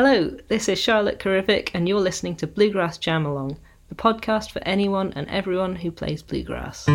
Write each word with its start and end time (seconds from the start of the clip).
Hello, 0.00 0.30
this 0.46 0.68
is 0.68 0.78
Charlotte 0.78 1.18
Carrivick, 1.18 1.72
and 1.74 1.88
you're 1.88 1.98
listening 1.98 2.36
to 2.36 2.46
Bluegrass 2.46 2.98
Jam 2.98 3.26
Along, 3.26 3.58
the 3.88 3.96
podcast 3.96 4.52
for 4.52 4.62
anyone 4.62 5.12
and 5.16 5.28
everyone 5.28 5.74
who 5.74 5.90
plays 5.90 6.22
bluegrass. 6.22 6.86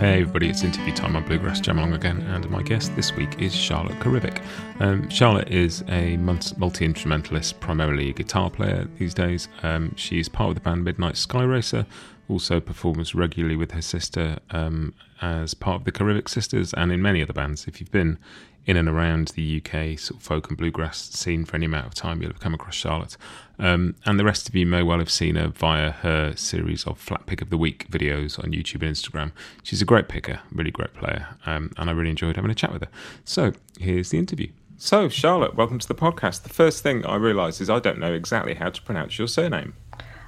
Hey 0.00 0.22
everybody, 0.22 0.48
it's 0.48 0.64
interview 0.64 0.92
time 0.92 1.14
on 1.14 1.24
Bluegrass 1.24 1.60
Jam 1.60 1.78
Along 1.78 1.92
again, 1.92 2.20
and 2.22 2.50
my 2.50 2.64
guest 2.64 2.96
this 2.96 3.14
week 3.14 3.40
is 3.40 3.54
Charlotte 3.54 4.00
Carrivick. 4.00 4.42
Um, 4.80 5.08
Charlotte 5.08 5.50
is 5.50 5.84
a 5.86 6.16
multi 6.16 6.84
instrumentalist, 6.84 7.60
primarily 7.60 8.10
a 8.10 8.12
guitar 8.12 8.50
player 8.50 8.88
these 8.98 9.14
days. 9.14 9.46
Um, 9.62 9.94
she's 9.94 10.28
part 10.28 10.48
of 10.48 10.54
the 10.56 10.60
band 10.62 10.82
Midnight 10.82 11.14
Skyracer, 11.14 11.86
also 12.28 12.60
performs 12.60 13.14
regularly 13.14 13.56
with 13.56 13.72
her 13.72 13.82
sister 13.82 14.38
um, 14.50 14.94
as 15.20 15.54
part 15.54 15.80
of 15.80 15.84
the 15.84 15.92
Carrivick 15.92 16.28
Sisters 16.28 16.72
and 16.74 16.92
in 16.92 17.02
many 17.02 17.22
other 17.22 17.32
bands. 17.32 17.66
If 17.66 17.80
you've 17.80 17.90
been 17.90 18.18
in 18.66 18.76
and 18.76 18.88
around 18.88 19.28
the 19.28 19.62
UK 19.64 19.98
sort 19.98 20.20
of 20.20 20.22
folk 20.22 20.48
and 20.50 20.58
bluegrass 20.58 20.98
scene 20.98 21.46
for 21.46 21.56
any 21.56 21.64
amount 21.64 21.86
of 21.86 21.94
time, 21.94 22.20
you'll 22.20 22.30
have 22.30 22.40
come 22.40 22.52
across 22.52 22.74
Charlotte. 22.74 23.16
Um, 23.58 23.94
and 24.04 24.20
the 24.20 24.24
rest 24.24 24.46
of 24.46 24.54
you 24.54 24.66
may 24.66 24.82
well 24.82 24.98
have 24.98 25.10
seen 25.10 25.36
her 25.36 25.48
via 25.48 25.90
her 25.90 26.36
series 26.36 26.86
of 26.86 27.04
Flatpick 27.04 27.40
of 27.40 27.48
the 27.48 27.56
Week 27.56 27.90
videos 27.90 28.38
on 28.38 28.52
YouTube 28.52 28.82
and 28.82 28.94
Instagram. 28.94 29.32
She's 29.62 29.80
a 29.80 29.86
great 29.86 30.08
picker, 30.08 30.40
really 30.52 30.70
great 30.70 30.92
player, 30.92 31.28
um, 31.46 31.72
and 31.78 31.88
I 31.88 31.92
really 31.94 32.10
enjoyed 32.10 32.36
having 32.36 32.50
a 32.50 32.54
chat 32.54 32.70
with 32.70 32.82
her. 32.82 32.90
So 33.24 33.52
here's 33.78 34.10
the 34.10 34.18
interview. 34.18 34.50
So, 34.76 35.08
Charlotte, 35.08 35.56
welcome 35.56 35.78
to 35.78 35.88
the 35.88 35.94
podcast. 35.94 36.42
The 36.42 36.50
first 36.50 36.82
thing 36.82 37.04
I 37.06 37.16
realised 37.16 37.62
is 37.62 37.70
I 37.70 37.80
don't 37.80 37.98
know 37.98 38.12
exactly 38.12 38.54
how 38.54 38.68
to 38.68 38.82
pronounce 38.82 39.18
your 39.18 39.28
surname. 39.28 39.74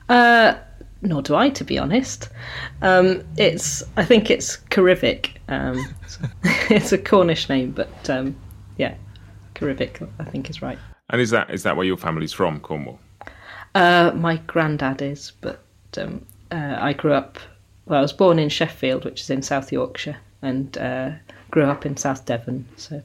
Uh, 0.08 0.54
nor 1.02 1.22
do 1.22 1.34
I, 1.34 1.50
to 1.50 1.64
be 1.64 1.78
honest. 1.78 2.28
Um, 2.82 3.24
it's 3.36 3.82
I 3.96 4.04
think 4.04 4.30
it's 4.30 4.58
Carrivick. 4.70 5.30
Um, 5.48 5.94
it's 6.70 6.92
a 6.92 6.98
Cornish 6.98 7.48
name, 7.48 7.72
but 7.72 8.10
um, 8.10 8.36
yeah, 8.76 8.94
Carrivick 9.54 10.06
I 10.18 10.24
think 10.24 10.50
is 10.50 10.62
right. 10.62 10.78
And 11.10 11.20
is 11.20 11.30
that 11.30 11.50
is 11.50 11.62
that 11.62 11.76
where 11.76 11.86
your 11.86 11.96
family's 11.96 12.32
from, 12.32 12.60
Cornwall? 12.60 12.98
Uh, 13.74 14.12
my 14.14 14.36
granddad 14.36 15.00
is, 15.00 15.32
but 15.40 15.62
um, 15.96 16.24
uh, 16.50 16.76
I 16.78 16.92
grew 16.92 17.12
up. 17.12 17.38
Well, 17.86 17.98
I 17.98 18.02
was 18.02 18.12
born 18.12 18.38
in 18.38 18.48
Sheffield, 18.48 19.04
which 19.04 19.20
is 19.20 19.30
in 19.30 19.42
South 19.42 19.72
Yorkshire, 19.72 20.16
and 20.42 20.76
uh, 20.78 21.10
grew 21.50 21.64
up 21.64 21.86
in 21.86 21.96
South 21.96 22.24
Devon. 22.26 22.68
So, 22.76 23.02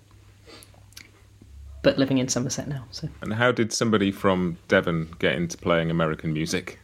but 1.81 1.97
living 1.97 2.17
in 2.17 2.27
Somerset 2.27 2.67
now. 2.67 2.85
So. 2.91 3.09
And 3.21 3.33
how 3.33 3.51
did 3.51 3.71
somebody 3.73 4.11
from 4.11 4.57
Devon 4.67 5.15
get 5.19 5.35
into 5.35 5.57
playing 5.57 5.89
American 5.89 6.33
music? 6.33 6.79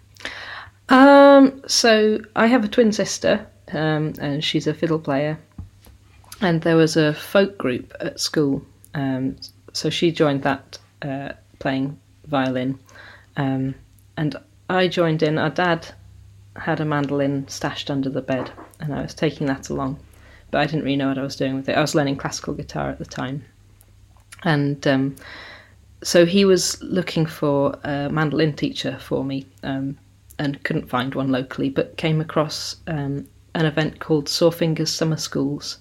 Um, 0.92 1.64
so 1.67 2.20
I 2.36 2.47
have 2.47 2.66
a 2.66 2.67
twin 2.67 2.92
sister, 2.92 3.47
um, 3.72 4.14
and 4.20 4.44
she's 4.44 4.67
a 4.67 4.73
fiddle 4.73 5.00
player. 5.00 5.39
And 6.42 6.61
there 6.61 6.75
was 6.75 6.97
a 6.97 7.14
folk 7.14 7.58
group 7.58 7.94
at 8.02 8.20
school, 8.20 8.66
um, 8.94 9.38
so 9.72 9.89
she 9.89 10.12
joined 10.12 10.44
that, 10.44 10.78
uh, 11.02 11.30
playing 11.59 11.97
violin, 12.28 12.78
um, 13.38 13.73
and 14.17 14.36
I 14.69 14.89
joined 14.89 15.23
in. 15.23 15.38
Our 15.38 15.52
dad 15.52 15.88
had 16.58 16.81
a 16.81 16.86
mandolin 16.86 17.47
stashed 17.47 17.89
under 17.89 18.09
the 18.09 18.22
bed, 18.22 18.52
and 18.81 18.94
I 18.94 19.02
was 19.02 19.14
taking 19.14 19.47
that 19.47 19.69
along, 19.69 19.97
but 20.50 20.59
I 20.59 20.66
didn't 20.66 20.84
really 20.84 20.97
know 20.97 21.08
what 21.08 21.19
I 21.19 21.23
was 21.23 21.38
doing 21.38 21.56
with 21.56 21.69
it. 21.69 21.78
I 21.78 21.81
was 21.81 21.95
learning 21.95 22.17
classical 22.17 22.53
guitar 22.53 22.89
at 22.89 22.97
the 22.97 23.06
time, 23.06 23.45
and 24.44 24.86
um, 24.88 25.16
so 26.03 26.25
he 26.25 26.44
was 26.44 26.81
looking 26.81 27.28
for 27.28 27.80
a 27.84 28.09
mandolin 28.09 28.53
teacher 28.53 28.97
for 29.00 29.23
me 29.23 29.45
um, 29.64 29.97
and 30.42 30.64
couldn't 30.64 30.89
find 30.89 31.14
one 31.14 31.31
locally, 31.31 31.70
but 31.70 31.97
came 31.97 32.20
across 32.20 32.78
um, 32.88 33.28
an 33.53 33.67
event 33.67 34.00
called 34.00 34.28
Sore 34.28 34.52
Fingers 34.52 34.92
Summer 34.92 35.17
Schools, 35.17 35.78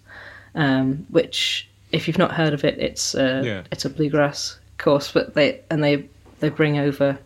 um, 0.55 1.07
which, 1.09 1.67
if 1.93 2.07
you've 2.07 2.19
not 2.19 2.33
heard 2.33 2.53
of 2.53 2.63
it, 2.63 2.79
it's 2.79 3.15
a, 3.15 3.43
yeah. 3.43 3.63
it's 3.73 3.87
a 3.87 3.91
bluegrass 3.91 4.59
course, 4.77 5.11
but 5.11 5.33
they 5.33 5.61
and 5.71 5.83
they 5.83 6.07
they 6.41 6.51
bring 6.51 6.79
over, 6.79 7.19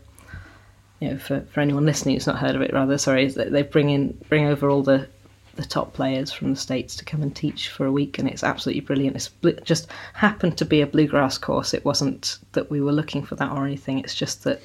you 1.00 1.11
know, 1.11 1.19
for, 1.19 1.41
for 1.53 1.61
anyone 1.61 1.84
listening 1.84 2.15
who's 2.15 2.28
not 2.28 2.39
heard 2.39 2.55
of 2.55 2.62
it, 2.62 2.73
rather 2.73 2.97
sorry, 2.99 3.27
they 3.27 3.62
bring 3.62 3.91
in 3.91 4.17
bring 4.28 4.47
over 4.47 4.71
all 4.71 4.84
the 4.84 5.09
the 5.56 5.65
top 5.65 5.93
players 5.93 6.33
from 6.33 6.50
the 6.50 6.56
states 6.56 6.94
to 6.97 7.05
come 7.05 7.23
and 7.23 7.34
teach 7.34 7.69
for 7.69 7.84
a 7.84 7.93
week, 7.93 8.17
and 8.21 8.28
it's 8.28 8.44
absolutely 8.44 8.81
brilliant. 8.81 9.17
It's 9.17 9.31
just 9.65 9.89
happened 10.12 10.56
to 10.59 10.65
be 10.65 10.83
a 10.83 10.87
bluegrass 10.87 11.37
course. 11.37 11.75
It 11.75 11.84
wasn't 11.84 12.39
that 12.53 12.71
we 12.71 12.81
were 12.81 12.93
looking 12.93 13.25
for 13.25 13.34
that 13.34 13.50
or 13.50 13.67
anything. 13.67 13.99
It's 13.99 14.15
just 14.15 14.44
that 14.44 14.62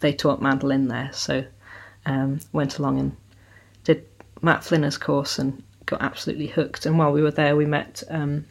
they 0.00 0.14
taught 0.14 0.40
mandolin 0.40 0.88
there, 0.88 1.10
so 1.12 1.44
um, 2.06 2.40
went 2.52 2.78
along 2.78 2.98
and 2.98 3.16
did 3.84 4.04
Matt 4.42 4.64
Flinner's 4.64 4.98
course 4.98 5.38
and 5.38 5.62
got 5.86 6.02
absolutely 6.02 6.46
hooked. 6.46 6.86
And 6.86 6.98
while 6.98 7.12
we 7.12 7.22
were 7.22 7.30
there, 7.30 7.56
we 7.56 7.66
met 7.66 8.02
um, 8.10 8.44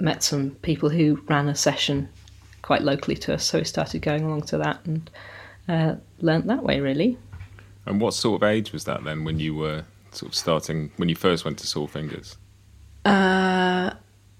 met 0.00 0.22
some 0.22 0.50
people 0.62 0.88
who 0.88 1.22
ran 1.28 1.48
a 1.48 1.54
session 1.54 2.08
quite 2.62 2.82
locally 2.82 3.16
to 3.16 3.34
us. 3.34 3.44
So 3.44 3.58
we 3.58 3.64
started 3.64 4.02
going 4.02 4.24
along 4.24 4.42
to 4.42 4.58
that 4.58 4.80
and 4.84 5.10
uh, 5.68 5.94
learnt 6.20 6.46
that 6.46 6.62
way, 6.62 6.80
really. 6.80 7.18
And 7.86 8.00
what 8.00 8.14
sort 8.14 8.42
of 8.42 8.48
age 8.48 8.72
was 8.72 8.84
that 8.84 9.04
then 9.04 9.24
when 9.24 9.38
you 9.38 9.54
were 9.54 9.84
sort 10.12 10.32
of 10.32 10.36
starting, 10.36 10.90
when 10.96 11.08
you 11.08 11.14
first 11.14 11.44
went 11.44 11.58
to 11.58 11.66
Sore 11.66 11.88
Fingers? 11.88 12.36
Uh, 13.04 13.92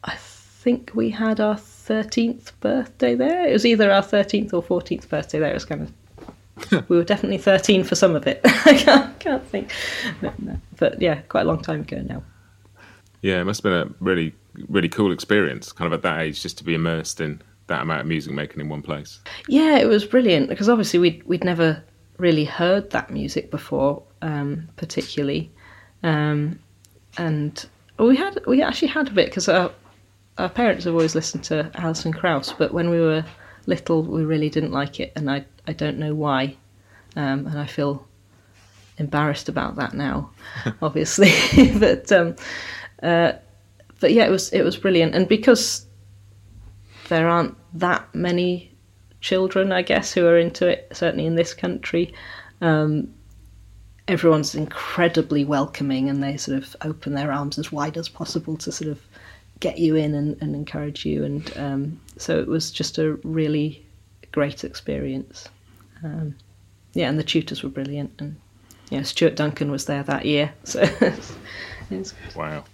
I 0.05 0.17
think 0.17 0.93
we 0.95 1.11
had 1.11 1.41
our 1.41 1.57
13th 1.57 2.53
birthday 2.61 3.15
there. 3.15 3.47
It 3.47 3.53
was 3.53 3.67
either 3.67 3.93
our 3.93 4.03
13th 4.03 4.55
or 4.55 4.63
14th 4.63 5.09
birthday 5.09 5.39
there. 5.39 5.51
It 5.51 5.55
was 5.55 5.67
kind 5.67 5.83
of 5.83 5.93
we 6.89 6.97
were 6.97 7.05
definitely 7.05 7.39
13 7.39 7.85
for 7.85 7.95
some 7.95 8.15
of 8.15 8.27
it. 8.27 8.41
I 8.45 8.75
can't, 8.75 9.19
can't 9.19 9.47
think. 9.47 9.73
But, 10.21 10.39
no. 10.41 10.61
but, 10.77 11.01
yeah, 11.01 11.21
quite 11.23 11.43
a 11.43 11.45
long 11.45 11.63
time 11.63 11.81
ago 11.81 12.03
now. 12.03 12.23
Yeah, 13.23 13.41
it 13.41 13.45
must 13.45 13.63
have 13.63 13.71
been 13.73 13.89
a 13.89 13.95
really, 14.01 14.35
really 14.69 14.89
cool 14.89 15.13
experience, 15.13 15.73
kind 15.73 15.87
of 15.87 15.93
at 15.93 16.03
that 16.03 16.21
age, 16.21 16.43
just 16.43 16.59
to 16.59 16.65
be 16.65 16.75
immersed 16.75 17.21
in 17.21 17.41
that 17.69 17.83
amount 17.83 18.03
of 18.03 18.07
music 18.07 18.33
making 18.33 18.61
in 18.61 18.69
one 18.69 18.83
place. 18.83 19.21
Yeah, 19.49 19.79
it 19.79 19.87
was 19.87 20.05
brilliant 20.05 20.49
because 20.49 20.69
obviously 20.69 20.99
we'd, 20.99 21.23
we'd 21.25 21.45
never 21.45 21.83
really 22.19 22.45
heard 22.45 22.91
that 22.91 23.11
music 23.11 23.51
before, 23.51 24.03
um, 24.23 24.69
particularly. 24.77 25.51
Um, 26.03 26.59
and 27.17 27.65
we 27.99 28.17
had 28.17 28.41
we 28.47 28.63
actually 28.63 28.89
had 28.89 29.09
a 29.09 29.13
bit 29.13 29.27
because 29.27 29.49
our, 29.49 29.73
our 30.39 30.49
parents 30.49 30.85
have 30.85 30.95
always 30.95 31.15
listened 31.15 31.45
to 31.45 31.71
Alison 31.75 32.13
Krauss, 32.13 32.53
but 32.53 32.73
when 32.73 32.91
we 32.91 33.01
were 33.01 33.25
little, 33.67 34.03
we 34.03 34.25
really 34.25 34.51
didn't 34.51 34.73
like 34.73 35.01
it, 35.01 35.13
and 35.17 35.31
I 35.31 35.45
I 35.67 35.73
don't 35.73 35.99
know 35.99 36.15
why, 36.15 36.57
um, 37.17 37.47
and 37.47 37.59
I 37.59 37.67
feel 37.67 38.07
embarrassed 38.99 39.49
about 39.49 39.77
that 39.77 39.95
now, 39.95 40.31
obviously. 40.83 41.33
but 41.79 42.11
um, 42.13 42.37
uh, 43.03 43.33
but 44.01 44.13
yeah, 44.13 44.25
it 44.25 44.31
was 44.31 44.53
it 44.53 44.63
was 44.63 44.77
brilliant, 44.77 45.15
and 45.15 45.29
because 45.29 45.87
there 47.09 47.29
aren't 47.29 47.57
that 47.75 48.15
many 48.15 48.73
children, 49.21 49.73
I 49.73 49.83
guess, 49.83 50.13
who 50.13 50.27
are 50.27 50.39
into 50.39 50.69
it, 50.69 50.89
certainly 50.93 51.27
in 51.27 51.35
this 51.35 51.55
country. 51.55 52.15
Um, 52.61 53.13
everyone's 54.07 54.55
incredibly 54.55 55.45
welcoming 55.45 56.11
and 56.11 56.23
they 56.23 56.37
sort 56.37 56.59
of 56.59 56.77
open 56.83 57.15
their 57.15 57.33
arms 57.33 57.59
as 57.59 57.73
wide 57.73 57.97
as 57.97 58.09
possible 58.09 58.57
to 58.59 58.71
sort 58.71 58.91
of 58.91 59.01
get 59.61 59.79
you 59.79 59.97
in 59.97 60.15
and, 60.15 60.37
and 60.43 60.55
encourage 60.55 61.07
you. 61.07 61.25
And 61.25 61.57
um, 61.57 62.01
so 62.17 62.39
it 62.39 62.47
was 62.47 62.71
just 62.71 62.99
a 62.99 63.15
really 63.25 63.85
great 64.33 64.65
experience. 64.65 65.49
Um, 66.03 66.35
yeah, 66.93 67.09
and 67.09 67.19
the 67.19 67.25
tutors 67.25 67.63
were 67.63 67.69
brilliant, 67.69 68.13
and 68.19 68.37
know 68.91 69.03
Stuart 69.03 69.37
Duncan 69.37 69.71
was 69.71 69.87
there 69.87 70.03
that 70.03 70.25
year. 70.25 70.53
So 70.65 70.83
wow. 72.35 72.65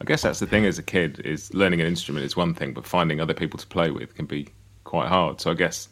I 0.00 0.04
guess 0.04 0.22
that's 0.22 0.40
the 0.40 0.46
thing 0.46 0.66
as 0.66 0.78
a 0.78 0.82
kid 0.82 1.20
is 1.20 1.54
learning 1.54 1.80
an 1.80 1.86
instrument 1.86 2.24
is 2.24 2.36
one 2.36 2.52
thing, 2.52 2.74
but 2.74 2.84
finding 2.84 3.20
other 3.20 3.32
people 3.32 3.58
to 3.58 3.66
play 3.66 3.90
with 3.90 4.14
can 4.14 4.26
be 4.26 4.48
quite 4.84 5.08
hard. 5.08 5.40
So 5.40 5.50
I 5.50 5.54
guess 5.54 5.88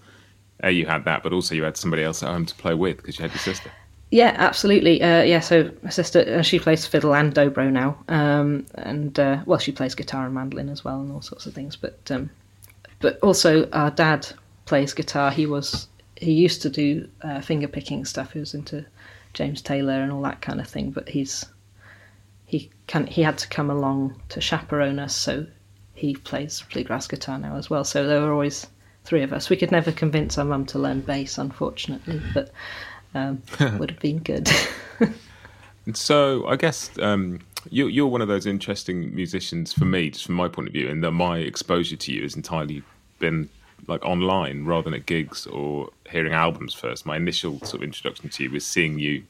a 0.60 0.70
you 0.70 0.86
had 0.86 1.04
that, 1.04 1.22
but 1.22 1.32
also 1.32 1.54
you 1.54 1.62
had 1.62 1.76
somebody 1.76 2.02
else 2.02 2.22
at 2.22 2.28
home 2.28 2.46
to 2.46 2.54
play 2.56 2.74
with 2.74 2.98
because 2.98 3.18
you 3.18 3.22
had 3.22 3.30
your 3.30 3.38
sister. 3.38 3.70
Yeah, 4.14 4.36
absolutely. 4.38 5.02
Uh, 5.02 5.22
yeah, 5.22 5.40
so 5.40 5.72
my 5.82 5.90
sister 5.90 6.20
uh, 6.38 6.42
she 6.42 6.60
plays 6.60 6.86
fiddle 6.86 7.16
and 7.16 7.34
dobro 7.34 7.68
now, 7.68 7.98
um, 8.06 8.64
and 8.76 9.18
uh, 9.18 9.42
well, 9.44 9.58
she 9.58 9.72
plays 9.72 9.96
guitar 9.96 10.24
and 10.24 10.32
mandolin 10.32 10.68
as 10.68 10.84
well, 10.84 11.00
and 11.00 11.10
all 11.10 11.20
sorts 11.20 11.46
of 11.46 11.52
things. 11.52 11.74
But 11.74 11.98
um, 12.12 12.30
but 13.00 13.18
also 13.24 13.68
our 13.70 13.90
dad 13.90 14.28
plays 14.66 14.94
guitar. 14.94 15.32
He 15.32 15.46
was 15.46 15.88
he 16.14 16.30
used 16.30 16.62
to 16.62 16.70
do 16.70 17.08
uh, 17.22 17.40
finger 17.40 17.66
picking 17.66 18.04
stuff. 18.04 18.34
He 18.34 18.38
was 18.38 18.54
into 18.54 18.86
James 19.32 19.60
Taylor 19.60 20.00
and 20.00 20.12
all 20.12 20.22
that 20.22 20.40
kind 20.40 20.60
of 20.60 20.68
thing. 20.68 20.92
But 20.92 21.08
he's 21.08 21.44
he 22.46 22.70
can 22.86 23.08
he 23.08 23.24
had 23.24 23.36
to 23.38 23.48
come 23.48 23.68
along 23.68 24.14
to 24.28 24.40
chaperone 24.40 25.00
us, 25.00 25.16
so 25.16 25.44
he 25.92 26.14
plays 26.14 26.62
bluegrass 26.72 27.08
guitar 27.08 27.36
now 27.36 27.56
as 27.56 27.68
well. 27.68 27.82
So 27.82 28.06
there 28.06 28.20
were 28.20 28.32
always 28.32 28.68
three 29.02 29.24
of 29.24 29.32
us. 29.32 29.50
We 29.50 29.56
could 29.56 29.72
never 29.72 29.90
convince 29.90 30.38
our 30.38 30.44
mum 30.44 30.66
to 30.66 30.78
learn 30.78 31.00
bass, 31.00 31.36
unfortunately, 31.36 32.22
but 32.32 32.52
um, 33.14 33.42
would 33.78 33.90
have 33.90 34.00
been 34.00 34.18
good. 34.18 34.50
so 35.94 36.46
I 36.46 36.56
guess 36.56 36.90
um, 36.98 37.40
you, 37.70 37.86
you're 37.86 38.06
one 38.06 38.20
of 38.20 38.28
those 38.28 38.46
interesting 38.46 39.14
musicians 39.14 39.72
for 39.72 39.84
me, 39.84 40.10
just 40.10 40.26
from 40.26 40.34
my 40.34 40.48
point 40.48 40.68
of 40.68 40.74
view, 40.74 40.88
and 40.88 41.02
that 41.04 41.12
my 41.12 41.38
exposure 41.38 41.96
to 41.96 42.12
you 42.12 42.22
has 42.22 42.36
entirely 42.36 42.82
been 43.18 43.48
like 43.86 44.04
online 44.04 44.64
rather 44.64 44.84
than 44.84 44.94
at 44.94 45.06
gigs 45.06 45.46
or 45.46 45.90
hearing 46.10 46.32
albums 46.32 46.74
first. 46.74 47.06
My 47.06 47.16
initial 47.16 47.58
sort 47.60 47.74
of 47.74 47.82
introduction 47.82 48.28
to 48.28 48.44
you 48.44 48.50
was 48.50 48.66
seeing 48.66 48.98
you 48.98 49.24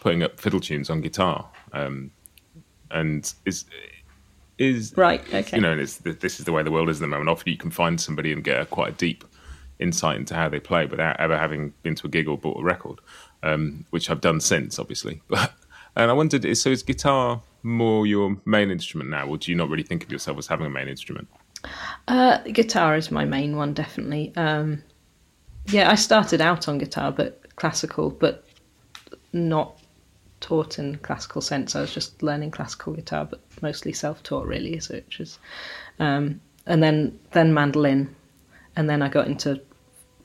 putting 0.00 0.22
up 0.22 0.38
fiddle 0.38 0.60
tunes 0.60 0.90
on 0.90 1.00
guitar. 1.00 1.48
Um, 1.72 2.10
and 2.90 3.32
is 3.44 3.64
is 4.58 4.94
right. 4.96 5.22
Okay, 5.32 5.56
you 5.56 5.62
know, 5.62 5.72
and 5.72 5.80
it's, 5.80 5.98
this 5.98 6.38
is 6.38 6.46
the 6.46 6.52
way 6.52 6.62
the 6.62 6.70
world 6.70 6.88
is 6.88 6.98
at 6.98 7.00
the 7.02 7.08
moment. 7.08 7.28
Often 7.28 7.52
you 7.52 7.58
can 7.58 7.70
find 7.70 8.00
somebody 8.00 8.32
and 8.32 8.42
get 8.42 8.60
a 8.60 8.66
quite 8.66 8.88
a 8.90 8.96
deep 8.96 9.24
insight 9.78 10.16
into 10.16 10.34
how 10.34 10.48
they 10.48 10.60
play 10.60 10.86
without 10.86 11.18
ever 11.20 11.36
having 11.36 11.72
been 11.82 11.94
to 11.96 12.06
a 12.06 12.10
gig 12.10 12.28
or 12.28 12.38
bought 12.38 12.60
a 12.60 12.62
record, 12.62 13.00
um, 13.42 13.84
which 13.90 14.10
I've 14.10 14.20
done 14.20 14.40
since, 14.40 14.78
obviously. 14.78 15.22
But 15.28 15.52
and 15.96 16.10
I 16.10 16.14
wondered, 16.14 16.56
so 16.58 16.70
is 16.70 16.82
guitar 16.82 17.40
more 17.62 18.06
your 18.06 18.36
main 18.44 18.70
instrument 18.70 19.08
now, 19.08 19.26
or 19.26 19.38
do 19.38 19.50
you 19.50 19.56
not 19.56 19.70
really 19.70 19.82
think 19.82 20.04
of 20.04 20.12
yourself 20.12 20.36
as 20.36 20.46
having 20.46 20.66
a 20.66 20.70
main 20.70 20.88
instrument? 20.88 21.26
Uh, 22.06 22.38
guitar 22.42 22.96
is 22.96 23.10
my 23.10 23.24
main 23.24 23.56
one, 23.56 23.72
definitely. 23.72 24.32
Um, 24.36 24.82
yeah, 25.68 25.90
I 25.90 25.94
started 25.94 26.40
out 26.42 26.68
on 26.68 26.78
guitar, 26.78 27.10
but 27.12 27.56
classical, 27.56 28.10
but 28.10 28.44
not 29.32 29.80
taught 30.40 30.78
in 30.78 30.96
classical 30.98 31.40
sense. 31.40 31.74
I 31.74 31.80
was 31.80 31.92
just 31.92 32.22
learning 32.22 32.50
classical 32.50 32.92
guitar, 32.92 33.24
but 33.24 33.40
mostly 33.62 33.92
self-taught, 33.92 34.46
really. 34.46 34.78
So 34.80 34.94
which 34.94 35.20
is, 35.20 35.38
um, 35.98 36.40
and 36.66 36.82
then 36.82 37.18
then 37.32 37.54
mandolin, 37.54 38.14
and 38.76 38.88
then 38.88 39.02
I 39.02 39.08
got 39.08 39.26
into 39.26 39.60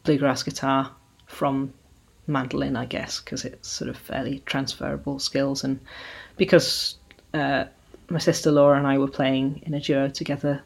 bluegrass 0.03 0.43
guitar 0.43 0.91
from 1.27 1.73
mandolin, 2.27 2.75
I 2.75 2.85
guess, 2.85 3.19
because 3.19 3.45
it's 3.45 3.69
sort 3.69 3.89
of 3.89 3.97
fairly 3.97 4.41
transferable 4.45 5.19
skills, 5.19 5.63
and 5.63 5.79
because 6.37 6.95
uh, 7.33 7.65
my 8.09 8.19
sister 8.19 8.51
Laura 8.51 8.77
and 8.77 8.87
I 8.87 8.97
were 8.97 9.07
playing 9.07 9.61
in 9.65 9.73
a 9.73 9.79
duo 9.79 10.09
together, 10.09 10.63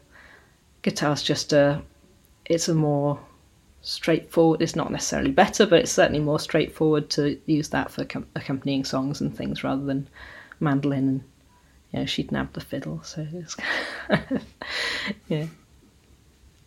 guitar's 0.82 1.22
just 1.22 1.52
a, 1.52 1.82
it's 2.44 2.68
a 2.68 2.74
more 2.74 3.18
straightforward. 3.82 4.62
It's 4.62 4.76
not 4.76 4.90
necessarily 4.90 5.30
better, 5.30 5.66
but 5.66 5.80
it's 5.80 5.92
certainly 5.92 6.20
more 6.20 6.40
straightforward 6.40 7.08
to 7.10 7.40
use 7.46 7.68
that 7.70 7.90
for 7.90 8.04
com- 8.04 8.26
accompanying 8.34 8.84
songs 8.84 9.20
and 9.20 9.34
things 9.34 9.62
rather 9.62 9.84
than 9.84 10.08
mandolin. 10.60 11.08
And 11.08 11.24
you 11.92 11.98
know, 12.00 12.06
she'd 12.06 12.32
nab 12.32 12.52
the 12.52 12.60
fiddle, 12.60 13.02
so 13.02 13.26
it's 13.32 13.56
yeah, 15.28 15.46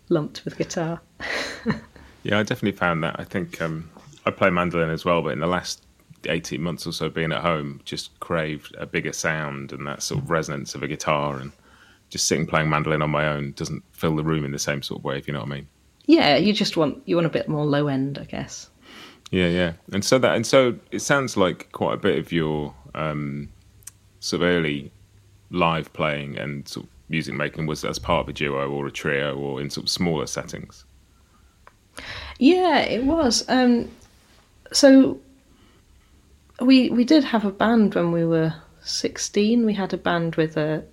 lumped 0.08 0.46
with 0.46 0.58
guitar. 0.58 1.02
yeah, 2.24 2.40
I 2.40 2.44
definitely 2.44 2.78
found 2.78 3.04
that. 3.04 3.20
I 3.20 3.24
think 3.24 3.62
um, 3.62 3.90
I 4.26 4.32
play 4.32 4.50
mandolin 4.50 4.90
as 4.90 5.06
well, 5.06 5.22
but 5.22 5.30
in 5.30 5.40
the 5.40 5.48
last 5.48 5.84
18 6.26 6.62
months 6.62 6.86
or 6.86 6.92
so 6.92 7.10
being 7.10 7.32
at 7.32 7.42
home, 7.42 7.82
just 7.86 8.20
craved 8.20 8.76
a 8.78 8.86
bigger 8.86 9.14
sound 9.14 9.72
and 9.72 9.88
that 9.88 10.04
sort 10.04 10.22
of 10.22 10.30
resonance 10.30 10.76
of 10.76 10.84
a 10.84 10.88
guitar. 10.88 11.38
And 11.38 11.52
just 12.10 12.28
sitting 12.28 12.46
playing 12.46 12.70
mandolin 12.70 13.02
on 13.02 13.10
my 13.10 13.28
own 13.28 13.54
doesn't 13.54 13.84
fill 13.94 14.16
the 14.16 14.24
room 14.24 14.44
in 14.44 14.52
the 14.52 14.60
same 14.60 14.82
sort 14.82 15.00
of 15.00 15.06
way, 15.06 15.18
if 15.18 15.28
you 15.28 15.34
know 15.34 15.40
what 15.40 15.52
I 15.52 15.56
mean. 15.56 15.68
Yeah, 16.06 16.38
you 16.38 16.54
just 16.54 16.76
want 16.76 17.02
you 17.06 17.16
want 17.16 17.28
a 17.28 17.30
bit 17.30 17.48
more 17.48 17.66
low 17.66 17.88
end, 17.88 18.18
I 18.18 18.24
guess. 18.24 18.70
Yeah, 19.32 19.48
yeah, 19.48 19.74
and 19.94 20.04
so 20.04 20.18
that 20.18 20.36
and 20.36 20.46
so 20.46 20.76
it 20.92 21.00
sounds 21.00 21.38
like 21.38 21.72
quite 21.72 21.94
a 21.94 21.98
bit 21.98 22.18
of 22.18 22.32
your 22.32 22.74
um, 22.96 23.50
sort 24.20 24.42
of 24.42 24.48
early 24.48 24.92
live 25.52 25.94
playing 25.94 26.38
and 26.38 26.68
sort 26.68 26.88
of 26.88 26.92
music 27.10 27.36
making 27.36 27.68
was 27.68 27.86
as 27.86 28.00
part 28.00 28.22
of 28.22 28.30
a 28.30 28.34
duo 28.34 28.70
or 28.70 28.88
a 28.88 28.92
trio 28.92 29.38
or 29.38 29.62
in 29.62 29.70
sort 29.70 29.86
of 29.86 29.90
smaller 29.90 30.26
settings. 30.26 30.86
Yeah, 32.38 32.80
it 32.80 33.04
was. 33.04 33.48
Um, 33.50 33.90
so 34.72 35.20
we 36.60 36.90
we 36.90 37.04
did 37.04 37.24
have 37.24 37.46
a 37.46 37.52
band 37.52 37.96
when 37.96 38.12
we 38.12 38.26
were 38.26 38.54
sixteen. 38.82 39.66
We 39.66 39.74
had 39.74 39.94
a 39.94 39.98
band 39.98 40.36
with 40.36 40.58
a 40.58 40.84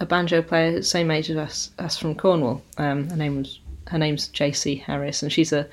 a 0.00 0.06
banjo 0.06 0.42
player 0.42 0.82
same 0.82 1.10
age 1.10 1.30
as 1.30 1.36
us, 1.36 1.70
us 1.78 1.98
from 1.98 2.14
Cornwall. 2.14 2.62
Um, 2.78 3.08
her 3.10 3.16
name 3.16 3.36
was 3.36 3.60
her 3.88 3.98
name's 3.98 4.28
JC 4.28 4.82
Harris, 4.82 5.22
and 5.22 5.32
she's 5.32 5.52
a 5.52 5.66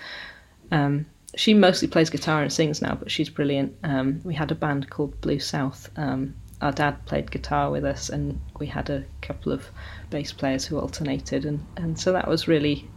um, 0.72 1.06
she 1.36 1.54
mostly 1.54 1.88
plays 1.88 2.10
guitar 2.10 2.42
and 2.42 2.52
sings 2.52 2.82
now, 2.82 2.96
but 2.96 3.12
she's 3.12 3.30
brilliant. 3.30 3.76
Um, 3.84 4.22
we 4.24 4.34
had 4.34 4.52
a 4.52 4.56
band 4.56 4.90
called 4.90 5.22
Blue 5.22 5.40
South. 5.40 5.90
Um, 5.96 6.36
our 6.62 6.72
dad 6.72 7.06
played 7.06 7.30
guitar 7.30 7.70
with 7.70 7.86
us, 7.86 8.10
and 8.10 8.42
we 8.60 8.66
had 8.66 8.90
a 8.90 9.06
couple 9.22 9.52
of 9.52 9.70
bass 10.10 10.32
players 10.32 10.66
who 10.66 10.80
alternated, 10.80 11.46
and, 11.46 11.64
and 11.78 12.00
so 12.00 12.12
that 12.14 12.28
was 12.28 12.48
really, 12.48 12.90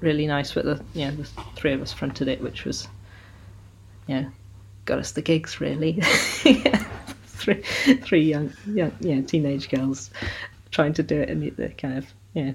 really 0.00 0.26
nice. 0.26 0.52
But 0.52 0.64
the 0.64 0.82
know 1.06 1.10
the 1.12 1.24
three 1.54 1.72
of 1.72 1.82
us 1.82 1.92
fronted 1.92 2.28
it, 2.28 2.40
which 2.40 2.64
was, 2.64 2.88
know, 4.20 4.30
got 4.84 4.98
us 4.98 5.12
the 5.12 5.22
gigs 5.22 5.60
really. 5.60 6.00
three 7.26 7.62
three 8.02 8.22
young 8.22 8.52
young 8.66 8.92
yeah 9.00 9.20
teenage 9.20 9.68
girls 9.68 10.10
trying 10.70 10.92
to 10.94 11.02
do 11.02 11.20
it, 11.20 11.28
in 11.28 11.40
the 11.56 11.68
kind 11.70 11.98
of 11.98 12.06
yeah 12.34 12.52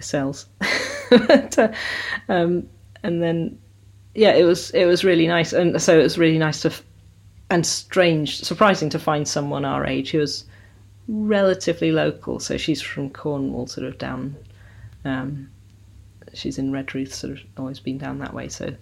sells. 0.00 0.46
but, 1.10 1.58
uh, 1.58 1.72
um, 2.28 2.68
and 3.02 3.22
then 3.22 3.58
yeah, 4.14 4.32
it 4.32 4.44
was 4.44 4.70
it 4.70 4.86
was 4.86 5.04
really 5.04 5.26
nice, 5.26 5.52
and 5.52 5.80
so 5.80 5.98
it 5.98 6.02
was 6.02 6.18
really 6.18 6.38
nice 6.38 6.60
to 6.62 6.72
and 7.50 7.66
strange, 7.66 8.40
surprising 8.42 8.88
to 8.90 8.98
find 8.98 9.28
someone 9.28 9.64
our 9.64 9.86
age 9.86 10.10
who 10.10 10.18
was 10.18 10.44
relatively 11.08 11.92
local. 11.92 12.40
So 12.40 12.56
she's 12.56 12.80
from 12.80 13.10
Cornwall, 13.10 13.66
sort 13.66 13.86
of 13.86 13.98
down. 13.98 14.36
Um, 15.04 15.50
she's 16.36 16.58
in 16.58 16.72
Redruth, 16.72 17.12
sort 17.12 17.34
of 17.34 17.40
always 17.56 17.80
been 17.80 17.98
down 17.98 18.18
that 18.18 18.34
way. 18.34 18.48
So 18.48 18.74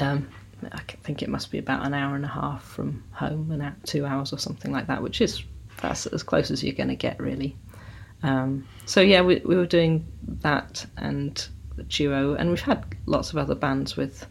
um, 0.00 0.28
I 0.70 0.80
think 1.02 1.22
it 1.22 1.28
must 1.28 1.50
be 1.50 1.58
about 1.58 1.86
an 1.86 1.94
hour 1.94 2.14
and 2.14 2.24
a 2.24 2.28
half 2.28 2.62
from 2.62 3.02
home, 3.12 3.50
and 3.50 3.74
two 3.84 4.06
hours 4.06 4.32
or 4.32 4.38
something 4.38 4.72
like 4.72 4.86
that, 4.86 5.02
which 5.02 5.20
is 5.20 5.42
that's 5.80 6.06
as 6.06 6.22
close 6.22 6.50
as 6.50 6.62
you're 6.62 6.74
going 6.74 6.88
to 6.88 6.96
get, 6.96 7.18
really. 7.20 7.56
Um, 8.22 8.66
so 8.86 9.00
yeah, 9.00 9.22
we, 9.22 9.42
we 9.44 9.56
were 9.56 9.66
doing 9.66 10.06
that 10.40 10.86
and 10.96 11.46
the 11.76 11.82
duo, 11.84 12.34
and 12.34 12.50
we've 12.50 12.60
had 12.60 12.84
lots 13.06 13.30
of 13.30 13.38
other 13.38 13.54
bands 13.54 13.96
with 13.96 14.26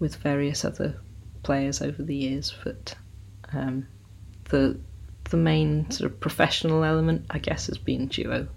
with 0.00 0.16
various 0.16 0.64
other 0.64 0.96
players 1.42 1.80
over 1.80 2.02
the 2.02 2.16
years. 2.16 2.54
But 2.64 2.94
um, 3.52 3.86
the 4.50 4.78
the 5.30 5.36
main 5.36 5.90
sort 5.90 6.10
of 6.10 6.20
professional 6.20 6.84
element, 6.84 7.26
I 7.30 7.38
guess, 7.38 7.66
has 7.66 7.78
been 7.78 8.08
duo. 8.08 8.48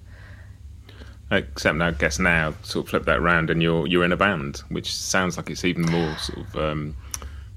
Except 1.29 1.75
now, 1.75 1.87
I 1.87 1.91
guess 1.91 2.19
now, 2.19 2.53
sort 2.63 2.85
of 2.85 2.89
flip 2.89 3.05
that 3.05 3.17
around, 3.17 3.49
and 3.49 3.61
you're 3.61 3.85
you're 3.85 4.05
in 4.05 4.13
a 4.13 4.17
band, 4.17 4.63
which 4.69 4.95
sounds 4.95 5.35
like 5.35 5.49
it's 5.49 5.65
even 5.65 5.83
more 5.83 6.17
sort 6.17 6.47
of 6.47 6.55
um, 6.55 6.95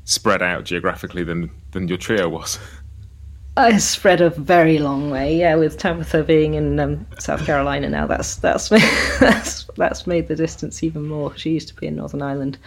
spread 0.04 0.42
out 0.42 0.64
geographically 0.64 1.22
than 1.22 1.50
than 1.70 1.86
your 1.86 1.98
trio 1.98 2.28
was. 2.28 2.58
I 3.56 3.76
spread 3.78 4.20
a 4.20 4.30
very 4.30 4.78
long 4.78 5.10
way. 5.10 5.36
Yeah, 5.36 5.56
with 5.56 5.76
Tabitha 5.76 6.22
being 6.24 6.54
in 6.54 6.80
um, 6.80 7.06
South 7.18 7.44
Carolina 7.44 7.88
now, 7.88 8.06
that's 8.06 8.36
that's 8.36 8.70
made, 8.70 8.82
that's 9.20 9.64
that's 9.76 10.06
made 10.06 10.28
the 10.28 10.36
distance 10.36 10.82
even 10.82 11.06
more. 11.06 11.36
She 11.36 11.50
used 11.50 11.68
to 11.68 11.74
be 11.74 11.86
in 11.86 11.96
Northern 11.96 12.22
Ireland, 12.22 12.58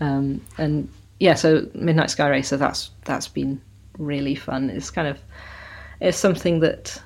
um, 0.00 0.40
and 0.58 0.88
yeah, 1.20 1.34
so 1.34 1.66
Midnight 1.74 2.08
Skyracer. 2.08 2.58
That's 2.58 2.90
that's 3.04 3.28
been 3.28 3.60
really 3.98 4.34
fun. 4.34 4.70
It's 4.70 4.90
kind 4.90 5.08
of 5.08 5.18
it's 6.00 6.18
something 6.18 6.60
that 6.60 7.00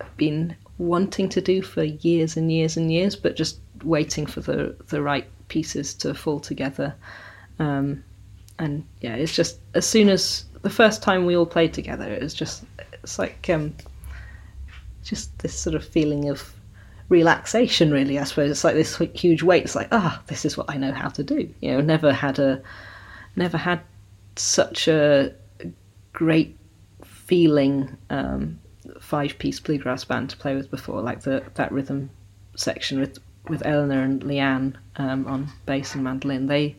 I've 0.00 0.16
been 0.16 0.56
wanting 0.82 1.28
to 1.28 1.40
do 1.40 1.62
for 1.62 1.84
years 1.84 2.36
and 2.36 2.50
years 2.50 2.76
and 2.76 2.92
years, 2.92 3.14
but 3.16 3.36
just 3.36 3.58
waiting 3.84 4.26
for 4.26 4.40
the 4.40 4.74
the 4.88 5.00
right 5.00 5.26
pieces 5.48 5.94
to 5.94 6.14
fall 6.14 6.40
together. 6.40 6.94
Um, 7.58 8.02
and 8.58 8.84
yeah, 9.00 9.14
it's 9.14 9.34
just 9.34 9.58
as 9.74 9.86
soon 9.86 10.08
as 10.08 10.44
the 10.62 10.70
first 10.70 11.02
time 11.02 11.24
we 11.24 11.36
all 11.36 11.46
played 11.46 11.72
together, 11.72 12.04
it 12.04 12.22
was 12.22 12.34
just 12.34 12.64
it's 13.02 13.18
like 13.18 13.48
um, 13.48 13.74
just 15.04 15.36
this 15.38 15.58
sort 15.58 15.74
of 15.74 15.84
feeling 15.84 16.28
of 16.28 16.52
relaxation. 17.08 17.92
Really, 17.92 18.18
I 18.18 18.24
suppose 18.24 18.50
it's 18.50 18.64
like 18.64 18.74
this 18.74 18.96
huge 19.14 19.42
weight. 19.42 19.64
It's 19.64 19.76
like 19.76 19.88
ah, 19.92 20.18
oh, 20.18 20.24
this 20.26 20.44
is 20.44 20.56
what 20.56 20.70
I 20.70 20.76
know 20.76 20.92
how 20.92 21.08
to 21.10 21.22
do. 21.22 21.48
You 21.60 21.72
know, 21.72 21.80
never 21.80 22.12
had 22.12 22.38
a 22.38 22.60
never 23.36 23.56
had 23.56 23.80
such 24.36 24.88
a 24.88 25.32
great 26.12 26.56
feeling 27.04 27.96
um, 28.10 28.58
five 29.12 29.38
piece 29.38 29.60
bluegrass 29.60 30.04
band 30.04 30.30
to 30.30 30.38
play 30.38 30.56
with 30.56 30.70
before, 30.70 31.02
like 31.02 31.20
the 31.20 31.44
that 31.56 31.70
rhythm 31.70 32.08
section 32.56 32.98
with 32.98 33.18
with 33.46 33.66
Eleanor 33.66 34.02
and 34.02 34.22
Leanne 34.22 34.74
um, 34.96 35.26
on 35.26 35.48
bass 35.66 35.94
and 35.94 36.02
mandolin. 36.02 36.46
They 36.46 36.76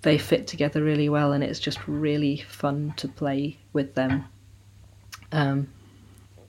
they 0.00 0.16
fit 0.16 0.46
together 0.46 0.82
really 0.82 1.10
well, 1.10 1.34
and 1.34 1.44
it's 1.44 1.60
just 1.60 1.86
really 1.86 2.38
fun 2.48 2.94
to 2.96 3.08
play 3.08 3.58
with 3.74 3.94
them. 3.94 4.24
Um, 5.32 5.68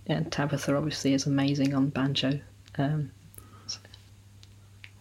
and 0.07 0.31
Tabitha 0.31 0.77
obviously 0.77 1.13
is 1.13 1.25
amazing 1.25 1.73
on 1.73 1.89
banjo. 1.89 2.39
Um, 2.77 3.11
so, 3.67 3.79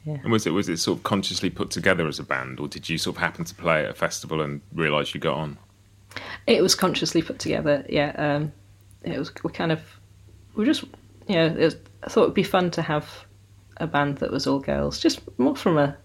yeah. 0.05 0.19
And 0.25 0.33
was 0.33 0.45
it 0.45 0.51
was 0.51 0.69
it 0.69 0.79
sort 0.79 0.99
of 0.99 1.05
consciously 1.05 1.51
put 1.51 1.71
together 1.71 2.09
as 2.09 2.19
a 2.19 2.25
band, 2.25 2.59
or 2.59 2.67
did 2.67 2.89
you 2.89 2.99
sort 2.99 3.15
of 3.15 3.23
happen 3.23 3.45
to 3.45 3.55
play 3.55 3.85
at 3.85 3.91
a 3.91 3.95
festival 3.95 4.41
and 4.41 4.61
realise 4.75 5.15
you 5.15 5.21
got 5.21 5.37
on? 5.37 5.57
It 6.49 6.61
was 6.61 6.75
consciously 6.75 7.23
put 7.23 7.39
together. 7.39 7.87
Yeah, 7.89 8.11
um, 8.19 8.53
it 9.03 9.19
was. 9.19 9.33
We 9.43 9.51
kind 9.51 9.73
of 9.73 9.83
we 10.55 10.65
just 10.65 10.85
you 11.27 11.37
know 11.37 11.49
was, 11.51 11.77
I 12.03 12.09
thought 12.09 12.25
it'd 12.25 12.35
be 12.35 12.43
fun 12.43 12.71
to 12.73 12.83
have 12.83 13.27
a 13.77 13.87
band 13.87 14.19
that 14.19 14.31
was 14.31 14.47
all 14.47 14.61
girls, 14.61 15.01
just 15.01 15.21
more 15.39 15.57
from 15.57 15.79
a 15.79 15.97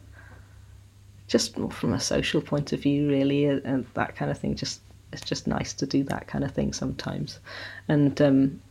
just 1.27 1.57
more 1.57 1.71
from 1.71 1.93
a 1.93 1.99
social 1.99 2.41
point 2.41 2.73
of 2.73 2.81
view, 2.81 3.07
really, 3.09 3.45
and 3.45 3.85
that 3.93 4.15
kind 4.15 4.31
of 4.31 4.37
thing. 4.37 4.55
Just 4.55 4.81
it's 5.11 5.23
just 5.23 5.47
nice 5.47 5.73
to 5.73 5.85
do 5.85 6.03
that 6.05 6.27
kind 6.27 6.43
of 6.43 6.51
thing 6.51 6.73
sometimes, 6.73 7.39
and 7.87 8.19
um, 8.21 8.61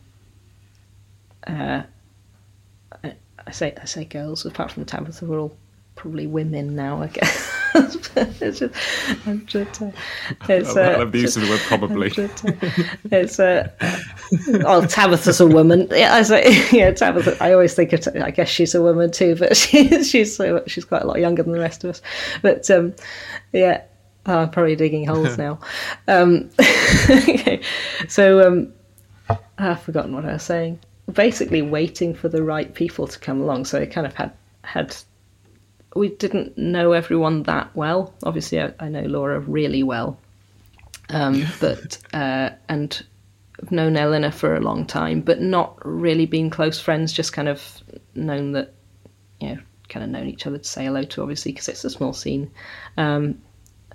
uh, 1.47 1.83
I, 3.03 3.15
I 3.45 3.51
say 3.51 3.73
I 3.81 3.85
say 3.85 4.05
girls. 4.05 4.45
Apart 4.45 4.71
from 4.71 4.85
Tabitha, 4.85 5.25
we're 5.25 5.39
all 5.39 5.55
probably 5.95 6.27
women 6.27 6.75
now, 6.75 7.01
I 7.01 7.07
guess. 7.07 7.51
it's 7.75 8.59
just, 8.59 8.73
I'm 9.27 9.45
just, 9.45 9.81
uh, 9.81 9.91
it's, 10.47 10.75
I 10.75 10.93
uh, 10.93 10.99
love 10.99 11.11
the 11.11 11.19
use 11.19 11.35
of 11.35 11.43
the 11.43 11.49
word 11.49 11.59
probably. 11.61 12.09
just, 12.09 12.45
uh, 12.45 12.51
it's 13.11 13.39
uh, 13.39 13.69
oh 14.65 14.85
Tabitha's 14.85 15.41
a 15.41 15.47
woman. 15.47 15.87
Yeah, 15.91 16.13
I 16.13 16.21
say, 16.23 16.67
yeah, 16.71 16.91
Tabitha. 16.91 17.37
I 17.41 17.51
always 17.53 17.73
think 17.73 17.93
of. 17.93 18.07
I 18.15 18.31
guess 18.31 18.49
she's 18.49 18.75
a 18.75 18.81
woman 18.81 19.11
too, 19.11 19.35
but 19.35 19.57
she, 19.57 20.03
she's 20.03 20.35
so 20.35 20.63
she's 20.67 20.85
quite 20.85 21.01
a 21.01 21.07
lot 21.07 21.19
younger 21.19 21.43
than 21.43 21.51
the 21.51 21.59
rest 21.59 21.83
of 21.83 21.91
us. 21.91 22.01
But 22.41 22.69
um, 22.71 22.93
yeah, 23.51 23.83
oh, 24.25 24.39
I'm 24.39 24.49
probably 24.51 24.75
digging 24.75 25.05
holes 25.05 25.37
now. 25.37 25.59
Um, 26.07 26.49
okay, 27.09 27.61
so 28.07 28.47
um, 28.47 28.73
I've 29.57 29.81
forgotten 29.81 30.13
what 30.13 30.25
I 30.25 30.33
was 30.33 30.43
saying. 30.43 30.79
Basically, 31.11 31.61
waiting 31.61 32.13
for 32.13 32.29
the 32.29 32.43
right 32.43 32.73
people 32.73 33.07
to 33.07 33.19
come 33.19 33.41
along. 33.41 33.65
So 33.65 33.79
it 33.79 33.91
kind 33.91 34.07
of 34.07 34.13
had 34.13 34.31
had. 34.63 34.95
We 35.95 36.09
didn't 36.09 36.57
know 36.57 36.91
everyone 36.91 37.43
that 37.43 37.73
well. 37.73 38.13
Obviously, 38.23 38.61
I, 38.61 38.73
I 38.79 38.89
know 38.89 39.03
Laura 39.03 39.39
really 39.39 39.81
well, 39.81 40.19
um, 41.09 41.45
but 41.61 41.97
uh, 42.13 42.49
and 42.67 43.01
I've 43.61 43.71
known 43.71 43.95
Eleanor 43.95 44.31
for 44.31 44.55
a 44.55 44.59
long 44.59 44.85
time, 44.85 45.21
but 45.21 45.41
not 45.41 45.77
really 45.85 46.25
been 46.25 46.49
close 46.49 46.79
friends. 46.79 47.13
Just 47.13 47.31
kind 47.31 47.47
of 47.47 47.81
known 48.13 48.51
that, 48.51 48.73
you 49.39 49.55
know, 49.55 49.61
kind 49.87 50.03
of 50.03 50.09
known 50.09 50.27
each 50.27 50.45
other 50.45 50.57
to 50.57 50.63
say 50.63 50.83
hello 50.83 51.03
to, 51.03 51.21
obviously, 51.21 51.53
because 51.53 51.69
it's 51.69 51.85
a 51.85 51.89
small 51.89 52.11
scene, 52.11 52.51
um, 52.97 53.41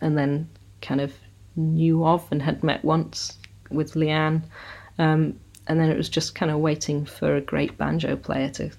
and 0.01 0.17
then 0.17 0.49
kind 0.81 1.03
of 1.03 1.13
knew 1.57 2.07
of 2.07 2.27
and 2.31 2.41
had 2.41 2.65
met 2.65 2.83
once 2.83 3.37
with 3.71 3.93
Leanne, 3.93 4.43
um, 4.99 5.39
and 5.67 5.79
then 5.79 5.91
it 5.91 5.99
was 5.99 6.09
just 6.09 6.35
kind 6.35 6.51
of 6.51 6.61
waiting 6.61 7.05
for 7.05 7.37
a 7.37 7.41
great 7.43 7.77
banjo 7.77 8.17
player 8.17 8.49
to 8.49 8.71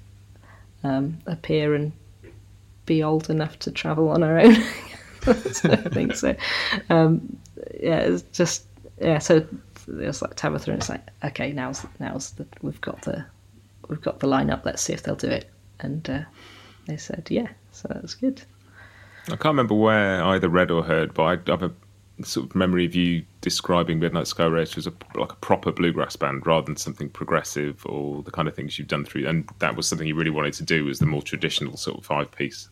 um, 0.83 1.19
appear 1.27 1.75
and 1.75 1.91
be 2.85 3.03
old 3.03 3.29
enough 3.29 3.59
to 3.59 3.71
travel 3.71 4.09
on 4.09 4.23
our 4.23 4.39
own. 4.39 4.55
I 5.27 5.33
think 5.33 6.15
so. 6.15 6.35
Um, 6.89 7.37
yeah, 7.79 7.99
it's 7.99 8.23
just 8.33 8.65
yeah. 8.99 9.19
So 9.19 9.45
it's 9.87 10.21
like 10.21 10.35
Tabitha, 10.35 10.71
and 10.71 10.79
it's 10.79 10.89
like 10.89 11.07
okay, 11.23 11.51
now's 11.51 11.85
now's 11.99 12.31
the 12.31 12.45
we've 12.61 12.81
got 12.81 13.01
the 13.03 13.25
we've 13.87 14.01
got 14.01 14.19
the 14.19 14.27
lineup. 14.27 14.65
Let's 14.65 14.81
see 14.81 14.93
if 14.93 15.03
they'll 15.03 15.15
do 15.15 15.29
it. 15.29 15.49
And 15.79 16.07
uh, 16.09 16.21
they 16.87 16.97
said 16.97 17.27
yeah, 17.29 17.49
so 17.71 17.87
that 17.89 18.01
was 18.01 18.15
good. 18.15 18.41
I 19.27 19.31
can't 19.31 19.45
remember 19.45 19.75
where 19.75 20.23
I 20.23 20.35
either 20.35 20.49
read 20.49 20.71
or 20.71 20.83
heard, 20.83 21.13
but 21.13 21.23
I 21.23 21.51
have 21.51 21.73
sort 22.23 22.47
of 22.47 22.55
memory 22.55 22.85
of 22.85 22.95
you 22.95 23.23
describing 23.41 23.99
Midnight 23.99 24.25
Skyracer 24.25 24.77
as 24.77 24.87
a, 24.87 24.93
like 25.15 25.31
a 25.31 25.35
proper 25.35 25.71
bluegrass 25.71 26.15
band 26.15 26.45
rather 26.45 26.65
than 26.65 26.77
something 26.77 27.09
progressive 27.09 27.85
or 27.85 28.23
the 28.23 28.31
kind 28.31 28.47
of 28.47 28.55
things 28.55 28.77
you've 28.77 28.87
done 28.87 29.05
through. 29.05 29.27
And 29.27 29.49
that 29.59 29.75
was 29.75 29.87
something 29.87 30.07
you 30.07 30.15
really 30.15 30.31
wanted 30.31 30.53
to 30.55 30.63
do 30.63 30.85
was 30.85 30.99
the 30.99 31.05
more 31.05 31.21
traditional 31.21 31.77
sort 31.77 31.97
of 31.97 32.05
five 32.05 32.31
piece. 32.31 32.69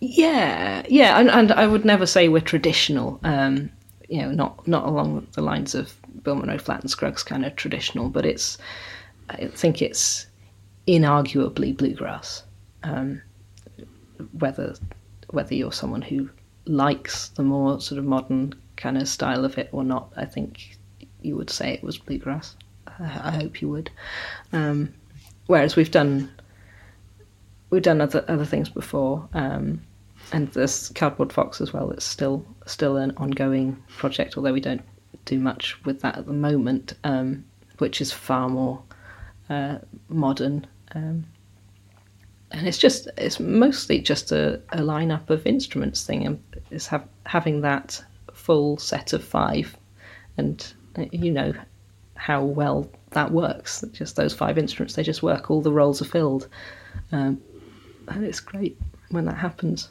Yeah, 0.00 0.84
yeah, 0.88 1.18
and, 1.20 1.30
and 1.30 1.52
I 1.52 1.66
would 1.66 1.84
never 1.84 2.06
say 2.06 2.28
we're 2.28 2.40
traditional. 2.40 3.20
Um, 3.22 3.70
you 4.08 4.20
know, 4.20 4.32
not 4.32 4.66
not 4.66 4.84
along 4.84 5.26
the 5.32 5.42
lines 5.42 5.74
of 5.74 5.94
Bill 6.22 6.34
Monroe 6.34 6.58
Flatt 6.58 6.80
and 6.80 6.90
Scruggs 6.90 7.22
kind 7.22 7.44
of 7.44 7.54
traditional, 7.56 8.08
but 8.08 8.26
it's 8.26 8.58
I 9.30 9.46
think 9.46 9.80
it's 9.80 10.26
inarguably 10.88 11.76
bluegrass. 11.76 12.42
Um, 12.82 13.22
whether 14.38 14.74
whether 15.30 15.54
you're 15.54 15.72
someone 15.72 16.02
who 16.02 16.28
likes 16.66 17.28
the 17.28 17.42
more 17.42 17.80
sort 17.80 17.98
of 17.98 18.04
modern 18.04 18.54
kind 18.76 18.96
of 18.96 19.08
style 19.08 19.44
of 19.44 19.58
it 19.58 19.68
or 19.72 19.84
not, 19.84 20.12
I 20.16 20.24
think 20.24 20.76
you 21.22 21.36
would 21.36 21.50
say 21.50 21.72
it 21.72 21.82
was 21.82 21.98
bluegrass. 21.98 22.56
I, 22.86 23.04
I 23.24 23.30
hope 23.30 23.62
you 23.62 23.68
would. 23.68 23.90
Um, 24.52 24.92
whereas 25.46 25.76
we've 25.76 25.90
done 25.90 26.30
we've 27.70 27.82
done 27.82 28.00
other 28.00 28.24
other 28.28 28.44
things 28.44 28.68
before, 28.68 29.28
um, 29.32 29.82
and 30.32 30.48
there's 30.48 30.90
Cardboard 30.90 31.32
Fox 31.32 31.60
as 31.60 31.72
well. 31.72 31.90
It's 31.90 32.04
still 32.04 32.44
still 32.66 32.96
an 32.96 33.12
ongoing 33.16 33.82
project, 33.88 34.36
although 34.36 34.52
we 34.52 34.60
don't 34.60 34.82
do 35.24 35.38
much 35.38 35.82
with 35.84 36.00
that 36.00 36.18
at 36.18 36.26
the 36.26 36.32
moment, 36.32 36.94
um, 37.04 37.44
which 37.78 38.00
is 38.00 38.12
far 38.12 38.48
more 38.48 38.82
uh, 39.48 39.78
modern. 40.08 40.66
Um, 40.94 41.24
and 42.52 42.68
it's 42.68 42.78
just 42.78 43.08
it's 43.16 43.40
mostly 43.40 44.00
just 44.00 44.32
a, 44.32 44.60
a 44.70 44.78
lineup 44.78 45.30
of 45.30 45.46
instruments 45.46 46.04
thing 46.04 46.26
and 46.26 46.42
it's 46.70 46.86
have, 46.86 47.06
having 47.26 47.60
that 47.62 48.02
full 48.32 48.76
set 48.78 49.12
of 49.12 49.24
five. 49.24 49.76
And 50.36 50.72
uh, 50.96 51.06
you 51.12 51.30
know 51.30 51.52
how 52.14 52.44
well 52.44 52.88
that 53.10 53.32
works. 53.32 53.84
Just 53.92 54.16
those 54.16 54.34
five 54.34 54.58
instruments 54.58 54.94
they 54.94 55.02
just 55.02 55.22
work 55.22 55.50
all 55.50 55.60
the 55.60 55.72
roles 55.72 56.00
are 56.02 56.06
filled. 56.06 56.48
Um, 57.10 57.40
and 58.08 58.24
it's 58.24 58.40
great 58.40 58.78
when 59.10 59.24
that 59.26 59.36
happens. 59.36 59.88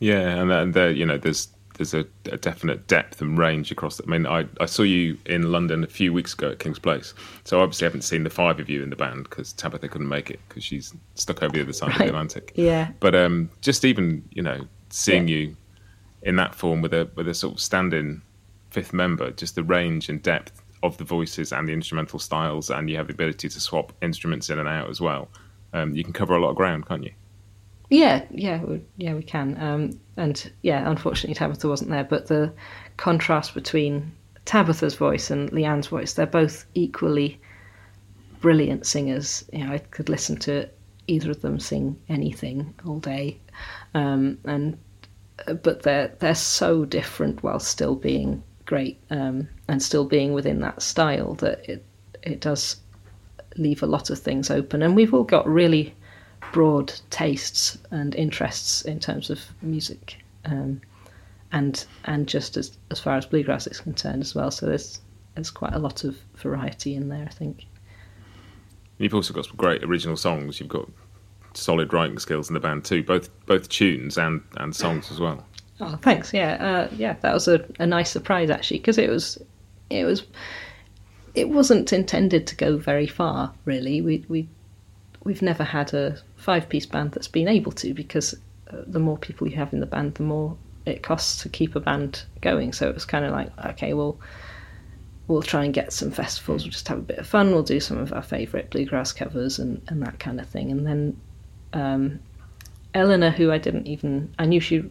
Yeah, 0.00 0.40
and 0.40 0.50
then 0.50 0.72
there, 0.72 0.92
you 0.92 1.04
know, 1.04 1.18
there's 1.18 1.48
there's 1.78 1.94
a, 1.94 2.04
a 2.30 2.36
definite 2.36 2.86
depth 2.88 3.22
and 3.22 3.38
range 3.38 3.70
across. 3.70 4.00
I 4.00 4.04
mean, 4.06 4.26
I, 4.26 4.46
I 4.60 4.66
saw 4.66 4.82
you 4.82 5.16
in 5.26 5.50
London 5.50 5.82
a 5.82 5.86
few 5.86 6.12
weeks 6.12 6.34
ago 6.34 6.50
at 6.50 6.58
King's 6.58 6.78
Place, 6.78 7.14
so 7.44 7.60
obviously 7.60 7.86
I 7.86 7.88
haven't 7.88 8.02
seen 8.02 8.24
the 8.24 8.30
five 8.30 8.60
of 8.60 8.68
you 8.68 8.82
in 8.82 8.90
the 8.90 8.96
band 8.96 9.24
because 9.24 9.52
Tabitha 9.54 9.88
couldn't 9.88 10.08
make 10.08 10.30
it 10.30 10.40
because 10.48 10.62
she's 10.62 10.92
stuck 11.14 11.42
over 11.42 11.52
the 11.54 11.62
other 11.62 11.72
side 11.72 11.92
of 11.92 11.98
the 11.98 12.06
Atlantic. 12.06 12.52
yeah 12.54 12.90
But 13.00 13.14
um, 13.14 13.48
just 13.62 13.84
even 13.86 14.22
you 14.32 14.42
know 14.42 14.66
seeing 14.90 15.26
Yeah. 15.28 15.36
you 15.36 15.56
in 16.22 16.36
that 16.36 16.54
form 16.54 16.82
with 16.82 16.92
a 16.92 17.08
with 17.14 17.28
a 17.28 17.34
sort 17.34 17.54
of 17.54 17.60
stand-in 17.60 18.20
fifth 18.70 18.92
member, 18.92 19.30
just 19.30 19.54
the 19.54 19.62
range 19.64 20.08
and 20.10 20.22
depth 20.22 20.60
of 20.82 20.96
the 20.98 21.04
voices 21.04 21.52
and 21.52 21.66
the 21.68 21.72
instrumental 21.72 22.18
styles, 22.18 22.70
and 22.70 22.90
you 22.90 22.96
have 22.96 23.06
the 23.06 23.12
ability 23.12 23.48
to 23.48 23.60
swap 23.60 23.92
instruments 24.02 24.50
in 24.50 24.58
and 24.58 24.68
out 24.68 24.90
as 24.90 25.00
well. 25.00 25.28
Um, 25.72 25.94
you 25.94 26.04
can 26.04 26.12
cover 26.12 26.34
a 26.36 26.40
lot 26.40 26.50
of 26.50 26.56
ground, 26.56 26.86
can't 26.86 27.02
you? 27.04 27.12
Yeah, 27.90 28.24
yeah, 28.30 28.62
we, 28.62 28.82
yeah, 28.96 29.14
we 29.14 29.22
can. 29.22 29.60
Um, 29.60 30.00
and 30.16 30.50
yeah, 30.62 30.88
unfortunately, 30.88 31.34
Tabitha 31.34 31.68
wasn't 31.68 31.90
there. 31.90 32.04
But 32.04 32.26
the 32.26 32.52
contrast 32.96 33.54
between 33.54 34.12
Tabitha's 34.44 34.94
voice 34.94 35.30
and 35.30 35.50
Leanne's 35.52 35.86
voice, 35.86 36.12
they're 36.12 36.26
both 36.26 36.66
equally 36.74 37.40
brilliant 38.40 38.86
singers. 38.86 39.44
You 39.52 39.64
know, 39.64 39.72
I 39.72 39.78
could 39.78 40.08
listen 40.08 40.36
to 40.40 40.68
either 41.06 41.30
of 41.30 41.40
them 41.40 41.58
sing 41.58 41.98
anything 42.08 42.74
all 42.86 43.00
day. 43.00 43.38
Um, 43.94 44.38
and 44.44 44.78
but 45.62 45.82
they're 45.82 46.14
they're 46.18 46.34
so 46.34 46.84
different 46.84 47.42
while 47.42 47.60
still 47.60 47.94
being 47.94 48.42
great 48.66 49.00
um, 49.10 49.48
and 49.68 49.82
still 49.82 50.04
being 50.04 50.34
within 50.34 50.60
that 50.60 50.82
style 50.82 51.34
that 51.34 51.66
it 51.68 51.84
it 52.22 52.40
does 52.40 52.76
leave 53.56 53.82
a 53.82 53.86
lot 53.86 54.10
of 54.10 54.18
things 54.18 54.50
open. 54.50 54.82
And 54.82 54.94
we've 54.94 55.14
all 55.14 55.24
got 55.24 55.48
really 55.48 55.94
broad 56.52 56.92
tastes 57.10 57.78
and 57.90 58.14
interests 58.14 58.82
in 58.82 59.00
terms 59.00 59.30
of 59.30 59.40
music, 59.62 60.16
um, 60.44 60.80
and 61.52 61.84
and 62.04 62.26
just 62.26 62.56
as 62.56 62.76
as 62.90 63.00
far 63.00 63.16
as 63.16 63.26
bluegrass 63.26 63.66
is 63.66 63.80
concerned 63.80 64.22
as 64.22 64.34
well. 64.34 64.50
So 64.50 64.66
there's 64.66 65.00
there's 65.34 65.50
quite 65.50 65.74
a 65.74 65.78
lot 65.78 66.04
of 66.04 66.16
variety 66.36 66.94
in 66.94 67.08
there, 67.08 67.24
I 67.24 67.32
think. 67.32 67.66
You've 68.98 69.14
also 69.14 69.32
got 69.32 69.46
some 69.46 69.56
great 69.56 69.84
original 69.84 70.16
songs. 70.16 70.58
You've 70.58 70.68
got 70.68 70.88
solid 71.54 71.92
writing 71.92 72.18
skills 72.18 72.48
in 72.48 72.54
the 72.54 72.60
band 72.60 72.84
too, 72.84 73.02
both 73.02 73.30
both 73.46 73.68
tunes 73.68 74.18
and 74.18 74.42
and 74.56 74.74
songs 74.74 75.10
as 75.10 75.20
well. 75.20 75.44
Oh, 75.80 75.96
thanks. 76.02 76.34
Yeah, 76.34 76.54
uh, 76.54 76.88
yeah, 76.96 77.14
that 77.20 77.32
was 77.32 77.46
a, 77.46 77.64
a 77.78 77.86
nice 77.86 78.10
surprise 78.10 78.50
actually 78.50 78.78
because 78.78 78.98
it 78.98 79.08
was 79.08 79.38
it 79.90 80.04
was 80.04 80.24
it 81.34 81.50
wasn't 81.50 81.92
intended 81.92 82.48
to 82.48 82.56
go 82.56 82.76
very 82.78 83.06
far 83.06 83.52
really. 83.64 84.00
We 84.00 84.24
we 84.28 84.48
we've 85.22 85.40
never 85.40 85.62
had 85.62 85.94
a 85.94 86.20
five 86.48 86.66
piece 86.68 86.86
band 86.86 87.12
that's 87.12 87.28
been 87.28 87.48
able 87.48 87.72
to 87.72 87.92
because 87.92 88.28
uh, 88.70 88.82
the 88.86 88.98
more 88.98 89.18
people 89.18 89.46
you 89.46 89.56
have 89.56 89.72
in 89.74 89.80
the 89.80 89.92
band, 89.94 90.14
the 90.14 90.22
more 90.22 90.56
it 90.86 91.02
costs 91.02 91.42
to 91.42 91.48
keep 91.48 91.76
a 91.76 91.80
band 91.80 92.24
going. 92.40 92.72
So 92.72 92.88
it 92.88 92.94
was 92.94 93.04
kind 93.04 93.24
of 93.26 93.32
like 93.32 93.50
okay, 93.72 93.92
well. 93.94 94.18
We'll 95.26 95.42
try 95.42 95.62
and 95.66 95.74
get 95.74 95.92
some 95.92 96.10
festivals. 96.10 96.62
We'll 96.64 96.72
just 96.72 96.88
have 96.88 97.00
a 97.00 97.02
bit 97.02 97.18
of 97.18 97.26
fun. 97.26 97.50
We'll 97.50 97.62
do 97.74 97.80
some 97.80 97.98
of 97.98 98.14
our 98.14 98.22
favourite 98.22 98.70
bluegrass 98.70 99.12
covers 99.12 99.58
and, 99.58 99.82
and 99.88 100.00
that 100.00 100.18
kind 100.18 100.40
of 100.40 100.48
thing. 100.48 100.70
And 100.70 100.86
then 100.86 101.20
um, 101.74 102.20
Eleanor, 102.94 103.30
who 103.30 103.52
I 103.52 103.58
didn't 103.58 103.86
even 103.86 104.34
I 104.38 104.46
knew 104.46 104.60
she 104.60 104.88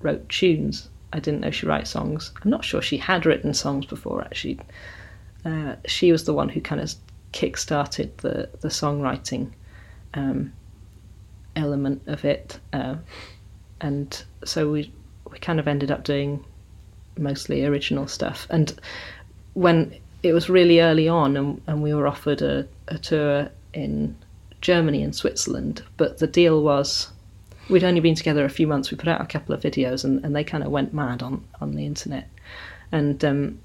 wrote 0.00 0.28
tunes. 0.28 0.88
I 1.12 1.20
didn't 1.20 1.42
know 1.42 1.52
she 1.52 1.66
writes 1.66 1.90
songs. 1.90 2.32
I'm 2.42 2.50
not 2.50 2.64
sure 2.64 2.82
she 2.82 2.96
had 2.96 3.24
written 3.24 3.54
songs 3.54 3.86
before 3.86 4.20
actually. 4.22 4.58
Uh, 5.44 5.76
she 5.86 6.10
was 6.10 6.24
the 6.24 6.34
one 6.34 6.48
who 6.48 6.60
kind 6.60 6.80
of 6.80 6.92
kick-started 7.30 8.18
the 8.18 8.50
the 8.60 8.68
songwriting 8.68 9.52
um, 10.14 10.52
element 11.58 12.02
of 12.06 12.24
it, 12.24 12.58
uh, 12.72 12.96
and 13.80 14.24
so 14.44 14.70
we 14.70 14.92
we 15.30 15.38
kind 15.38 15.60
of 15.60 15.68
ended 15.68 15.90
up 15.90 16.04
doing 16.04 16.44
mostly 17.18 17.64
original 17.64 18.06
stuff. 18.06 18.46
And 18.50 18.78
when 19.54 19.94
it 20.22 20.32
was 20.32 20.48
really 20.48 20.80
early 20.80 21.08
on, 21.08 21.36
and, 21.36 21.60
and 21.66 21.82
we 21.82 21.92
were 21.94 22.06
offered 22.06 22.42
a, 22.42 22.66
a 22.88 22.98
tour 22.98 23.50
in 23.74 24.16
Germany 24.60 25.02
and 25.02 25.14
Switzerland, 25.14 25.82
but 25.96 26.18
the 26.18 26.26
deal 26.26 26.62
was 26.62 27.08
we'd 27.68 27.84
only 27.84 28.00
been 28.00 28.14
together 28.14 28.44
a 28.44 28.50
few 28.50 28.66
months. 28.66 28.90
We 28.90 28.96
put 28.96 29.08
out 29.08 29.20
a 29.20 29.26
couple 29.26 29.54
of 29.54 29.60
videos, 29.60 30.04
and, 30.04 30.24
and 30.24 30.34
they 30.34 30.44
kind 30.44 30.64
of 30.64 30.70
went 30.70 30.94
mad 30.94 31.22
on, 31.22 31.44
on 31.60 31.72
the 31.72 31.84
internet. 31.84 32.28
And 32.90 33.22
um, 33.24 33.58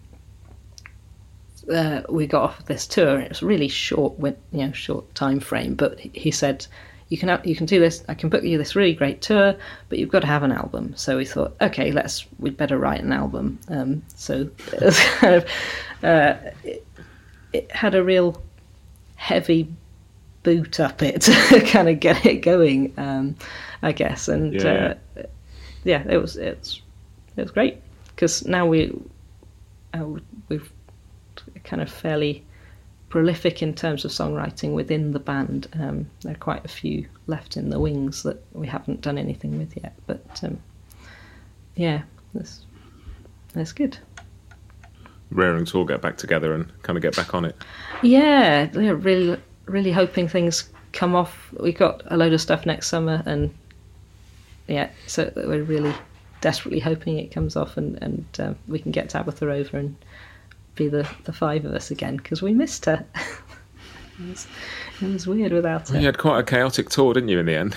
uh, 1.73 2.01
we 2.09 2.27
got 2.27 2.43
off 2.43 2.65
this 2.65 2.85
tour. 2.85 3.19
It 3.19 3.29
was 3.29 3.41
really 3.41 3.69
short, 3.69 4.13
you 4.19 4.35
know, 4.51 4.71
short 4.73 5.13
time 5.15 5.39
frame. 5.39 5.75
But 5.75 5.99
he 5.99 6.31
said, 6.31 6.67
you 7.13 7.17
can 7.19 7.39
you 7.43 7.55
can 7.55 7.67
do 7.67 7.79
this. 7.79 8.03
I 8.09 8.15
can 8.15 8.29
book 8.29 8.43
you 8.43 8.57
this 8.57 8.75
really 8.75 8.95
great 8.95 9.21
tour, 9.21 9.55
but 9.87 9.99
you've 9.99 10.09
got 10.09 10.21
to 10.21 10.27
have 10.27 10.41
an 10.41 10.51
album. 10.51 10.93
So 10.95 11.15
we 11.15 11.25
thought, 11.25 11.55
okay, 11.61 11.91
let's 11.91 12.25
we'd 12.39 12.57
better 12.57 12.79
write 12.79 13.03
an 13.03 13.13
album. 13.13 13.59
Um, 13.67 14.01
so 14.15 14.49
it 14.71 14.95
kind 15.19 15.35
of 15.35 15.45
uh, 16.03 16.35
it, 16.63 16.87
it 17.53 17.71
had 17.71 17.93
a 17.93 18.03
real 18.03 18.41
heavy 19.15 19.67
boot 20.41 20.79
up 20.79 21.03
it 21.03 21.21
to 21.21 21.61
kind 21.67 21.87
of 21.87 21.99
get 21.99 22.25
it 22.25 22.37
going, 22.41 22.91
um, 22.97 23.35
I 23.83 23.91
guess. 23.91 24.27
And 24.27 24.55
Yeah. 24.55 24.95
uh, 25.15 25.21
yeah, 25.83 26.03
it 26.09 26.17
was 26.17 26.35
it's 26.35 26.81
it 27.37 27.43
was 27.43 27.51
great 27.51 27.77
because 28.07 28.43
now 28.47 28.65
we 28.65 28.91
uh, 29.93 30.07
we've 30.49 30.71
kind 31.63 31.79
of 31.83 31.91
fairly 31.91 32.43
prolific 33.13 33.61
in 33.61 33.75
terms 33.75 34.03
of 34.03 34.09
songwriting 34.09 34.73
within 34.73 35.11
the 35.11 35.19
band. 35.19 35.67
Um, 35.79 36.09
there 36.23 36.33
are 36.33 36.37
quite 36.37 36.65
a 36.65 36.67
few 36.67 37.05
left 37.27 37.57
in 37.57 37.69
the 37.69 37.79
wings 37.79 38.23
that 38.23 38.43
we 38.53 38.65
haven't 38.65 39.01
done 39.01 39.19
anything 39.19 39.59
with 39.59 39.77
yet, 39.77 39.93
but 40.07 40.43
um, 40.43 40.59
yeah, 41.75 42.01
that's 42.33 42.65
that's 43.53 43.71
good. 43.71 43.99
Raring 45.29 45.63
to 45.65 45.77
all 45.77 45.85
get 45.85 46.01
back 46.01 46.17
together 46.17 46.55
and 46.55 46.71
kind 46.81 46.97
of 46.97 47.03
get 47.03 47.15
back 47.15 47.35
on 47.35 47.45
it. 47.45 47.55
Yeah, 48.01 48.67
yeah, 48.73 48.95
really, 48.97 49.39
really 49.65 49.91
hoping 49.91 50.27
things 50.27 50.71
come 50.91 51.13
off. 51.13 51.53
We've 51.59 51.77
got 51.77 52.01
a 52.07 52.17
load 52.17 52.33
of 52.33 52.41
stuff 52.41 52.65
next 52.65 52.87
summer, 52.87 53.21
and 53.27 53.53
yeah, 54.67 54.89
so 55.05 55.31
we're 55.35 55.61
really 55.61 55.93
desperately 56.41 56.79
hoping 56.79 57.19
it 57.19 57.31
comes 57.31 57.55
off, 57.55 57.77
and 57.77 58.01
and 58.01 58.25
um, 58.39 58.55
we 58.67 58.79
can 58.79 58.91
get 58.91 59.09
Tabitha 59.09 59.51
over 59.51 59.77
and 59.77 59.95
be 60.75 60.87
the 60.87 61.07
the 61.23 61.33
five 61.33 61.65
of 61.65 61.73
us 61.73 61.91
again 61.91 62.17
because 62.17 62.41
we 62.41 62.53
missed 62.53 62.85
her. 62.85 63.05
it, 63.15 64.29
was, 64.29 64.47
it 65.01 65.07
was 65.07 65.27
weird 65.27 65.51
without 65.51 65.89
her. 65.89 65.99
You 65.99 66.05
had 66.05 66.17
quite 66.17 66.39
a 66.39 66.43
chaotic 66.43 66.89
tour, 66.89 67.13
didn't 67.13 67.29
you, 67.29 67.39
in 67.39 67.45
the 67.45 67.55
end? 67.55 67.75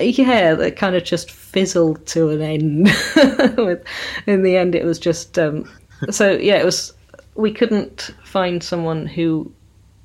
yeah, 0.00 0.54
that 0.54 0.76
kind 0.76 0.94
of 0.94 1.04
just 1.04 1.30
fizzled 1.30 2.06
to 2.06 2.30
an 2.30 2.40
end. 2.40 2.88
In 4.26 4.42
the 4.42 4.56
end, 4.56 4.74
it 4.74 4.84
was 4.84 4.98
just 4.98 5.38
um, 5.38 5.68
so 6.10 6.32
yeah. 6.32 6.56
It 6.56 6.64
was 6.64 6.92
we 7.34 7.52
couldn't 7.52 8.14
find 8.24 8.62
someone 8.62 9.06
who 9.06 9.52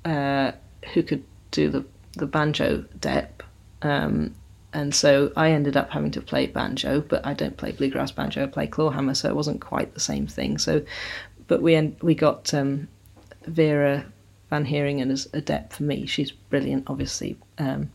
uh, 0.05 0.51
who 0.93 1.03
could 1.03 1.23
do 1.51 1.69
the 1.69 1.85
the 2.13 2.25
banjo 2.25 2.83
dep, 2.99 3.43
um, 3.81 4.33
and 4.73 4.93
so 4.93 5.31
I 5.35 5.51
ended 5.51 5.77
up 5.77 5.91
having 5.91 6.11
to 6.11 6.21
play 6.21 6.47
banjo, 6.47 7.01
but 7.01 7.25
I 7.25 7.33
don't 7.33 7.57
play 7.57 7.71
bluegrass 7.71 8.11
banjo. 8.11 8.43
I 8.43 8.47
play 8.47 8.67
clawhammer, 8.67 9.13
so 9.13 9.29
it 9.29 9.35
wasn't 9.35 9.61
quite 9.61 9.93
the 9.93 9.99
same 9.99 10.27
thing. 10.27 10.57
So, 10.57 10.83
but 11.47 11.61
we 11.61 11.95
we 12.01 12.15
got 12.15 12.53
um, 12.53 12.87
Vera 13.45 14.05
Van 14.49 14.65
Heeringen 14.65 15.11
as 15.11 15.27
a 15.33 15.41
dep 15.41 15.73
for 15.73 15.83
me. 15.83 16.05
She's 16.05 16.31
brilliant, 16.31 16.83
obviously. 16.87 17.37
Um, 17.57 17.91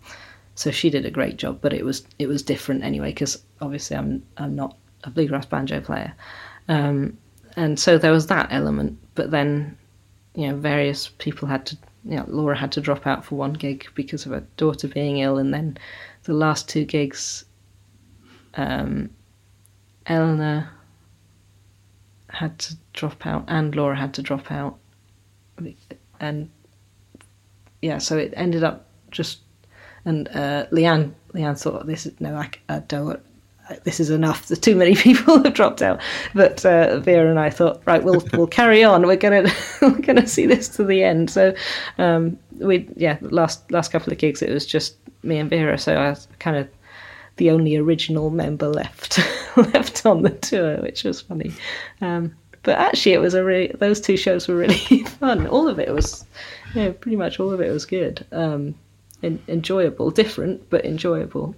so 0.54 0.72
she 0.72 0.90
did 0.90 1.06
a 1.06 1.10
great 1.10 1.36
job, 1.36 1.60
but 1.60 1.72
it 1.72 1.84
was 1.84 2.04
it 2.18 2.26
was 2.26 2.42
different 2.42 2.82
anyway 2.82 3.10
because 3.10 3.42
obviously 3.60 3.96
I'm 3.96 4.22
I'm 4.36 4.56
not 4.56 4.76
a 5.04 5.10
bluegrass 5.10 5.46
banjo 5.46 5.80
player, 5.80 6.12
um, 6.68 7.16
and 7.54 7.78
so 7.78 7.96
there 7.96 8.12
was 8.12 8.26
that 8.26 8.48
element. 8.50 8.98
But 9.14 9.30
then, 9.30 9.78
you 10.34 10.48
know, 10.48 10.56
various 10.56 11.08
people 11.18 11.46
had 11.46 11.66
to. 11.66 11.78
You 12.04 12.16
know, 12.16 12.24
Laura 12.28 12.56
had 12.56 12.72
to 12.72 12.80
drop 12.80 13.06
out 13.06 13.24
for 13.24 13.34
one 13.34 13.52
gig 13.52 13.86
because 13.94 14.24
of 14.24 14.32
her 14.32 14.44
daughter 14.56 14.88
being 14.88 15.18
ill, 15.18 15.38
and 15.38 15.54
then 15.54 15.76
the 16.24 16.32
last 16.34 16.68
two 16.68 16.84
gigs, 16.84 17.44
um, 18.54 19.10
Eleanor 20.06 20.70
had 22.28 22.58
to 22.60 22.76
drop 22.92 23.26
out, 23.26 23.44
and 23.48 23.74
Laura 23.74 23.96
had 23.96 24.14
to 24.14 24.22
drop 24.22 24.50
out, 24.50 24.78
and 26.20 26.50
yeah, 27.82 27.98
so 27.98 28.16
it 28.16 28.32
ended 28.36 28.64
up 28.64 28.86
just 29.10 29.40
and 30.08 30.28
uh, 30.28 30.66
Leanne, 30.72 31.12
Leanne 31.34 31.60
thought 31.60 31.86
this 31.86 32.06
is 32.06 32.18
no, 32.20 32.34
I, 32.34 32.50
I 32.68 32.78
don't. 32.80 33.20
This 33.84 34.00
is 34.00 34.08
enough. 34.08 34.48
There's 34.48 34.58
too 34.58 34.74
many 34.74 34.94
people 35.06 35.42
have 35.42 35.52
dropped 35.52 35.82
out. 35.82 36.00
But 36.34 36.64
uh, 36.64 37.00
Vera 37.00 37.28
and 37.28 37.38
I 37.38 37.50
thought, 37.50 37.82
right, 37.84 38.02
we'll 38.02 38.22
we'll 38.32 38.46
carry 38.46 38.82
on. 38.82 39.06
We're 39.06 39.16
gonna 39.16 39.50
we're 39.82 40.00
gonna 40.00 40.26
see 40.26 40.46
this 40.46 40.68
to 40.70 40.84
the 40.84 41.02
end. 41.02 41.30
So 41.30 41.54
um, 41.98 42.38
we 42.52 42.88
yeah, 42.96 43.18
last 43.20 43.70
last 43.70 43.92
couple 43.92 44.12
of 44.12 44.18
gigs 44.18 44.40
it 44.40 44.50
was 44.50 44.64
just 44.64 44.96
me 45.22 45.38
and 45.38 45.50
Vera. 45.50 45.78
So 45.78 45.96
I 45.98 46.16
kind 46.38 46.56
of 46.56 46.68
the 47.38 47.50
only 47.50 47.76
original 47.76 48.30
member 48.30 48.68
left 48.68 49.18
left 49.56 50.04
on 50.06 50.22
the 50.22 50.30
tour, 50.30 50.76
which 50.82 51.04
was 51.04 51.20
funny. 51.22 51.52
Um, 52.00 52.34
but 52.62 52.76
actually, 52.78 53.12
it 53.12 53.20
was 53.20 53.34
a 53.34 53.42
really 53.44 53.68
those 53.78 54.00
two 54.00 54.16
shows 54.16 54.46
were 54.48 54.56
really 54.56 54.74
fun. 55.20 55.46
All 55.46 55.68
of 55.68 55.78
it 55.78 55.92
was, 55.92 56.24
yeah, 56.74 56.90
pretty 56.90 57.16
much 57.16 57.40
all 57.40 57.52
of 57.52 57.60
it 57.60 57.70
was 57.70 57.86
good. 57.86 58.26
Um, 58.32 58.74
en- 59.22 59.42
enjoyable, 59.48 60.10
different 60.10 60.68
but 60.70 60.84
enjoyable. 60.84 61.54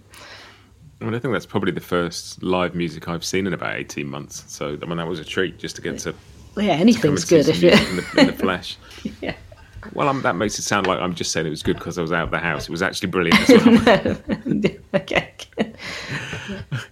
I 1.01 1.07
mean, 1.07 1.14
I 1.14 1.19
think 1.19 1.33
that's 1.33 1.47
probably 1.47 1.73
the 1.73 1.81
first 1.81 2.43
live 2.43 2.75
music 2.75 3.09
I've 3.09 3.25
seen 3.25 3.47
in 3.47 3.55
about 3.55 3.75
18 3.77 4.07
months. 4.07 4.45
So, 4.49 4.77
I 4.83 4.85
mean, 4.85 4.99
that 4.99 5.07
was 5.09 5.19
a 5.19 5.25
treat 5.25 5.59
just 5.59 5.77
to 5.77 5.83
get 5.83 5.99
to 6.01 6.14
Well, 6.55 6.66
yeah, 6.66 6.73
anything's 6.75 7.25
good 7.25 7.49
if 7.49 7.62
you. 7.62 7.71
in 7.71 7.97
the, 7.97 8.14
in 8.19 8.27
the 8.27 8.33
flesh. 8.35 8.77
yeah. 9.23 9.35
Well, 9.95 10.09
um, 10.11 10.21
that 10.23 10.37
makes 10.37 10.59
it 10.59 10.62
sound 10.62 10.87
like 10.87 11.01
I'm 11.01 11.14
just 11.14 11.33
saying 11.33 11.47
it 11.47 11.51
was 11.51 11.62
good 11.62 11.79
because 11.79 11.97
I 11.97 12.03
was 12.03 12.12
out 12.12 12.25
of 12.25 12.31
the 12.31 12.38
house. 12.38 12.64
It 12.64 12.71
was 12.71 12.83
actually 12.83 13.09
brilliant 13.09 13.49
as 13.49 13.64
well. 13.64 14.80
okay. 14.94 15.35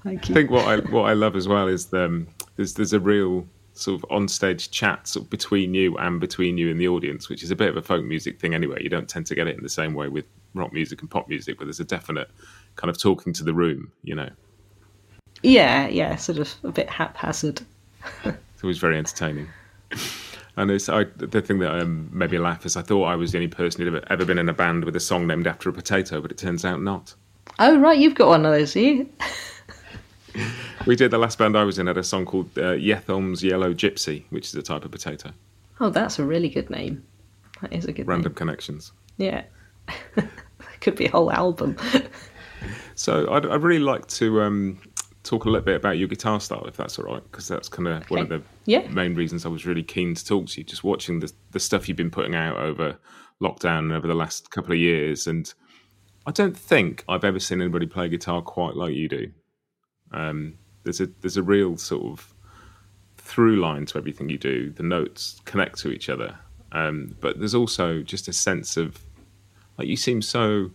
Thank 0.04 0.30
I 0.30 0.34
think 0.34 0.50
what 0.50 0.66
I 0.66 0.76
what 0.90 1.10
I 1.10 1.14
love 1.14 1.34
as 1.36 1.48
well 1.48 1.68
is 1.68 1.86
the, 1.86 2.04
um, 2.04 2.28
there's 2.56 2.74
there's 2.74 2.92
a 2.92 3.00
real 3.00 3.46
sort 3.72 4.02
of 4.02 4.08
onstage 4.10 4.70
chat 4.70 5.06
sort 5.06 5.24
of 5.24 5.30
between 5.30 5.72
you 5.72 5.96
and 5.98 6.20
between 6.20 6.58
you 6.58 6.70
and 6.70 6.80
the 6.80 6.88
audience, 6.88 7.28
which 7.28 7.42
is 7.42 7.50
a 7.50 7.56
bit 7.56 7.68
of 7.68 7.76
a 7.76 7.82
folk 7.82 8.04
music 8.04 8.38
thing 8.40 8.54
anyway. 8.54 8.82
You 8.82 8.88
don't 8.88 9.08
tend 9.08 9.26
to 9.26 9.34
get 9.34 9.46
it 9.46 9.56
in 9.56 9.62
the 9.62 9.68
same 9.68 9.94
way 9.94 10.08
with 10.08 10.24
rock 10.54 10.72
music 10.72 11.00
and 11.00 11.10
pop 11.10 11.28
music, 11.28 11.58
but 11.58 11.64
there's 11.64 11.80
a 11.80 11.84
definite 11.84 12.30
kind 12.76 12.90
of 12.90 13.00
talking 13.00 13.32
to 13.34 13.44
the 13.44 13.54
room. 13.54 13.90
You 14.02 14.16
know, 14.16 14.30
Yeah, 15.42 15.88
yeah, 15.88 16.16
sort 16.16 16.38
of 16.38 16.52
a 16.64 16.72
bit 16.72 16.88
haphazard. 16.88 17.62
it's 18.24 18.62
always 18.62 18.78
very 18.78 18.98
entertaining. 18.98 19.48
And 20.56 20.72
it's 20.72 20.88
I, 20.88 21.04
the 21.16 21.40
thing 21.40 21.60
that 21.60 21.80
um, 21.80 22.10
made 22.12 22.32
me 22.32 22.38
laugh 22.38 22.66
is 22.66 22.76
I 22.76 22.82
thought 22.82 23.04
I 23.04 23.14
was 23.14 23.30
the 23.30 23.38
only 23.38 23.48
person 23.48 23.80
who'd 23.80 23.94
ever, 23.94 24.04
ever 24.10 24.24
been 24.24 24.38
in 24.38 24.48
a 24.48 24.52
band 24.52 24.84
with 24.84 24.96
a 24.96 25.00
song 25.00 25.28
named 25.28 25.46
after 25.46 25.68
a 25.68 25.72
potato, 25.72 26.20
but 26.20 26.32
it 26.32 26.38
turns 26.38 26.64
out 26.64 26.82
not. 26.82 27.14
Oh 27.58 27.78
right, 27.78 27.98
you've 27.98 28.14
got 28.14 28.28
one 28.28 28.46
of 28.46 28.52
those, 28.52 28.74
you? 28.76 29.08
We 30.86 30.94
did 30.96 31.10
the 31.10 31.18
last 31.18 31.36
band 31.38 31.56
I 31.56 31.64
was 31.64 31.78
in 31.78 31.86
had 31.86 31.98
a 31.98 32.02
song 32.04 32.24
called 32.24 32.46
uh, 32.56 32.72
Yetholm's 32.76 33.42
Yellow 33.42 33.74
Gypsy, 33.74 34.24
which 34.30 34.46
is 34.46 34.54
a 34.54 34.62
type 34.62 34.84
of 34.84 34.90
potato. 34.90 35.32
Oh, 35.80 35.90
that's 35.90 36.18
a 36.18 36.24
really 36.24 36.48
good 36.48 36.70
name. 36.70 37.04
That 37.60 37.72
is 37.72 37.84
a 37.84 37.92
good 37.92 38.06
Random 38.06 38.30
name. 38.30 38.36
connections. 38.36 38.92
Yeah. 39.18 39.42
Could 40.80 40.94
be 40.96 41.06
a 41.06 41.10
whole 41.10 41.30
album. 41.32 41.76
So 42.96 43.30
I'd, 43.32 43.46
I'd 43.46 43.62
really 43.62 43.78
like 43.84 44.06
to 44.08 44.42
um, 44.42 44.80
talk 45.22 45.44
a 45.44 45.48
little 45.48 45.64
bit 45.64 45.76
about 45.76 45.98
your 45.98 46.08
guitar 46.08 46.40
style, 46.40 46.64
if 46.66 46.76
that's 46.76 46.98
all 46.98 47.04
right, 47.04 47.22
because 47.30 47.46
that's 47.46 47.68
kind 47.68 47.86
of 47.86 48.02
one 48.10 48.20
of 48.22 48.28
the 48.28 48.42
Yeah. 48.64 48.88
main 48.88 49.14
reasons 49.14 49.46
I 49.46 49.48
was 49.48 49.64
really 49.66 49.84
keen 49.84 50.14
to 50.16 50.24
talk 50.24 50.46
to 50.48 50.60
you. 50.60 50.64
Just 50.64 50.82
watching 50.82 51.20
the 51.20 51.32
the 51.52 51.60
stuff 51.60 51.86
you've 51.88 51.96
been 51.96 52.10
putting 52.10 52.34
out 52.34 52.56
over 52.56 52.96
lockdown 53.40 53.78
and 53.80 53.92
over 53.92 54.08
the 54.08 54.14
last 54.14 54.50
couple 54.50 54.72
of 54.72 54.78
years, 54.78 55.26
and 55.28 55.52
I 56.28 56.30
don't 56.30 56.54
think 56.54 57.04
I've 57.08 57.24
ever 57.24 57.40
seen 57.40 57.62
anybody 57.62 57.86
play 57.86 58.06
guitar 58.10 58.42
quite 58.42 58.76
like 58.76 58.92
you 58.92 59.08
do. 59.08 59.30
Um, 60.12 60.58
there's 60.84 61.00
a 61.00 61.06
there's 61.22 61.38
a 61.38 61.42
real 61.42 61.78
sort 61.78 62.04
of 62.04 62.34
through 63.16 63.56
line 63.62 63.86
to 63.86 63.96
everything 63.96 64.28
you 64.28 64.36
do. 64.36 64.68
The 64.68 64.82
notes 64.82 65.40
connect 65.46 65.78
to 65.78 65.90
each 65.90 66.10
other, 66.10 66.38
um, 66.72 67.16
but 67.20 67.38
there's 67.38 67.54
also 67.54 68.02
just 68.02 68.28
a 68.28 68.34
sense 68.34 68.76
of 68.76 68.98
like 69.78 69.88
you 69.88 69.96
seem 69.96 70.20
so 70.20 70.70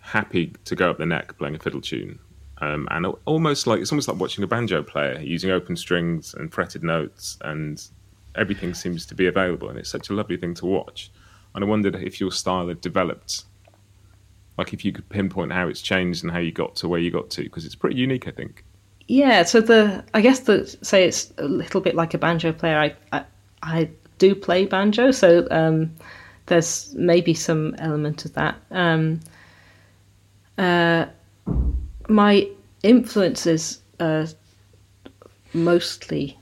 happy 0.00 0.54
to 0.64 0.74
go 0.74 0.90
up 0.90 0.96
the 0.96 1.04
neck 1.04 1.36
playing 1.36 1.56
a 1.56 1.58
fiddle 1.58 1.82
tune. 1.82 2.18
Um, 2.62 2.88
and 2.90 3.04
almost 3.26 3.66
like 3.66 3.82
it's 3.82 3.92
almost 3.92 4.08
like 4.08 4.18
watching 4.18 4.42
a 4.42 4.46
banjo 4.46 4.82
player 4.82 5.20
using 5.20 5.50
open 5.50 5.76
strings 5.76 6.32
and 6.32 6.50
fretted 6.50 6.82
notes, 6.82 7.36
and 7.42 7.86
everything 8.34 8.72
seems 8.72 9.04
to 9.04 9.14
be 9.14 9.26
available, 9.26 9.68
and 9.68 9.78
it's 9.78 9.90
such 9.90 10.08
a 10.08 10.14
lovely 10.14 10.38
thing 10.38 10.54
to 10.54 10.64
watch. 10.64 11.12
And 11.54 11.62
I 11.62 11.66
wondered 11.66 11.94
if 11.96 12.20
your 12.20 12.32
style 12.32 12.68
had 12.68 12.80
developed, 12.80 13.44
like 14.58 14.72
if 14.72 14.84
you 14.84 14.92
could 14.92 15.08
pinpoint 15.08 15.52
how 15.52 15.68
it's 15.68 15.80
changed 15.80 16.22
and 16.24 16.32
how 16.32 16.38
you 16.38 16.52
got 16.52 16.76
to 16.76 16.88
where 16.88 17.00
you 17.00 17.10
got 17.10 17.30
to, 17.30 17.42
because 17.42 17.64
it's 17.64 17.74
pretty 17.74 17.96
unique, 17.96 18.26
I 18.28 18.30
think. 18.30 18.64
Yeah, 19.08 19.44
so 19.44 19.60
the 19.60 20.04
I 20.14 20.20
guess 20.20 20.40
the 20.40 20.66
say 20.82 21.04
it's 21.06 21.32
a 21.38 21.44
little 21.46 21.80
bit 21.80 21.94
like 21.94 22.14
a 22.14 22.18
banjo 22.18 22.52
player. 22.52 22.78
I 22.78 22.94
I, 23.12 23.24
I 23.62 23.90
do 24.18 24.34
play 24.34 24.66
banjo, 24.66 25.10
so 25.10 25.46
um, 25.50 25.94
there's 26.46 26.94
maybe 26.94 27.34
some 27.34 27.74
element 27.78 28.24
of 28.24 28.34
that. 28.34 28.56
Um, 28.70 29.20
uh, 30.58 31.06
my 32.08 32.48
influences 32.82 33.80
are 34.00 34.26
mostly, 35.52 36.38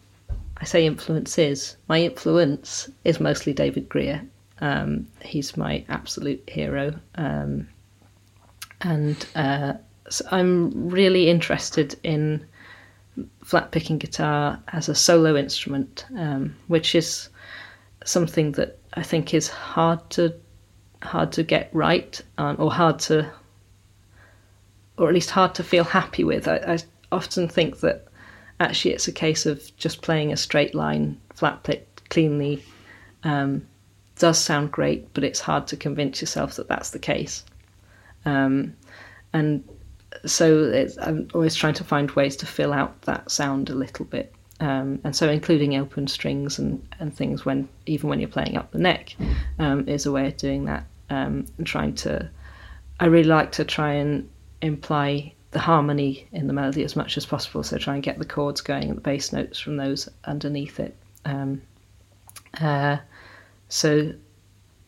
I 0.58 0.64
say 0.64 0.86
influences. 0.86 1.76
My 1.88 2.02
influence 2.02 2.88
is 3.04 3.20
mostly 3.20 3.52
David 3.52 3.88
Grier. 3.88 4.22
Um, 4.60 5.06
he's 5.22 5.56
my 5.56 5.84
absolute 5.88 6.42
hero, 6.48 6.94
um, 7.16 7.66
and 8.84 9.26
uh, 9.34 9.74
so 10.08 10.24
I'm 10.30 10.88
really 10.88 11.28
interested 11.28 11.96
in 12.02 12.46
flat 13.42 13.70
picking 13.72 13.98
guitar 13.98 14.60
as 14.68 14.88
a 14.88 14.94
solo 14.94 15.36
instrument, 15.36 16.04
um, 16.16 16.54
which 16.68 16.94
is 16.94 17.28
something 18.04 18.52
that 18.52 18.78
I 18.94 19.02
think 19.02 19.34
is 19.34 19.48
hard 19.48 20.08
to 20.10 20.34
hard 21.02 21.32
to 21.32 21.42
get 21.42 21.68
right 21.72 22.20
um, 22.38 22.56
or 22.58 22.72
hard 22.72 22.98
to 22.98 23.30
or 24.96 25.08
at 25.08 25.14
least 25.14 25.30
hard 25.30 25.54
to 25.56 25.64
feel 25.64 25.84
happy 25.84 26.24
with. 26.24 26.46
I, 26.46 26.56
I 26.56 26.78
often 27.10 27.48
think 27.48 27.80
that 27.80 28.06
actually 28.60 28.92
it's 28.94 29.08
a 29.08 29.12
case 29.12 29.46
of 29.46 29.76
just 29.76 30.02
playing 30.02 30.32
a 30.32 30.36
straight 30.36 30.74
line, 30.74 31.20
flat 31.34 31.62
picked, 31.62 32.08
cleanly. 32.10 32.62
Um, 33.24 33.66
does 34.16 34.38
sound 34.38 34.70
great, 34.70 35.12
but 35.12 35.24
it's 35.24 35.40
hard 35.40 35.66
to 35.68 35.76
convince 35.76 36.20
yourself 36.20 36.54
that 36.54 36.68
that's 36.68 36.90
the 36.90 37.00
case. 37.00 37.44
Um, 38.24 38.74
and 39.32 39.68
so 40.26 40.86
I'm 41.00 41.28
always 41.34 41.54
trying 41.54 41.74
to 41.74 41.84
find 41.84 42.10
ways 42.12 42.36
to 42.36 42.46
fill 42.46 42.72
out 42.72 43.02
that 43.02 43.30
sound 43.30 43.70
a 43.70 43.74
little 43.74 44.04
bit. 44.04 44.34
Um, 44.60 45.00
and 45.04 45.14
so 45.14 45.28
including 45.28 45.76
open 45.76 46.06
strings 46.06 46.58
and, 46.58 46.86
and 47.00 47.14
things 47.14 47.44
when 47.44 47.68
even 47.86 48.08
when 48.08 48.20
you're 48.20 48.28
playing 48.28 48.56
up 48.56 48.70
the 48.70 48.78
neck 48.78 49.16
um, 49.58 49.88
is 49.88 50.06
a 50.06 50.12
way 50.12 50.28
of 50.28 50.36
doing 50.36 50.64
that. 50.66 50.86
Um, 51.10 51.46
and 51.58 51.66
trying 51.66 51.94
to 51.96 52.30
I 53.00 53.06
really 53.06 53.28
like 53.28 53.52
to 53.52 53.64
try 53.64 53.92
and 53.92 54.28
imply 54.62 55.34
the 55.50 55.58
harmony 55.58 56.26
in 56.32 56.46
the 56.46 56.52
melody 56.52 56.82
as 56.84 56.96
much 56.96 57.16
as 57.16 57.26
possible. 57.26 57.62
So 57.62 57.76
try 57.78 57.94
and 57.94 58.02
get 58.02 58.18
the 58.18 58.24
chords 58.24 58.60
going 58.60 58.88
and 58.88 58.96
the 58.96 59.00
bass 59.00 59.32
notes 59.32 59.58
from 59.58 59.76
those 59.76 60.08
underneath 60.24 60.80
it. 60.80 60.96
Um, 61.24 61.60
uh, 62.60 62.98
so 63.68 64.12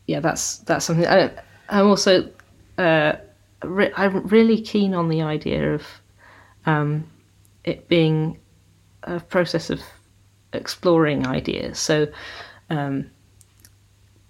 yeah 0.07 0.21
that's 0.21 0.59
that's 0.59 0.85
something. 0.85 1.07
I, 1.07 1.31
am 1.69 1.89
also 1.89 2.31
uh, 2.79 3.15
re- 3.63 3.93
I'm 3.97 4.27
really 4.27 4.61
keen 4.61 4.95
on 4.95 5.09
the 5.09 5.23
idea 5.23 5.75
of 5.75 5.87
um, 6.67 7.09
it 7.65 7.89
being 7.89 8.39
a 9.05 9.21
process 9.21 9.71
of 9.71 9.81
exploring 10.53 11.27
ideas. 11.27 11.79
So, 11.79 12.09
um, 12.71 13.11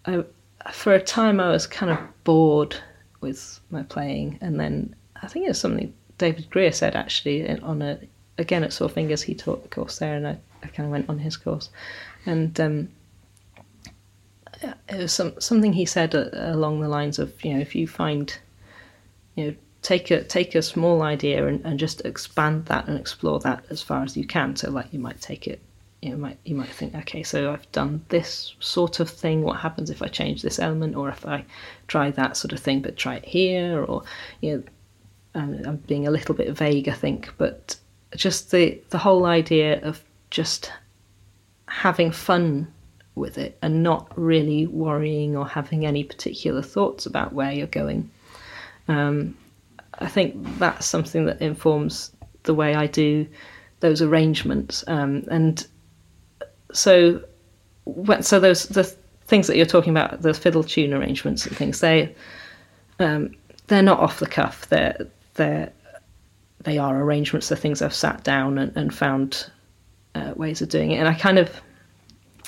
I, 0.04 0.24
for 0.72 0.94
a 0.94 1.00
time, 1.00 1.40
I 1.40 1.48
was 1.50 1.66
kind 1.66 1.92
of 1.92 1.98
bored 2.24 2.76
with 3.20 3.60
my 3.70 3.82
playing, 3.84 4.38
and 4.40 4.60
then 4.60 4.94
I 5.22 5.28
think 5.28 5.46
it 5.46 5.48
was 5.48 5.60
something 5.60 5.92
David 6.18 6.50
Grier 6.50 6.72
said 6.72 6.96
actually 6.96 7.48
on 7.60 7.82
a 7.82 7.98
again 8.38 8.64
at 8.64 8.72
Sore 8.72 8.88
Fingers. 8.88 9.22
He 9.22 9.34
taught 9.34 9.62
the 9.62 9.68
course 9.68 9.98
there, 9.98 10.16
and 10.16 10.26
I, 10.26 10.38
I 10.62 10.68
kind 10.68 10.86
of 10.86 10.90
went 10.90 11.08
on 11.08 11.18
his 11.18 11.36
course, 11.36 11.70
and 12.26 12.58
um, 12.60 12.88
it 14.62 14.96
was 14.96 15.12
some 15.12 15.38
something 15.40 15.72
he 15.72 15.84
said 15.84 16.14
along 16.14 16.80
the 16.80 16.88
lines 16.88 17.18
of 17.18 17.44
you 17.44 17.54
know 17.54 17.60
if 17.60 17.74
you 17.74 17.86
find 17.86 18.38
you 19.34 19.44
know 19.44 19.54
take 19.82 20.10
a 20.10 20.24
take 20.24 20.54
a 20.54 20.62
small 20.62 21.02
idea 21.02 21.46
and, 21.46 21.64
and 21.64 21.78
just 21.78 22.04
expand 22.04 22.66
that 22.66 22.88
and 22.88 22.98
explore 22.98 23.38
that 23.40 23.64
as 23.70 23.82
far 23.82 24.02
as 24.02 24.16
you 24.16 24.26
can. 24.26 24.56
So 24.56 24.70
like 24.70 24.92
you 24.92 24.98
might 24.98 25.20
take 25.20 25.46
it 25.46 25.60
you 26.02 26.10
know, 26.10 26.16
might 26.18 26.38
you 26.44 26.54
might 26.54 26.68
think, 26.68 26.94
okay, 26.94 27.22
so 27.22 27.52
I've 27.52 27.70
done 27.72 28.04
this 28.08 28.54
sort 28.60 29.00
of 29.00 29.08
thing. 29.08 29.42
What 29.42 29.58
happens 29.58 29.90
if 29.90 30.02
I 30.02 30.08
change 30.08 30.42
this 30.42 30.58
element, 30.58 30.94
or 30.94 31.08
if 31.08 31.26
I 31.26 31.44
try 31.88 32.10
that 32.12 32.36
sort 32.36 32.52
of 32.52 32.60
thing, 32.60 32.80
but 32.82 32.96
try 32.96 33.16
it 33.16 33.24
here, 33.24 33.82
or 33.82 34.02
you 34.40 34.56
know, 34.56 35.40
um, 35.40 35.60
I'm 35.64 35.76
being 35.76 36.06
a 36.06 36.10
little 36.10 36.34
bit 36.34 36.56
vague, 36.56 36.88
I 36.88 36.92
think, 36.92 37.32
but 37.38 37.76
just 38.14 38.50
the 38.50 38.80
the 38.90 38.98
whole 38.98 39.24
idea 39.24 39.80
of 39.82 40.02
just 40.30 40.72
having 41.66 42.12
fun 42.12 42.72
with 43.16 43.38
it 43.38 43.58
and 43.62 43.82
not 43.82 44.12
really 44.16 44.66
worrying 44.66 45.36
or 45.36 45.46
having 45.46 45.84
any 45.84 46.04
particular 46.04 46.62
thoughts 46.62 47.06
about 47.06 47.32
where 47.32 47.50
you're 47.50 47.66
going. 47.66 48.08
Um, 48.86 49.36
I 49.98 50.06
think 50.06 50.36
that's 50.58 50.86
something 50.86 51.24
that 51.24 51.40
informs 51.40 52.12
the 52.44 52.54
way 52.54 52.74
I 52.74 52.86
do 52.86 53.26
those 53.80 54.00
arrangements. 54.02 54.84
Um, 54.86 55.24
and 55.30 55.66
so, 56.72 57.22
so 58.20 58.38
those 58.38 58.68
the 58.68 58.84
things 59.26 59.46
that 59.48 59.56
you're 59.56 59.66
talking 59.66 59.90
about, 59.90 60.22
the 60.22 60.34
fiddle 60.34 60.62
tune 60.62 60.92
arrangements 60.92 61.46
and 61.46 61.56
things, 61.56 61.80
they 61.80 62.14
um, 63.00 63.34
they're 63.66 63.82
not 63.82 63.98
off 63.98 64.20
the 64.20 64.26
cuff. 64.26 64.68
They're 64.68 65.06
they're 65.34 65.72
they 66.64 66.78
are 66.78 67.00
arrangements. 67.00 67.48
They're 67.48 67.58
things 67.58 67.82
I've 67.82 67.94
sat 67.94 68.24
down 68.24 68.58
and, 68.58 68.76
and 68.76 68.94
found 68.94 69.50
uh, 70.14 70.32
ways 70.36 70.62
of 70.62 70.68
doing 70.68 70.90
it. 70.90 70.96
And 70.96 71.08
I 71.08 71.14
kind 71.14 71.38
of 71.38 71.50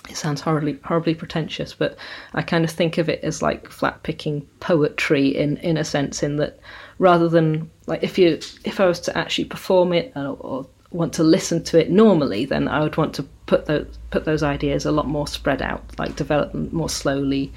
it 0.09 0.17
sounds 0.17 0.41
horribly 0.41 0.79
horribly 0.85 1.15
pretentious, 1.15 1.75
but 1.75 1.97
I 2.35 2.43
kind 2.43 2.65
of 2.65 2.71
think 2.71 2.99
of 2.99 3.09
it 3.09 3.23
as 3.23 3.43
like 3.43 3.71
flat 3.71 4.03
picking 4.03 4.43
poetry 4.61 5.29
in 5.29 5.57
in 5.59 5.77
a 5.77 5.85
sense, 5.85 6.23
in 6.23 6.37
that 6.37 6.59
rather 6.99 7.29
than 7.29 7.71
like 7.87 8.03
if 8.03 8.19
you 8.19 8.39
if 8.65 8.81
I 8.81 8.87
was 8.87 9.01
to 9.01 9.17
actually 9.17 9.45
perform 9.47 9.93
it 9.93 10.13
or, 10.17 10.37
or 10.41 10.67
want 10.91 11.13
to 11.15 11.23
listen 11.23 11.63
to 11.65 11.79
it 11.79 11.91
normally, 11.91 12.45
then 12.45 12.69
I 12.69 12.81
would 12.81 12.97
want 12.97 13.15
to 13.17 13.23
put 13.47 13.67
those 13.67 13.87
put 14.11 14.25
those 14.25 14.43
ideas 14.43 14.87
a 14.87 14.93
lot 14.93 15.07
more 15.07 15.27
spread 15.27 15.63
out, 15.63 15.85
like 15.99 16.17
develop 16.17 16.53
them 16.53 16.69
more 16.73 16.89
slowly, 16.89 17.53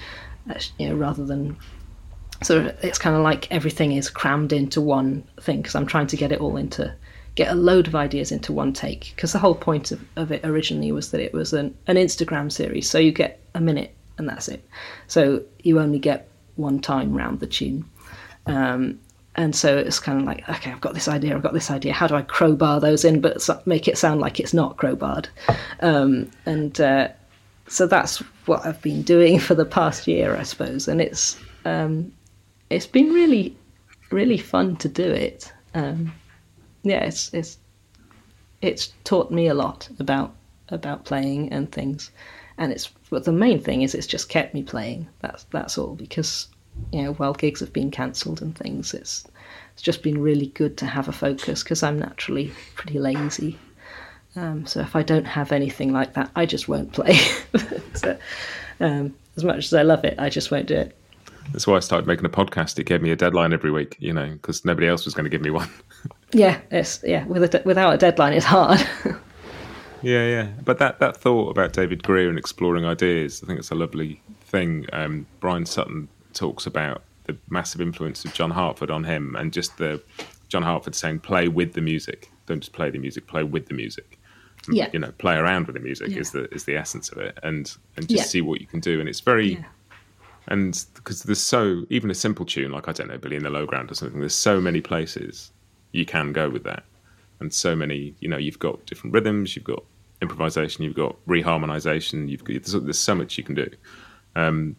uh, 0.49 0.59
you 0.77 0.89
know, 0.89 0.95
rather 0.95 1.25
than 1.25 1.57
sort 2.43 2.65
of 2.65 2.83
it's 2.83 2.97
kind 2.97 3.15
of 3.15 3.21
like 3.21 3.49
everything 3.51 3.93
is 3.93 4.09
crammed 4.09 4.51
into 4.51 4.81
one 4.81 5.23
thing 5.39 5.57
because 5.57 5.75
I'm 5.75 5.85
trying 5.85 6.07
to 6.07 6.17
get 6.17 6.31
it 6.31 6.41
all 6.41 6.57
into 6.57 6.93
get 7.35 7.51
a 7.51 7.55
load 7.55 7.87
of 7.87 7.95
ideas 7.95 8.31
into 8.31 8.51
one 8.51 8.73
take 8.73 9.13
because 9.15 9.31
the 9.31 9.39
whole 9.39 9.55
point 9.55 9.91
of, 9.91 10.01
of 10.15 10.31
it 10.31 10.43
originally 10.43 10.91
was 10.91 11.11
that 11.11 11.21
it 11.21 11.33
was 11.33 11.53
an, 11.53 11.75
an 11.87 11.95
Instagram 11.95 12.51
series, 12.51 12.89
so 12.89 12.97
you 12.99 13.11
get 13.11 13.39
a 13.55 13.61
minute 13.61 13.95
and 14.17 14.27
that's 14.27 14.47
it. 14.47 14.63
So 15.07 15.43
you 15.63 15.79
only 15.79 15.99
get 15.99 16.29
one 16.55 16.79
time 16.79 17.15
round 17.15 17.39
the 17.39 17.47
tune. 17.47 17.85
Um, 18.45 18.99
and 19.35 19.55
so 19.55 19.77
it's 19.77 19.99
kind 19.99 20.19
of 20.19 20.25
like 20.25 20.47
okay 20.49 20.71
i've 20.71 20.81
got 20.81 20.93
this 20.93 21.07
idea 21.07 21.35
i've 21.35 21.41
got 21.41 21.53
this 21.53 21.71
idea 21.71 21.93
how 21.93 22.07
do 22.07 22.15
i 22.15 22.21
crowbar 22.21 22.79
those 22.79 23.05
in 23.05 23.21
but 23.21 23.47
make 23.65 23.87
it 23.87 23.97
sound 23.97 24.19
like 24.19 24.39
it's 24.39 24.53
not 24.53 24.77
crowbarred 24.77 25.27
um, 25.79 26.29
and 26.45 26.81
uh, 26.81 27.07
so 27.67 27.87
that's 27.87 28.17
what 28.45 28.65
i've 28.65 28.81
been 28.81 29.01
doing 29.01 29.39
for 29.47 29.55
the 29.55 29.65
past 29.65 30.07
year 30.07 30.35
i 30.35 30.43
suppose 30.43 30.87
and 30.87 31.01
it's 31.01 31.37
um, 31.65 32.11
it's 32.69 32.87
been 32.87 33.13
really 33.13 33.55
really 34.11 34.37
fun 34.37 34.75
to 34.75 34.89
do 34.89 35.05
it 35.05 35.51
um, 35.75 36.11
yeah 36.83 37.03
it's 37.03 37.33
it's 37.33 37.57
it's 38.61 38.93
taught 39.03 39.31
me 39.31 39.47
a 39.47 39.53
lot 39.53 39.89
about 39.99 40.33
about 40.69 41.05
playing 41.05 41.51
and 41.51 41.71
things 41.71 42.11
and 42.57 42.71
it's 42.71 42.89
but 43.09 43.25
the 43.25 43.31
main 43.31 43.59
thing 43.59 43.81
is 43.81 43.93
it's 43.93 44.07
just 44.07 44.29
kept 44.29 44.53
me 44.53 44.63
playing 44.63 45.07
that's 45.19 45.43
that's 45.45 45.77
all 45.77 45.95
because 45.95 46.47
you 46.91 47.03
know, 47.03 47.13
while 47.13 47.33
gigs 47.33 47.59
have 47.59 47.73
been 47.73 47.91
cancelled 47.91 48.41
and 48.41 48.55
things, 48.55 48.93
it's 48.93 49.25
it's 49.73 49.81
just 49.81 50.03
been 50.03 50.21
really 50.21 50.47
good 50.47 50.77
to 50.77 50.85
have 50.85 51.07
a 51.07 51.13
focus 51.13 51.63
because 51.63 51.83
I'm 51.83 51.99
naturally 51.99 52.51
pretty 52.75 52.99
lazy. 52.99 53.57
Um, 54.35 54.65
so 54.65 54.81
if 54.81 54.95
I 54.95 55.03
don't 55.03 55.25
have 55.25 55.51
anything 55.51 55.91
like 55.91 56.13
that, 56.13 56.31
I 56.35 56.45
just 56.45 56.67
won't 56.67 56.93
play. 56.93 57.15
so, 57.93 58.17
um, 58.79 59.13
as 59.35 59.43
much 59.43 59.65
as 59.65 59.73
I 59.73 59.81
love 59.83 60.03
it, 60.05 60.15
I 60.17 60.29
just 60.29 60.51
won't 60.51 60.67
do 60.67 60.75
it. 60.75 60.97
That's 61.51 61.67
why 61.67 61.75
I 61.75 61.79
started 61.79 62.07
making 62.07 62.25
a 62.25 62.29
podcast. 62.29 62.79
It 62.79 62.85
gave 62.85 63.01
me 63.01 63.11
a 63.11 63.15
deadline 63.15 63.51
every 63.53 63.71
week, 63.71 63.97
you 63.99 64.13
know, 64.13 64.29
because 64.29 64.63
nobody 64.63 64.87
else 64.87 65.05
was 65.05 65.13
going 65.13 65.25
to 65.25 65.29
give 65.29 65.41
me 65.41 65.49
one. 65.49 65.69
Yeah, 66.33 66.59
it's 66.71 67.03
yeah. 67.03 67.25
With 67.25 67.43
a 67.43 67.61
without 67.65 67.93
a 67.93 67.97
deadline, 67.97 68.33
it's 68.33 68.45
hard. 68.45 68.79
yeah, 70.01 70.27
yeah. 70.27 70.47
But 70.63 70.79
that 70.79 70.99
that 70.99 71.17
thought 71.17 71.49
about 71.49 71.73
David 71.73 72.03
Grier 72.03 72.29
and 72.29 72.37
exploring 72.37 72.85
ideas, 72.85 73.41
I 73.43 73.47
think 73.47 73.59
it's 73.59 73.71
a 73.71 73.75
lovely 73.75 74.21
thing. 74.41 74.85
Um, 74.93 75.25
Bryan 75.39 75.65
Sutton 75.65 76.07
talks 76.33 76.65
about 76.65 77.03
the 77.25 77.35
massive 77.49 77.81
influence 77.81 78.23
of 78.25 78.33
John 78.33 78.51
Hartford 78.51 78.91
on 78.91 79.03
him, 79.03 79.35
and 79.35 79.51
just 79.51 79.77
the 79.77 80.01
John 80.47 80.63
Hartford 80.63 80.95
saying, 80.95 81.19
"Play 81.19 81.47
with 81.47 81.73
the 81.73 81.81
music. 81.81 82.31
Don't 82.45 82.61
just 82.61 82.73
play 82.73 82.89
the 82.89 82.99
music. 82.99 83.27
Play 83.27 83.43
with 83.43 83.67
the 83.67 83.73
music." 83.73 84.17
Yeah. 84.69 84.89
You 84.93 84.99
know, 84.99 85.11
play 85.17 85.35
around 85.35 85.67
with 85.67 85.75
the 85.75 85.81
music 85.81 86.09
yeah. 86.09 86.19
is 86.19 86.31
the 86.31 86.53
is 86.53 86.63
the 86.63 86.77
essence 86.77 87.09
of 87.09 87.17
it, 87.17 87.37
and 87.43 87.75
and 87.97 88.07
just 88.07 88.23
yeah. 88.23 88.23
see 88.23 88.41
what 88.41 88.61
you 88.61 88.67
can 88.67 88.79
do. 88.79 88.99
And 88.99 89.09
it's 89.09 89.21
very. 89.21 89.53
Yeah. 89.53 89.63
And 90.47 90.85
because 90.95 91.21
there's 91.21 91.41
so 91.41 91.85
even 91.91 92.09
a 92.09 92.15
simple 92.15 92.47
tune 92.47 92.71
like 92.71 92.89
I 92.89 92.93
don't 92.93 93.09
know 93.09 93.17
Billy 93.17 93.35
in 93.35 93.43
the 93.43 93.51
Low 93.51 93.67
Ground 93.67 93.91
or 93.91 93.93
something, 93.93 94.19
there's 94.19 94.33
so 94.33 94.59
many 94.59 94.81
places 94.81 95.51
you 95.91 96.05
can 96.05 96.33
go 96.33 96.49
with 96.49 96.63
that, 96.63 96.83
and 97.39 97.53
so 97.53 97.75
many 97.75 98.15
you 98.19 98.29
know 98.29 98.37
you've 98.37 98.59
got 98.59 98.85
different 98.85 99.13
rhythms, 99.13 99.55
you've 99.55 99.65
got 99.65 99.83
improvisation, 100.21 100.83
you've 100.83 100.95
got 100.95 101.15
reharmonization, 101.25 102.29
you've 102.29 102.43
got 102.43 102.53
there's, 102.53 102.73
there's 102.83 102.99
so 102.99 103.15
much 103.15 103.37
you 103.37 103.43
can 103.43 103.55
do. 103.55 103.69
Um, 104.35 104.75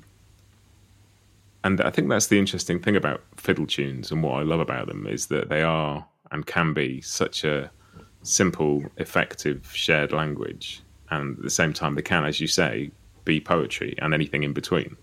and 1.64 1.80
I 1.80 1.90
think 1.90 2.08
that's 2.08 2.26
the 2.26 2.38
interesting 2.38 2.80
thing 2.80 2.96
about 2.96 3.22
fiddle 3.36 3.66
tunes 3.66 4.10
and 4.10 4.22
what 4.22 4.40
I 4.40 4.42
love 4.42 4.60
about 4.60 4.88
them 4.88 5.06
is 5.06 5.26
that 5.26 5.48
they 5.48 5.62
are 5.62 6.04
and 6.32 6.44
can 6.46 6.72
be 6.72 7.00
such 7.00 7.44
a 7.44 7.70
simple, 8.22 8.84
effective, 8.96 9.70
shared 9.72 10.12
language, 10.12 10.82
and 11.10 11.36
at 11.36 11.42
the 11.42 11.50
same 11.50 11.72
time 11.72 11.94
they 11.94 12.02
can, 12.02 12.24
as 12.24 12.40
you 12.40 12.46
say, 12.46 12.90
be 13.24 13.40
poetry 13.40 13.94
and 13.98 14.14
anything 14.14 14.42
in 14.42 14.52
between. 14.52 14.96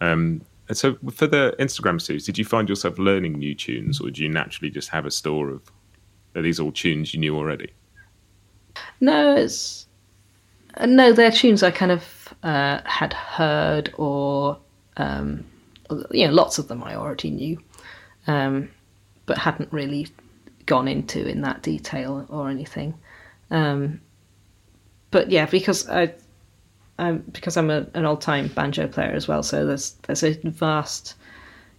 Um, 0.00 0.42
and 0.72 0.76
so, 0.78 0.96
for 1.12 1.26
the 1.26 1.54
Instagram 1.58 2.00
series, 2.00 2.24
did 2.24 2.38
you 2.38 2.46
find 2.46 2.66
yourself 2.66 2.98
learning 2.98 3.34
new 3.34 3.54
tunes, 3.54 4.00
or 4.00 4.06
did 4.06 4.16
you 4.16 4.30
naturally 4.30 4.70
just 4.70 4.88
have 4.88 5.04
a 5.04 5.10
store 5.10 5.50
of 5.50 5.70
are 6.34 6.40
these 6.40 6.58
all 6.58 6.72
tunes 6.72 7.12
you 7.12 7.20
knew 7.20 7.36
already? 7.36 7.74
No, 8.98 9.36
it's 9.36 9.86
no, 10.82 11.12
they're 11.12 11.30
tunes 11.30 11.62
I 11.62 11.72
kind 11.72 11.92
of 11.92 12.32
uh, 12.42 12.80
had 12.86 13.12
heard 13.12 13.92
or 13.98 14.58
um, 14.96 15.44
you 16.10 16.26
know, 16.26 16.32
lots 16.32 16.56
of 16.56 16.68
them 16.68 16.82
I 16.82 16.94
already 16.94 17.32
knew, 17.32 17.62
um, 18.26 18.70
but 19.26 19.36
hadn't 19.36 19.70
really 19.74 20.08
gone 20.64 20.88
into 20.88 21.28
in 21.28 21.42
that 21.42 21.60
detail 21.60 22.24
or 22.30 22.48
anything. 22.48 22.94
Um, 23.50 24.00
but 25.10 25.30
yeah, 25.30 25.44
because 25.44 25.86
I, 25.90 26.14
I'm 26.98 27.18
because 27.32 27.56
I'm 27.56 27.70
a, 27.70 27.86
an 27.94 28.04
old 28.04 28.20
time 28.20 28.48
banjo 28.48 28.86
player 28.86 29.12
as 29.12 29.28
well, 29.28 29.42
so 29.42 29.66
there's 29.66 29.92
there's 30.02 30.22
a 30.22 30.34
vast 30.44 31.14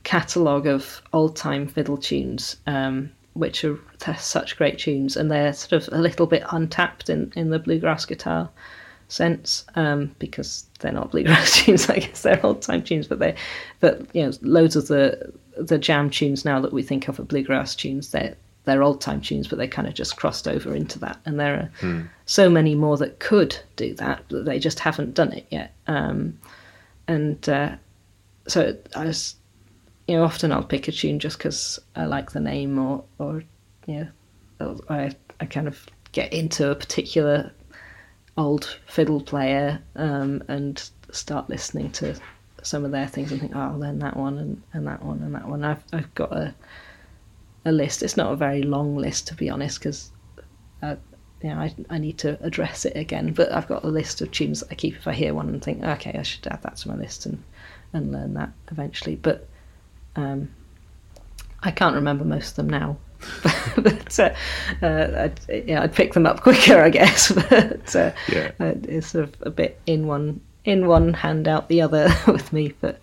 catalogue 0.04 0.67
of 0.67 1.02
old 1.13 1.36
time 1.36 1.67
fiddle 1.67 1.97
tunes 1.97 2.58
um, 2.67 3.12
which 3.34 3.63
are 3.63 3.80
such 4.17 4.58
great 4.58 4.78
tunes, 4.78 5.17
and 5.17 5.32
they're 5.32 5.54
sort 5.54 5.73
of 5.73 5.93
a 5.93 5.97
little 5.97 6.28
bit 6.28 6.43
untapped 6.52 7.10
in, 7.10 7.32
in 7.36 7.49
the 7.49 7.60
bluegrass 7.60 8.06
guitar 8.06 8.49
sense 9.08 9.65
um, 9.76 10.15
because 10.19 10.65
they're 10.80 10.91
not 10.91 11.12
bluegrass 11.12 11.58
tunes. 11.63 11.89
I 11.89 11.99
guess 11.99 12.21
they're 12.21 12.45
old 12.45 12.62
time 12.62 12.84
tunes, 12.84 13.08
but 13.08 13.19
they, 13.19 13.36
but 13.80 14.02
you 14.13 14.23
know, 14.23 14.32
loads 14.41 14.76
of 14.76 14.88
the 14.88 15.32
the 15.58 15.78
jam 15.78 16.10
tunes 16.10 16.45
now 16.45 16.60
that 16.60 16.73
we 16.73 16.84
think 16.84 17.08
of 17.08 17.19
are 17.19 17.23
bluegrass 17.23 17.76
tunes. 17.76 18.12
They're 18.12 18.36
they're 18.65 18.84
old 18.84 19.02
time 19.02 19.21
tunes, 19.21 19.47
but 19.47 19.58
they 19.58 19.67
kind 19.67 19.88
of 19.88 19.93
just 19.93 20.17
crossed 20.17 20.47
over 20.47 20.73
into 20.76 20.99
that. 20.99 21.19
And 21.26 21.39
there 21.39 21.56
are 21.56 21.71
hmm. 21.80 22.02
so 22.26 22.49
many 22.49 22.76
more 22.76 22.97
that 22.97 23.19
could 23.19 23.58
do 23.76 23.93
that, 23.95 24.23
but 24.30 24.45
they 24.45 24.60
just 24.60 24.80
haven't 24.80 25.13
done 25.13 25.34
it 25.34 25.45
yet. 25.49 25.73
Um, 25.88 26.39
and 27.08 27.47
uh, 27.49 27.76
so 28.47 28.78
I 28.95 29.06
was, 29.06 29.36
you 30.08 30.15
know, 30.15 30.23
often 30.23 30.52
I'll 30.52 30.63
pick 30.63 30.88
a 30.88 30.91
tune 30.91 31.19
just 31.19 31.38
because 31.38 31.80
I 31.95 32.06
like 32.06 32.32
the 32.32 32.39
name 32.39 32.80
or, 32.80 33.04
or 33.19 33.43
you 33.86 34.10
know, 34.60 34.80
I, 34.89 35.12
I 35.39 35.45
kind 35.45 35.67
of 35.67 35.86
get 36.13 36.32
into 36.32 36.71
a 36.71 36.76
particular 36.76 37.52
old 38.38 38.80
fiddle 38.88 39.21
player 39.21 39.82
um, 39.95 40.41
and 40.47 40.89
start 41.12 41.49
listening 41.49 41.91
to 41.91 42.15
some 42.62 42.86
of 42.86 42.91
their 42.91 43.08
things 43.08 43.32
and 43.32 43.41
think, 43.41 43.54
oh, 43.56 43.60
I'll 43.60 43.80
learn 43.80 43.99
that 43.99 44.15
one 44.15 44.38
and, 44.38 44.62
and 44.71 44.88
that 44.88 45.04
one 45.04 45.21
and 45.21 45.36
that 45.36 45.47
one. 45.47 45.65
I've, 45.65 45.84
I've 45.91 46.13
got 46.15 46.32
a 46.32 46.56
a 47.65 47.71
list. 47.71 48.04
It's 48.04 48.17
not 48.17 48.32
a 48.32 48.36
very 48.36 48.63
long 48.63 48.95
list 48.95 49.28
to 49.28 49.36
be 49.36 49.49
honest, 49.49 49.80
because 49.80 50.12
uh, 50.82 50.95
you 51.41 51.49
know, 51.49 51.60
I, 51.60 51.76
I 51.89 51.97
need 51.97 52.17
to 52.19 52.41
address 52.43 52.86
it 52.86 52.95
again. 52.95 53.34
But 53.34 53.52
I've 53.52 53.67
got 53.67 53.84
a 53.84 53.88
list 53.88 54.21
of 54.21 54.32
tunes 54.32 54.62
that 54.62 54.71
I 54.71 54.76
keep 54.76 54.95
if 54.95 55.08
I 55.08 55.13
hear 55.13 55.34
one 55.34 55.49
and 55.49 55.63
think, 55.63 55.84
okay, 55.84 56.15
I 56.17 56.23
should 56.23 56.47
add 56.47 56.63
that 56.63 56.78
to 56.78 56.89
my 56.89 56.95
list 56.95 57.26
and 57.26 57.43
and 57.91 58.12
learn 58.12 58.34
that 58.34 58.52
eventually. 58.71 59.15
But 59.15 59.47
um, 60.15 60.49
I 61.62 61.71
can't 61.71 61.95
remember 61.95 62.26
most 62.26 62.52
of 62.52 62.56
them 62.56 62.69
now. 62.69 62.97
but 63.78 64.19
uh, 64.19 64.34
uh, 64.82 65.30
I'd, 65.49 65.67
yeah, 65.67 65.82
I'd 65.82 65.93
pick 65.93 66.13
them 66.13 66.26
up 66.26 66.41
quicker, 66.41 66.82
I 66.82 66.89
guess. 66.89 67.32
but 67.49 67.95
uh, 67.95 68.12
yeah. 68.28 68.52
Uh, 68.60 68.73
it's 68.84 69.08
sort 69.08 69.26
of 69.26 69.36
a 69.41 69.52
bit 69.52 69.80
in 69.86 70.08
one 70.08 70.41
in 70.65 70.88
one 70.88 71.13
hand 71.13 71.47
out 71.47 71.67
the 71.69 71.82
other 71.82 72.10
with 72.28 72.52
me. 72.54 72.73
But 72.82 72.99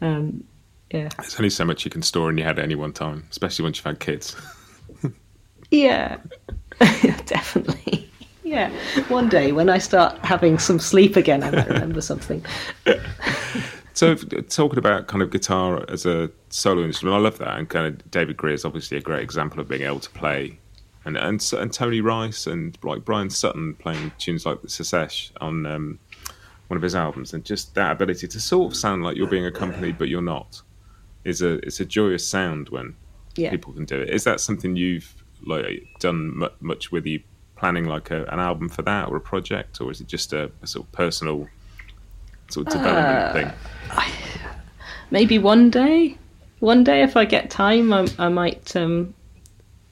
um, 0.00 0.44
yeah. 0.90 1.08
There's 1.18 1.36
only 1.38 1.50
so 1.50 1.64
much 1.64 1.84
you 1.84 1.90
can 1.90 2.02
store 2.02 2.30
in 2.30 2.38
your 2.38 2.46
head 2.46 2.58
at 2.58 2.64
any 2.64 2.74
one 2.74 2.92
time, 2.92 3.26
especially 3.30 3.64
once 3.64 3.78
you've 3.78 3.84
had 3.84 4.00
kids. 4.00 4.36
yeah, 5.70 6.18
definitely. 7.26 8.10
Yeah, 8.42 8.70
one 9.08 9.28
day 9.28 9.52
when 9.52 9.68
I 9.68 9.76
start 9.76 10.18
having 10.24 10.58
some 10.58 10.78
sleep 10.78 11.16
again, 11.16 11.42
I 11.42 11.50
might 11.50 11.68
remember 11.68 12.00
something. 12.00 12.42
so, 13.92 14.14
talking 14.14 14.78
about 14.78 15.06
kind 15.06 15.22
of 15.22 15.30
guitar 15.30 15.84
as 15.88 16.06
a 16.06 16.30
solo 16.48 16.82
instrument, 16.84 17.16
I 17.16 17.20
love 17.20 17.36
that. 17.38 17.58
And 17.58 17.68
kind 17.68 17.86
of 17.86 18.10
David 18.10 18.38
Grier 18.38 18.54
is 18.54 18.64
obviously 18.64 18.96
a 18.96 19.02
great 19.02 19.22
example 19.22 19.60
of 19.60 19.68
being 19.68 19.82
able 19.82 20.00
to 20.00 20.10
play. 20.10 20.58
And, 21.04 21.18
and, 21.18 21.52
and 21.52 21.72
Tony 21.72 22.00
Rice 22.00 22.46
and 22.46 22.78
like 22.82 23.04
Bryan 23.04 23.28
Sutton 23.28 23.74
playing 23.74 24.12
tunes 24.18 24.46
like 24.46 24.62
the 24.62 24.68
Secesh 24.68 25.30
on 25.42 25.66
um, 25.66 25.98
one 26.68 26.76
of 26.78 26.82
his 26.82 26.94
albums, 26.94 27.34
and 27.34 27.44
just 27.44 27.74
that 27.74 27.92
ability 27.92 28.28
to 28.28 28.40
sort 28.40 28.72
of 28.72 28.76
sound 28.78 29.02
like 29.02 29.18
you're 29.18 29.28
being 29.28 29.46
accompanied, 29.46 29.98
but 29.98 30.08
you're 30.08 30.22
not 30.22 30.62
is 31.24 31.42
a 31.42 31.54
it's 31.66 31.80
a 31.80 31.84
joyous 31.84 32.26
sound 32.26 32.68
when 32.68 32.94
yeah. 33.36 33.50
people 33.50 33.72
can 33.72 33.84
do 33.84 34.00
it. 34.00 34.10
Is 34.10 34.24
that 34.24 34.40
something 34.40 34.76
you've 34.76 35.14
like 35.46 35.86
done 36.00 36.42
m- 36.42 36.50
much 36.60 36.90
with 36.90 37.06
you 37.06 37.20
planning 37.56 37.84
like 37.84 38.10
a, 38.10 38.24
an 38.26 38.38
album 38.38 38.68
for 38.68 38.82
that 38.82 39.08
or 39.08 39.16
a 39.16 39.20
project, 39.20 39.80
or 39.80 39.90
is 39.90 40.00
it 40.00 40.06
just 40.06 40.32
a, 40.32 40.50
a 40.62 40.66
sort 40.66 40.86
of 40.86 40.92
personal 40.92 41.48
sort 42.48 42.66
of 42.66 42.72
development 42.72 43.18
uh, 43.18 43.32
thing? 43.32 43.52
I, 43.90 44.12
maybe 45.10 45.38
one 45.38 45.70
day, 45.70 46.16
one 46.60 46.84
day 46.84 47.02
if 47.02 47.16
I 47.16 47.24
get 47.24 47.50
time, 47.50 47.92
I, 47.92 48.08
I 48.18 48.28
might 48.28 48.74
um, 48.76 49.14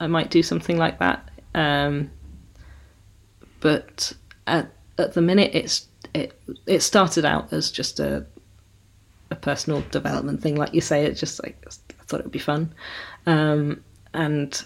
I 0.00 0.06
might 0.06 0.30
do 0.30 0.42
something 0.42 0.78
like 0.78 0.98
that. 0.98 1.28
Um, 1.54 2.10
but 3.60 4.12
at 4.46 4.70
at 4.98 5.14
the 5.14 5.22
minute, 5.22 5.50
it's 5.54 5.86
it 6.14 6.38
it 6.66 6.80
started 6.80 7.24
out 7.24 7.52
as 7.52 7.70
just 7.70 8.00
a 8.00 8.26
a 9.30 9.36
personal 9.36 9.82
development 9.90 10.42
thing, 10.42 10.56
like 10.56 10.74
you 10.74 10.80
say. 10.80 11.04
It's 11.04 11.20
just 11.20 11.42
like 11.42 11.56
I 11.66 12.04
thought 12.04 12.20
it 12.20 12.26
would 12.26 12.32
be 12.32 12.38
fun, 12.38 12.74
um, 13.26 13.82
and 14.14 14.64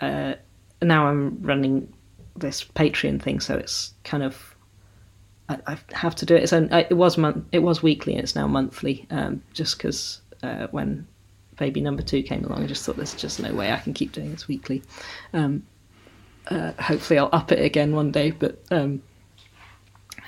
uh, 0.00 0.34
now 0.82 1.06
I'm 1.06 1.42
running 1.42 1.92
this 2.36 2.64
Patreon 2.64 3.20
thing, 3.20 3.40
so 3.40 3.56
it's 3.56 3.94
kind 4.04 4.22
of 4.22 4.54
I, 5.48 5.58
I 5.66 5.78
have 5.92 6.14
to 6.16 6.26
do 6.26 6.34
it. 6.36 6.42
It's 6.42 6.52
own, 6.52 6.72
it 6.72 6.96
was 6.96 7.18
month, 7.18 7.44
it 7.52 7.60
was 7.60 7.82
weekly, 7.82 8.14
and 8.14 8.22
it's 8.22 8.36
now 8.36 8.46
monthly, 8.46 9.06
um, 9.10 9.42
just 9.52 9.78
because 9.78 10.20
uh, 10.42 10.68
when 10.70 11.06
baby 11.58 11.80
number 11.80 12.02
two 12.02 12.22
came 12.22 12.44
along, 12.44 12.62
I 12.62 12.66
just 12.66 12.84
thought 12.84 12.96
there's 12.96 13.14
just 13.14 13.40
no 13.40 13.52
way 13.54 13.72
I 13.72 13.78
can 13.78 13.94
keep 13.94 14.12
doing 14.12 14.30
this 14.30 14.46
weekly. 14.46 14.82
Um, 15.32 15.64
uh, 16.48 16.72
hopefully, 16.80 17.18
I'll 17.18 17.30
up 17.32 17.52
it 17.52 17.62
again 17.62 17.94
one 17.94 18.10
day, 18.10 18.30
but 18.30 18.62
um, 18.70 19.02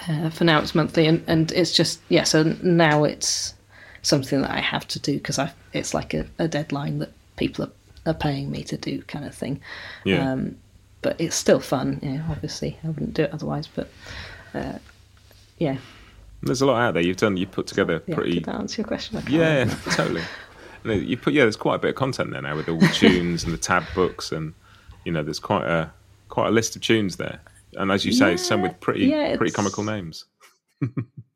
uh, 0.09 0.31
for 0.31 0.45
now 0.45 0.61
it's 0.61 0.75
monthly, 0.75 1.07
and, 1.07 1.23
and 1.27 1.53
it's 1.53 1.73
just 1.73 2.01
yeah. 2.09 2.25
So 2.25 2.43
now 2.63 3.05
it's 3.05 3.55
something 4.03 4.43
that 4.43 4.51
I 4.51 4.61
have 4.61 4.87
to 4.89 4.99
do 4.99 5.15
because 5.15 5.39
I 5.39 5.53
it's 5.73 5.95
like 5.95 6.15
a, 6.15 6.27
a, 6.39 6.49
deadline 6.49 6.99
that 7.01 7.13
people 7.37 7.67
are, 7.67 8.11
are 8.11 8.15
paying 8.15 8.51
me 8.51 8.63
to 8.65 8.77
do 8.77 9.03
kind 9.03 9.25
of 9.25 9.35
thing. 9.35 9.61
Yeah. 10.05 10.33
Um, 10.33 10.57
but 11.03 11.21
it's 11.21 11.37
still 11.37 11.61
fun. 11.61 12.01
Yeah, 12.03 12.23
obviously 12.31 12.79
I 12.85 12.89
wouldn't 12.89 13.15
do 13.15 13.25
it 13.25 13.33
otherwise. 13.33 13.67
But 13.67 13.91
uh, 14.55 14.79
yeah. 15.59 15.77
There's 16.43 16.63
a 16.63 16.67
lot 16.67 16.81
out 16.81 16.95
there. 16.95 17.03
You've 17.03 17.19
done. 17.19 17.37
You 17.37 17.47
put 17.47 17.67
together 17.67 18.03
yeah, 18.07 18.15
pretty. 18.15 18.35
Did 18.35 18.45
that 18.45 18.55
answer 18.55 18.81
your 18.81 18.89
question? 18.89 19.23
Yeah, 19.29 19.65
totally. 19.91 20.23
you 20.85 21.17
put 21.17 21.35
yeah. 21.35 21.43
There's 21.43 21.57
quite 21.57 21.77
a 21.77 21.79
bit 21.79 21.91
of 21.91 21.97
content 21.97 22.31
there 22.31 22.43
now 22.43 22.57
with 22.57 22.69
all 22.69 22.79
the 22.79 22.89
tunes 22.95 23.45
and 23.45 23.53
the 23.53 23.59
tab 23.59 23.85
books, 23.95 24.33
and 24.33 24.55
you 25.05 25.13
know, 25.13 25.23
there's 25.23 25.39
quite 25.39 25.67
a 25.67 25.93
quite 26.29 26.49
a 26.49 26.51
list 26.51 26.77
of 26.77 26.83
tunes 26.83 27.17
there. 27.17 27.41
And 27.75 27.93
as 27.93 28.05
you 28.05 28.13
say, 28.13 28.31
yeah, 28.31 28.37
some 28.37 28.63
with 28.63 28.79
pretty 28.81 29.07
yeah, 29.07 29.37
pretty 29.37 29.53
comical 29.53 29.85
names. 29.85 30.25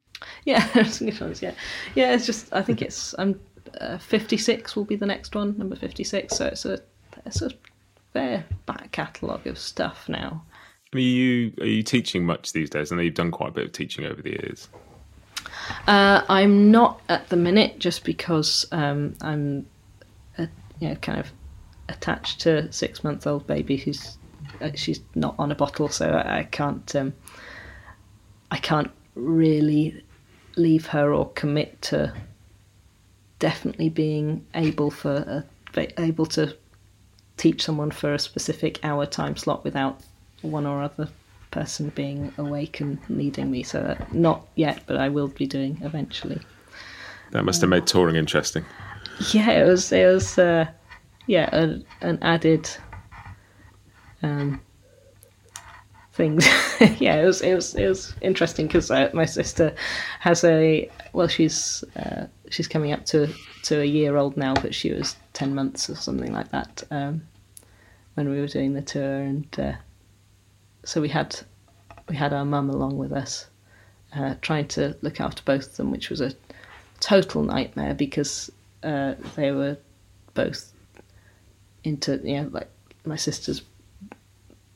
Yeah, 0.46 0.68
good. 1.00 1.42
Yeah, 1.42 1.54
yeah. 1.94 2.14
It's 2.14 2.26
just 2.26 2.52
I 2.52 2.60
think 2.60 2.82
it's 2.82 3.14
I'm 3.18 3.40
uh, 3.80 3.96
56 3.96 4.76
will 4.76 4.84
be 4.84 4.96
the 4.96 5.06
next 5.06 5.34
one, 5.34 5.56
number 5.56 5.74
56. 5.74 6.36
So 6.36 6.46
it's 6.46 6.66
a 6.66 6.80
it's 7.24 7.40
a 7.40 7.50
fair 8.12 8.44
back 8.66 8.92
catalogue 8.92 9.46
of 9.46 9.58
stuff 9.58 10.06
now. 10.08 10.44
Are 10.92 10.98
you 10.98 11.52
are 11.60 11.66
you 11.66 11.82
teaching 11.82 12.26
much 12.26 12.52
these 12.52 12.68
days? 12.68 12.92
I 12.92 12.96
know 12.96 13.02
you've 13.02 13.14
done 13.14 13.30
quite 13.30 13.48
a 13.48 13.52
bit 13.52 13.64
of 13.64 13.72
teaching 13.72 14.04
over 14.04 14.20
the 14.20 14.30
years. 14.30 14.68
Uh, 15.86 16.22
I'm 16.28 16.70
not 16.70 17.00
at 17.08 17.28
the 17.28 17.36
minute, 17.36 17.78
just 17.78 18.04
because 18.04 18.66
um, 18.72 19.14
I'm, 19.20 19.66
uh, 20.38 20.46
you 20.78 20.88
know, 20.88 20.94
kind 20.96 21.18
of 21.18 21.32
attached 21.88 22.40
to 22.42 22.70
six 22.72 23.02
month 23.02 23.26
old 23.26 23.46
baby 23.46 23.76
who's 23.76 24.18
uh, 24.60 24.70
she's 24.74 25.00
not 25.14 25.34
on 25.38 25.50
a 25.50 25.54
bottle, 25.54 25.88
so 25.88 26.10
I, 26.10 26.40
I 26.40 26.42
can't 26.44 26.94
um, 26.94 27.14
I 28.50 28.58
can't 28.58 28.90
really 29.14 30.04
leave 30.56 30.86
her 30.86 31.12
or 31.12 31.30
commit 31.30 31.80
to 31.82 32.12
definitely 33.38 33.88
being 33.88 34.46
able 34.54 34.90
for 34.90 35.44
a, 35.76 36.00
able 36.00 36.26
to 36.26 36.56
teach 37.36 37.62
someone 37.62 37.90
for 37.90 38.14
a 38.14 38.18
specific 38.18 38.78
hour 38.84 39.06
time 39.06 39.36
slot 39.36 39.64
without 39.64 40.00
one 40.42 40.66
or 40.66 40.82
other 40.82 41.08
person 41.50 41.90
being 41.90 42.32
awake 42.38 42.80
and 42.80 42.98
needing 43.08 43.50
me. 43.50 43.62
So 43.62 43.96
not 44.12 44.46
yet, 44.54 44.82
but 44.86 44.96
I 44.96 45.08
will 45.08 45.28
be 45.28 45.46
doing 45.46 45.78
eventually. 45.82 46.40
That 47.32 47.44
must 47.44 47.60
have 47.60 47.70
made 47.70 47.86
touring 47.86 48.16
interesting. 48.16 48.64
Yeah, 49.32 49.50
it 49.50 49.66
was. 49.66 49.92
It 49.92 50.06
was. 50.06 50.38
Uh, 50.38 50.66
yeah, 51.26 51.48
a, 51.52 51.80
an 52.02 52.18
added 52.22 52.68
um, 54.22 54.60
things. 56.14 56.46
yeah, 57.00 57.16
it 57.16 57.26
was 57.26 57.42
it 57.42 57.54
was 57.54 57.74
it 57.74 57.88
was 57.88 58.14
interesting 58.20 58.66
because 58.66 58.90
uh, 58.90 59.10
my 59.12 59.24
sister 59.24 59.74
has 60.20 60.44
a 60.44 60.88
well, 61.12 61.28
she's 61.28 61.84
uh, 61.96 62.26
she's 62.50 62.68
coming 62.68 62.92
up 62.92 63.04
to 63.06 63.28
to 63.64 63.80
a 63.80 63.84
year 63.84 64.16
old 64.16 64.36
now, 64.36 64.54
but 64.54 64.74
she 64.74 64.92
was 64.92 65.16
ten 65.32 65.54
months 65.54 65.90
or 65.90 65.96
something 65.96 66.32
like 66.32 66.50
that 66.50 66.82
um, 66.90 67.22
when 68.14 68.30
we 68.30 68.40
were 68.40 68.46
doing 68.46 68.74
the 68.74 68.82
tour, 68.82 69.20
and 69.20 69.58
uh, 69.58 69.72
so 70.84 71.00
we 71.00 71.08
had 71.08 71.38
we 72.08 72.16
had 72.16 72.32
our 72.32 72.44
mum 72.44 72.70
along 72.70 72.96
with 72.96 73.12
us, 73.12 73.46
uh, 74.14 74.34
trying 74.40 74.68
to 74.68 74.96
look 75.02 75.20
after 75.20 75.42
both 75.44 75.66
of 75.66 75.76
them, 75.76 75.90
which 75.90 76.10
was 76.10 76.20
a 76.20 76.32
total 77.00 77.42
nightmare 77.42 77.94
because 77.94 78.50
uh, 78.82 79.14
they 79.36 79.50
were 79.50 79.76
both 80.34 80.72
into 81.82 82.20
you 82.24 82.40
know 82.40 82.48
like 82.50 82.68
my 83.04 83.16
sister's 83.16 83.62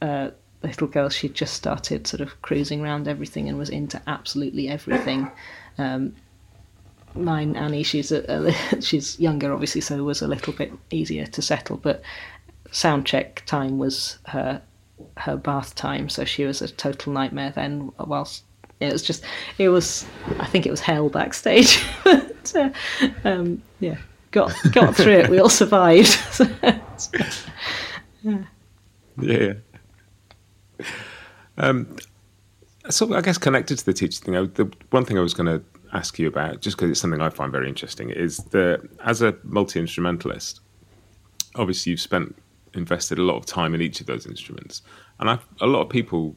uh, 0.03 0.31
little 0.69 0.87
girl, 0.87 1.09
she'd 1.09 1.35
just 1.35 1.55
started 1.55 2.07
sort 2.07 2.21
of 2.21 2.41
cruising 2.43 2.83
around 2.83 3.09
everything 3.09 3.49
and 3.49 3.59
was 3.59 3.71
into 3.71 4.01
absolutely 4.07 4.69
everything. 4.69 5.31
Um, 5.79 6.15
mine 7.15 7.57
Annie, 7.57 7.83
she's 7.83 8.13
a, 8.13 8.25
a, 8.29 8.81
she's 8.81 9.19
younger, 9.19 9.53
obviously, 9.53 9.81
so 9.81 10.03
was 10.05 10.23
a 10.23 10.29
little 10.29 10.53
bit 10.53 10.73
easier 10.91 11.27
to 11.27 11.43
settle. 11.43 11.77
But 11.77 12.03
sound 12.71 13.07
check 13.07 13.43
time 13.47 13.79
was 13.79 14.19
her 14.27 14.63
her 15.17 15.37
bath 15.37 15.75
time, 15.75 16.09
so 16.09 16.25
she 16.25 16.45
was 16.45 16.61
a 16.63 16.69
total 16.69 17.13
nightmare 17.13 17.53
then. 17.55 17.93
Whilst 17.99 18.45
it 18.81 18.93
was 18.93 19.03
just, 19.03 19.25
it 19.59 19.69
was, 19.69 20.07
I 20.39 20.47
think 20.47 20.67
it 20.67 20.71
was 20.71 20.81
hell 20.81 21.09
backstage. 21.09 21.83
but 22.05 22.55
uh, 22.55 22.71
um, 23.25 23.63
yeah, 23.81 23.97
got 24.31 24.53
got 24.73 24.97
through 24.97 25.15
it. 25.15 25.31
We 25.31 25.39
all 25.39 25.49
survived. 25.49 26.19
Yeah. 28.23 28.45
Yeah. 29.21 29.53
Um, 31.59 31.97
so 32.89 33.15
I 33.15 33.21
guess 33.21 33.37
connected 33.37 33.79
to 33.79 33.85
the 33.85 33.93
teacher 33.93 34.21
thing, 34.21 34.35
the 34.35 34.73
one 34.91 35.05
thing 35.05 35.19
I 35.19 35.21
was 35.21 35.35
going 35.35 35.47
to 35.47 35.63
ask 35.93 36.19
you 36.19 36.29
about, 36.29 36.61
just 36.61 36.77
because 36.77 36.91
it's 36.91 37.01
something 37.01 37.21
I 37.21 37.29
find 37.29 37.53
very 37.53 37.69
interesting, 37.69 38.11
is 38.11 38.39
that 38.51 38.89
as 39.05 39.21
a 39.23 39.37
multi 39.43 39.81
instrumentalist, 39.81 40.61
obviously 41.57 41.91
you've 41.91 42.01
spent 42.01 42.35
invested 42.75 43.19
a 43.19 43.23
lot 43.23 43.37
of 43.37 43.47
time 43.47 43.75
in 43.75 43.83
each 43.83 44.01
of 44.01 44.07
those 44.07 44.27
instruments, 44.27 44.83
and 45.21 45.29
I've, 45.29 45.47
a 45.61 45.67
lot 45.67 45.83
of 45.83 45.89
people 45.89 46.35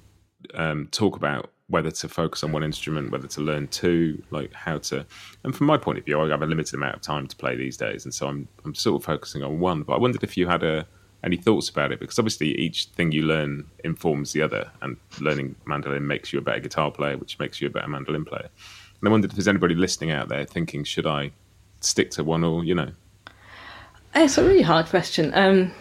um, 0.56 0.88
talk 0.92 1.16
about 1.16 1.52
whether 1.68 1.92
to 1.92 2.10
focus 2.10 2.44
on 2.44 2.52
one 2.52 2.64
instrument, 2.64 3.12
whether 3.12 3.28
to 3.28 3.40
learn 3.40 3.66
two, 3.68 4.22
like 4.32 4.52
how 4.54 4.78
to. 4.78 5.06
And 5.46 5.56
from 5.56 5.68
my 5.68 5.78
point 5.78 5.98
of 5.98 6.04
view, 6.04 6.20
I 6.20 6.28
have 6.28 6.42
a 6.42 6.46
limited 6.46 6.74
amount 6.74 6.96
of 6.96 7.02
time 7.02 7.28
to 7.28 7.36
play 7.36 7.56
these 7.56 7.78
days, 7.78 8.04
and 8.04 8.14
so 8.14 8.28
I'm 8.28 8.48
I'm 8.66 8.76
sort 8.76 9.02
of 9.02 9.06
focusing 9.06 9.44
on 9.44 9.60
one. 9.60 9.84
But 9.84 9.94
I 9.94 10.00
wondered 10.00 10.24
if 10.24 10.36
you 10.36 10.48
had 10.48 10.64
a 10.64 10.86
any 11.24 11.38
thoughts 11.38 11.70
about 11.70 11.92
it 11.92 12.00
because 12.00 12.18
obviously 12.18 12.58
each 12.58 12.86
thing 12.86 13.12
you 13.12 13.24
learn 13.24 13.66
informs 13.84 14.34
the 14.34 14.42
other, 14.42 14.72
and 14.82 14.98
learning 15.20 15.56
mandolin 15.66 16.08
makes 16.08 16.34
you 16.34 16.40
a 16.40 16.42
better 16.42 16.60
guitar 16.60 16.92
player, 16.92 17.18
which 17.18 17.38
makes 17.40 17.62
you 17.62 17.68
a 17.68 17.72
better 17.72 17.88
mandolin 17.88 18.26
player. 18.26 18.50
And 19.00 19.08
I 19.08 19.12
wondered 19.12 19.32
if 19.32 19.38
there's 19.38 19.48
anybody 19.48 19.76
listening 19.76 20.12
out 20.12 20.30
there 20.30 20.46
thinking, 20.46 20.84
should 20.84 21.08
I 21.08 21.32
stick 21.80 22.12
to 22.12 22.24
one 22.24 22.44
or 22.44 22.64
you 22.64 22.76
know? 22.76 22.92
It's 24.14 24.38
a 24.38 24.44
really 24.44 24.62
hard 24.62 24.88
question. 24.88 25.32
Um, 25.34 25.72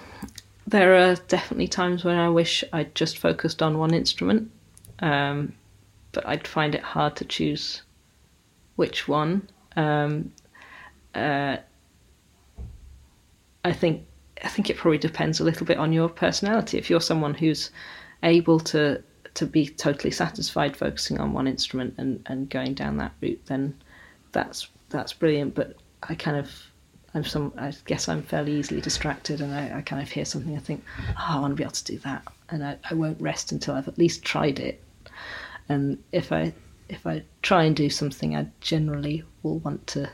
there 0.66 0.94
are 0.94 1.16
definitely 1.28 1.68
times 1.68 2.04
when 2.04 2.16
I 2.16 2.28
wish 2.28 2.62
I'd 2.72 2.94
just 2.94 3.18
focused 3.18 3.62
on 3.62 3.78
one 3.78 3.92
instrument, 3.92 4.50
um, 5.00 5.52
but 6.12 6.26
I'd 6.26 6.46
find 6.46 6.74
it 6.74 6.82
hard 6.82 7.16
to 7.16 7.24
choose 7.24 7.82
which 8.76 9.08
one. 9.08 9.48
Um, 9.76 10.32
uh, 11.14 11.56
I 13.64 13.72
think 13.72 14.06
I 14.42 14.48
think 14.48 14.70
it 14.70 14.76
probably 14.76 14.98
depends 14.98 15.40
a 15.40 15.44
little 15.44 15.66
bit 15.66 15.78
on 15.78 15.92
your 15.92 16.08
personality. 16.08 16.78
If 16.78 16.88
you're 16.90 17.00
someone 17.00 17.34
who's 17.34 17.70
able 18.22 18.60
to 18.60 19.02
to 19.34 19.46
be 19.46 19.68
totally 19.68 20.10
satisfied 20.10 20.76
focusing 20.76 21.20
on 21.20 21.32
one 21.32 21.46
instrument 21.46 21.94
and, 21.98 22.20
and 22.26 22.50
going 22.50 22.74
down 22.74 22.96
that 22.96 23.12
route, 23.20 23.40
then 23.46 23.74
that's 24.32 24.68
that's 24.88 25.12
brilliant. 25.12 25.54
But 25.54 25.76
I 26.02 26.14
kind 26.14 26.36
of 26.36 26.50
I'm 27.14 27.24
some 27.24 27.52
I 27.56 27.72
guess 27.86 28.08
I'm 28.08 28.22
fairly 28.22 28.52
easily 28.52 28.80
distracted 28.80 29.40
and 29.40 29.54
I, 29.54 29.78
I 29.78 29.82
kind 29.82 30.02
of 30.02 30.10
hear 30.10 30.24
something 30.24 30.56
I 30.56 30.60
think, 30.60 30.84
oh, 31.10 31.14
I 31.18 31.40
want 31.40 31.52
to 31.52 31.56
be 31.56 31.62
able 31.62 31.72
to 31.72 31.84
do 31.84 31.98
that 31.98 32.22
and 32.50 32.64
I, 32.64 32.78
I 32.90 32.94
won't 32.94 33.20
rest 33.20 33.52
until 33.52 33.74
I've 33.74 33.88
at 33.88 33.98
least 33.98 34.24
tried 34.24 34.58
it. 34.58 34.82
And 35.68 36.02
if 36.12 36.32
I 36.32 36.52
if 36.88 37.06
I 37.06 37.22
try 37.42 37.64
and 37.64 37.76
do 37.76 37.88
something 37.90 38.36
I 38.36 38.48
generally 38.60 39.22
will 39.42 39.58
want 39.58 39.86
to 39.88 40.10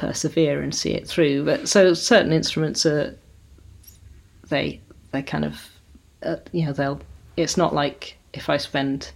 persevere 0.00 0.62
and 0.62 0.74
see 0.74 0.92
it 0.92 1.06
through. 1.06 1.44
But 1.44 1.68
so 1.68 1.92
certain 1.92 2.32
instruments 2.32 2.86
are 2.86 3.14
they 4.48 4.80
they 5.12 5.22
kind 5.22 5.44
of 5.44 5.68
uh, 6.22 6.36
you 6.52 6.64
know 6.64 6.72
they'll 6.72 7.00
it's 7.36 7.56
not 7.56 7.74
like 7.74 8.16
if 8.32 8.48
I 8.48 8.56
spend 8.56 9.12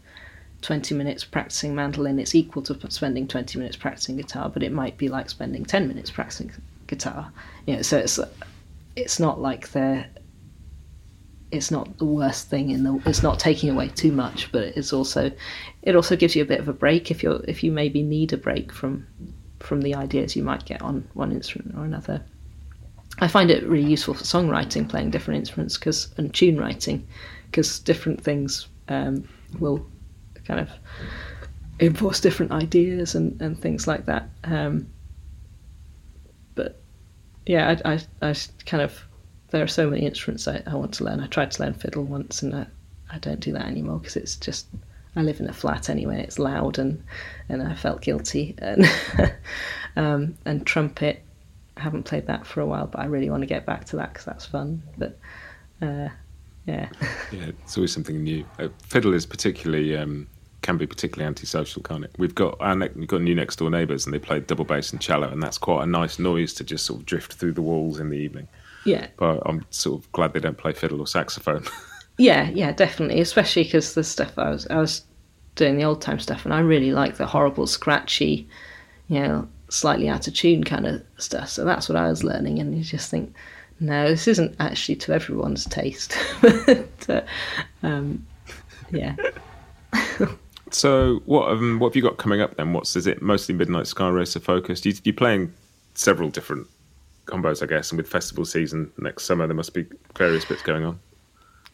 20 0.61 0.95
minutes 0.95 1.25
practicing 1.25 1.75
mandolin 1.75 2.19
it's 2.19 2.35
equal 2.35 2.63
to 2.63 2.91
spending 2.91 3.29
20 3.29 3.59
minutes 3.59 3.77
practicing 3.77 4.17
guitar 4.17 4.49
but 4.49 4.63
it 4.63 4.73
might 4.73 4.97
be 4.97 5.09
like 5.09 5.29
spending 5.29 5.63
10 5.63 5.87
minutes 5.87 6.11
practicing 6.11 6.51
guitar 6.87 7.31
you 7.67 7.77
know 7.77 7.83
so 7.83 7.99
it's 7.99 8.19
it's 8.97 9.21
not 9.21 9.43
like 9.43 9.71
they're 9.73 10.09
it's 11.51 11.71
not 11.71 11.99
the 11.99 12.07
worst 12.07 12.49
thing 12.49 12.71
in 12.71 12.83
the 12.83 12.99
it's 13.05 13.23
not 13.23 13.39
taking 13.39 13.69
away 13.69 13.89
too 13.89 14.11
much 14.11 14.51
but 14.53 14.63
it's 14.63 14.93
also 14.93 15.31
it 15.83 15.95
also 15.95 16.17
gives 16.17 16.35
you 16.35 16.43
a 16.43 16.47
bit 16.47 16.61
of 16.61 16.69
a 16.69 16.73
break 16.73 17.11
if 17.11 17.23
you're 17.23 17.43
if 17.47 17.63
you 17.63 17.71
maybe 17.71 18.03
need 18.03 18.33
a 18.33 18.37
break 18.39 18.73
from 18.73 19.07
from 19.65 19.81
the 19.81 19.95
ideas 19.95 20.37
you 20.37 20.45
might 20.45 20.65
get 20.65 20.83
on 20.83 21.07
one 21.15 21.33
instrument 21.33 21.77
or 21.77 21.85
another 21.85 22.23
I 23.19 23.29
find 23.29 23.51
it 23.51 23.65
really 23.65 23.89
useful 23.89 24.15
for 24.15 24.25
songwriting, 24.25 24.89
playing 24.89 25.11
different 25.11 25.39
instruments, 25.39 25.79
because 25.79 26.13
and 26.17 26.35
tune 26.35 26.59
writing, 26.59 27.07
because 27.47 27.79
different 27.79 28.23
things 28.23 28.67
um, 28.89 29.29
will 29.61 29.87
kind 30.45 30.61
of 30.61 30.71
enforce 31.81 32.21
different 32.21 32.53
ideas 32.53 33.15
and, 33.15 33.41
and 33.41 33.59
things 33.59 33.87
like 33.87 34.07
that. 34.07 34.29
Um, 34.43 34.89
but 36.55 36.83
yeah, 37.47 37.77
I, 37.85 37.95
I, 37.95 38.01
I, 38.31 38.35
kind 38.67 38.83
of 38.83 39.05
there 39.51 39.63
are 39.63 39.69
so 39.69 39.89
many 39.89 40.05
instruments 40.05 40.49
I, 40.49 40.63
I 40.67 40.75
want 40.75 40.93
to 40.95 41.05
learn. 41.05 41.21
I 41.21 41.29
tried 41.29 41.53
to 41.53 41.63
learn 41.63 41.75
fiddle 41.75 42.05
once, 42.05 42.43
and 42.43 42.55
I, 42.55 42.67
I 43.11 43.19
don't 43.19 43.41
do 43.41 43.53
that 43.53 43.67
anymore 43.67 44.01
because 44.01 44.17
it's 44.17 44.35
just 44.37 44.67
I 45.17 45.23
live 45.23 45.41
in 45.41 45.49
a 45.49 45.53
flat 45.53 45.89
anyway. 45.91 46.23
It's 46.23 46.39
loud 46.39 46.79
and 46.79 47.03
and 47.49 47.63
I 47.63 47.75
felt 47.75 48.03
guilty 48.03 48.55
and 48.59 48.85
um, 49.97 50.37
and 50.45 50.67
trumpet 50.67 51.23
I 51.77 51.81
haven't 51.81 52.05
played 52.05 52.27
that 52.27 52.47
for 52.47 52.61
a 52.61 52.67
while, 52.67 52.87
but 52.87 53.01
I 53.01 53.07
really 53.07 53.31
want 53.31 53.43
to 53.43 53.47
get 53.47 53.67
back 53.67 53.85
to 53.87 53.97
that 53.97 54.13
because 54.13 54.25
that's 54.25 54.47
fun. 54.47 54.83
But 54.97 55.19
uh, 55.83 56.09
yeah, 56.67 56.89
yeah, 57.33 57.47
it's 57.47 57.77
always 57.77 57.93
something 57.93 58.23
new. 58.23 58.45
Uh, 58.59 58.69
fiddle 58.83 59.13
is 59.13 59.27
particularly 59.27 59.97
um, 59.97 60.29
can 60.63 60.77
be 60.79 60.87
particularly 60.87 61.27
antisocial, 61.27 61.83
can't 61.83 62.05
it? 62.05 62.13
We've 62.17 62.35
got 62.35 62.57
our 62.61 62.75
ne- 62.75 62.91
we've 62.95 63.09
got 63.09 63.23
new 63.23 63.35
next 63.35 63.57
door 63.57 63.71
neighbours, 63.71 64.07
and 64.07 64.15
they 64.15 64.19
play 64.19 64.41
double 64.41 64.65
bass 64.65 64.93
and 64.93 65.01
cello, 65.01 65.29
and 65.29 65.43
that's 65.43 65.59
quite 65.59 65.83
a 65.83 65.87
nice 65.87 66.19
noise 66.19 66.55
to 66.55 66.65
just 66.65 66.87
sort 66.87 67.01
of 67.01 67.07
drift 67.07 67.35
through 67.35 67.53
the 67.53 67.63
walls 67.63 67.99
in 67.99 68.11
the 68.11 68.19
evening. 68.19 68.47
Yeah, 68.85 69.09
but 69.17 69.43
I'm 69.47 69.65
sort 69.71 70.01
of 70.01 70.13
glad 70.13 70.33
they 70.33 70.41
don't 70.41 70.59
play 70.59 70.73
fiddle 70.73 71.01
or 71.01 71.07
saxophone. 71.07 71.65
yeah, 72.19 72.51
yeah, 72.51 72.73
definitely, 72.73 73.21
especially 73.21 73.65
because 73.65 73.95
the 73.95 74.05
stuff 74.05 74.39
I 74.39 74.51
was 74.51 74.67
I 74.69 74.77
was 74.77 75.03
doing 75.57 75.77
the 75.77 75.85
old 75.85 76.01
time 76.01 76.19
stuff, 76.19 76.45
and 76.45 76.55
I 76.55 76.61
really 76.61 76.93
like 76.93 77.17
the 77.17 77.27
horrible 77.27 77.67
scratchy, 77.67 78.49
you 79.09 79.21
know, 79.21 79.49
slightly 79.69 80.09
out 80.09 80.29
of 80.29 80.35
tune 80.35 80.65
kind 80.65 80.87
of 80.87 81.03
stuff. 81.19 81.49
So 81.49 81.65
that's 81.65 81.89
what 81.89 81.97
I 81.97 82.09
was 82.09 82.23
learning, 82.23 82.59
and 82.61 82.77
you 82.77 82.85
just 82.85 83.11
think, 83.11 83.35
no, 83.81 84.09
this 84.09 84.29
isn't 84.29 84.55
actually 84.61 84.97
to 84.97 85.13
everyone's 85.13 85.65
taste. 85.67 86.17
but, 86.41 87.07
uh, 87.09 87.23
um, 87.83 88.25
yeah. 88.91 89.17
so 90.71 91.21
what 91.27 91.51
um, 91.51 91.79
what 91.79 91.91
have 91.91 91.97
you 91.97 92.03
got 92.03 92.19
coming 92.19 92.41
up 92.41 92.57
then? 92.57 92.73
What's 92.73 92.95
is 92.95 93.07
it 93.07 93.23
mostly 93.23 93.55
Midnight 93.55 93.87
Skyracer 93.87 94.41
focused? 94.41 94.87
You, 94.87 94.95
you're 95.03 95.15
playing 95.15 95.53
several 95.95 96.31
different 96.31 96.69
combos, 97.27 97.63
I 97.63 97.67
guess, 97.67 97.91
and 97.91 97.97
with 97.97 98.09
festival 98.09 98.45
season 98.45 98.93
next 98.99 99.25
summer, 99.25 99.47
there 99.47 99.57
must 99.57 99.75
be 99.75 99.87
various 100.17 100.45
bits 100.45 100.63
going 100.63 100.85
on. 100.85 101.01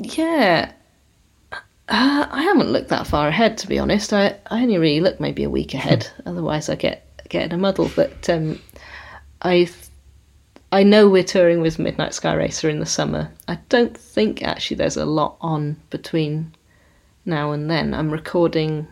Yeah. 0.02 0.72
Uh, 1.52 2.26
I 2.30 2.42
haven't 2.42 2.70
looked 2.70 2.88
that 2.88 3.06
far 3.06 3.28
ahead, 3.28 3.58
to 3.58 3.66
be 3.66 3.78
honest. 3.78 4.12
I, 4.12 4.38
I 4.50 4.62
only 4.62 4.78
really 4.78 5.00
look 5.00 5.20
maybe 5.20 5.44
a 5.44 5.50
week 5.50 5.74
ahead. 5.74 6.08
Otherwise, 6.26 6.68
I 6.68 6.76
get 6.76 7.06
get 7.28 7.44
in 7.44 7.52
a 7.52 7.58
muddle. 7.58 7.90
But 7.94 8.28
um, 8.30 8.60
I 9.42 9.68
I 10.72 10.84
know 10.84 11.08
we're 11.08 11.24
touring 11.24 11.60
with 11.60 11.78
Midnight 11.78 12.12
Skyracer 12.12 12.70
in 12.70 12.80
the 12.80 12.86
summer. 12.86 13.30
I 13.46 13.58
don't 13.68 13.96
think 13.96 14.42
actually 14.42 14.76
there's 14.76 14.96
a 14.96 15.04
lot 15.04 15.36
on 15.40 15.76
between 15.90 16.54
now 17.26 17.52
and 17.52 17.70
then. 17.70 17.92
I'm 17.92 18.10
recording 18.10 18.86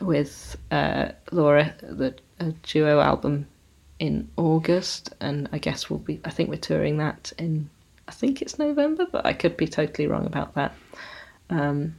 with 0.00 0.56
uh, 0.70 1.08
Laura 1.32 1.74
the 1.82 2.14
duo 2.62 3.00
album 3.00 3.46
in 3.98 4.28
August, 4.36 5.14
and 5.20 5.48
I 5.52 5.58
guess 5.58 5.90
we'll 5.90 5.98
be. 5.98 6.20
I 6.24 6.30
think 6.30 6.48
we're 6.48 6.56
touring 6.56 6.98
that 6.98 7.32
in. 7.38 7.70
I 8.08 8.12
think 8.12 8.42
it's 8.42 8.58
November, 8.58 9.06
but 9.10 9.24
I 9.24 9.32
could 9.32 9.56
be 9.56 9.66
totally 9.66 10.06
wrong 10.06 10.26
about 10.26 10.54
that. 10.54 10.74
Um, 11.50 11.96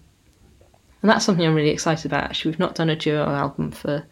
and 1.01 1.09
that's 1.09 1.25
something 1.25 1.45
I'm 1.45 1.55
really 1.55 1.69
excited 1.69 2.05
about. 2.05 2.23
Actually, 2.23 2.51
we've 2.51 2.59
not 2.59 2.75
done 2.75 2.89
a 2.89 2.95
duo 2.95 3.25
album 3.25 3.71
for 3.71 4.05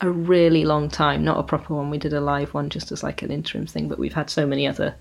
a 0.00 0.10
really 0.10 0.64
long 0.64 0.88
time, 0.88 1.24
not 1.24 1.38
a 1.38 1.42
proper 1.42 1.74
one. 1.74 1.90
We 1.90 1.98
did 1.98 2.12
a 2.12 2.20
live 2.20 2.52
one 2.54 2.70
just 2.70 2.92
as 2.92 3.02
like 3.02 3.22
an 3.22 3.30
interim 3.30 3.66
thing, 3.66 3.88
but 3.88 3.98
we've 3.98 4.12
had 4.12 4.30
so 4.30 4.46
many 4.46 4.66
other 4.66 4.94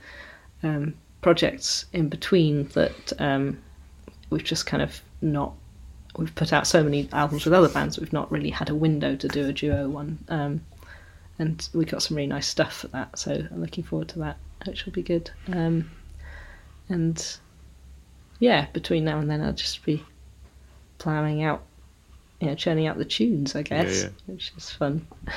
um, 0.62 0.94
projects 1.22 1.86
in 1.94 2.10
between 2.10 2.68
that 2.70 3.14
um, 3.20 3.60
we've 4.30 4.44
just 4.44 4.66
kind 4.66 4.84
of 4.84 5.02
not. 5.22 5.54
We've 6.16 6.34
put 6.36 6.54
out 6.54 6.68
so 6.68 6.84
many 6.84 7.10
albums 7.12 7.46
with 7.46 7.56
other 7.56 7.70
bands, 7.70 8.00
we've 8.00 8.14
not 8.14 8.32
really 8.32 8.52
had 8.52 8.70
a 8.70 8.76
window 8.76 9.16
to 9.16 9.28
do 9.28 9.48
a 9.48 9.54
duo 9.54 9.90
one. 9.90 10.20
Um, 10.30 10.62
and 11.40 11.68
we 11.74 11.86
got 11.86 12.04
some 12.04 12.16
really 12.16 12.28
nice 12.28 12.46
stuff 12.46 12.74
for 12.82 12.88
that, 12.90 13.18
so 13.18 13.32
I'm 13.32 13.60
looking 13.60 13.84
forward 13.84 14.10
to 14.10 14.20
that, 14.20 14.38
which 14.68 14.86
will 14.86 14.94
be 14.94 15.02
good. 15.02 15.32
Um, 15.52 15.90
and 16.90 17.38
yeah, 18.40 18.68
between 18.74 19.06
now 19.06 19.20
and 19.20 19.30
then, 19.30 19.42
I'll 19.42 19.54
just 19.54 19.84
be 19.86 20.04
ploughing 20.98 21.44
out 21.44 21.64
you 22.44 22.50
know, 22.50 22.56
churning 22.56 22.88
out 22.88 22.98
the 22.98 23.06
tunes, 23.06 23.56
I 23.56 23.62
guess, 23.62 24.04
yeah, 24.04 24.10
yeah. 24.10 24.34
which 24.34 24.52
is 24.58 24.70
fun. 24.70 25.08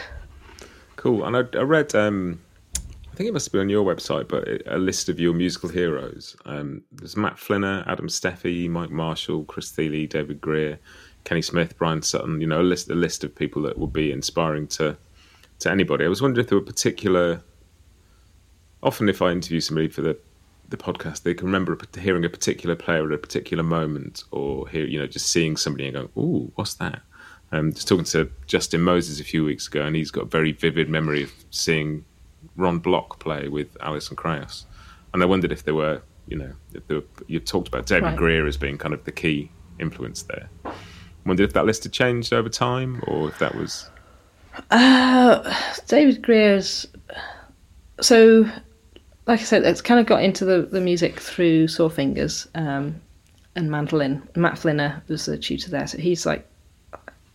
Cool. 0.96 1.24
And 1.24 1.36
I, 1.36 1.58
I 1.58 1.62
read, 1.62 1.94
um, 1.94 2.40
I 2.76 3.14
think 3.14 3.28
it 3.28 3.32
must 3.32 3.52
be 3.52 3.58
on 3.58 3.68
your 3.68 3.84
website, 3.84 4.28
but 4.28 4.48
a 4.66 4.78
list 4.78 5.08
of 5.08 5.20
your 5.20 5.34
musical 5.34 5.68
heroes. 5.68 6.34
Um, 6.46 6.82
there's 6.90 7.16
Matt 7.16 7.36
Flinner, 7.38 7.84
Adam 7.86 8.08
Steffey, 8.08 8.68
Mike 8.68 8.90
Marshall, 8.90 9.44
Chris 9.44 9.70
Thile, 9.70 10.06
David 10.06 10.40
Grier, 10.40 10.78
Kenny 11.24 11.42
Smith, 11.42 11.76
Bryan 11.78 12.02
Sutton. 12.02 12.40
You 12.40 12.46
know, 12.46 12.60
a 12.60 12.64
list, 12.64 12.90
a 12.90 12.94
list 12.94 13.24
of 13.24 13.34
people 13.34 13.62
that 13.62 13.78
would 13.78 13.92
be 13.92 14.10
inspiring 14.10 14.66
to 14.68 14.96
to 15.60 15.70
anybody. 15.70 16.04
I 16.06 16.08
was 16.08 16.22
wondering 16.22 16.44
if 16.44 16.48
there 16.48 16.58
were 16.58 16.64
particular. 16.64 17.42
Often, 18.82 19.10
if 19.10 19.22
I 19.22 19.30
interview 19.30 19.60
somebody 19.60 19.88
for 19.88 20.00
the 20.00 20.18
the 20.68 20.76
podcast, 20.76 21.22
they 21.22 21.34
can 21.34 21.46
remember 21.46 21.78
hearing 21.98 22.24
a 22.24 22.28
particular 22.28 22.74
player 22.74 23.06
at 23.06 23.12
a 23.12 23.18
particular 23.18 23.62
moment, 23.62 24.24
or 24.30 24.68
hear 24.68 24.86
you 24.86 24.98
know 24.98 25.06
just 25.06 25.30
seeing 25.30 25.56
somebody 25.56 25.86
and 25.86 25.94
going, 25.94 26.08
"Ooh, 26.16 26.52
what's 26.54 26.74
that?" 26.74 27.00
Um, 27.52 27.72
just 27.72 27.86
talking 27.86 28.04
to 28.06 28.30
Justin 28.46 28.82
Moses 28.82 29.20
a 29.20 29.24
few 29.24 29.44
weeks 29.44 29.68
ago, 29.68 29.82
and 29.82 29.94
he's 29.94 30.10
got 30.10 30.24
a 30.24 30.26
very 30.28 30.52
vivid 30.52 30.88
memory 30.88 31.22
of 31.22 31.32
seeing 31.50 32.04
Ron 32.56 32.78
Block 32.78 33.20
play 33.20 33.48
with 33.48 33.76
Alison 33.80 34.16
Krauss, 34.16 34.66
and 35.12 35.22
I 35.22 35.26
wondered 35.26 35.52
if 35.52 35.64
there 35.64 35.74
were 35.74 36.02
you 36.28 36.36
know, 36.36 36.52
the, 36.88 37.04
you 37.26 37.40
talked 37.40 37.68
about 37.68 37.86
David 37.86 38.04
Right. 38.04 38.16
Grier 38.16 38.46
as 38.46 38.56
being 38.56 38.78
kind 38.78 38.92
of 38.92 39.04
the 39.04 39.12
key 39.12 39.50
influence 39.78 40.22
there. 40.22 40.48
Wondered 41.24 41.44
if 41.44 41.52
that 41.54 41.66
list 41.66 41.84
had 41.84 41.92
changed 41.92 42.32
over 42.32 42.48
time, 42.48 43.02
or 43.06 43.28
if 43.28 43.38
that 43.38 43.54
was 43.54 43.90
David 45.86 46.22
Grier's. 46.22 46.86
So, 48.00 48.48
like 49.26 49.40
I 49.40 49.42
said, 49.42 49.64
it's 49.64 49.80
kind 49.80 49.98
of 49.98 50.06
got 50.06 50.22
into 50.22 50.44
the, 50.44 50.62
the 50.62 50.80
music 50.80 51.18
through 51.18 51.68
Sore 51.68 51.90
Fingers 51.90 52.48
um, 52.54 53.00
and 53.56 53.70
mandolin. 53.70 54.22
Matt 54.36 54.54
Flinner 54.58 55.02
was 55.08 55.26
the 55.26 55.36
tutor 55.36 55.70
there, 55.70 55.86
so 55.86 55.98
he's 55.98 56.24
like, 56.24 56.46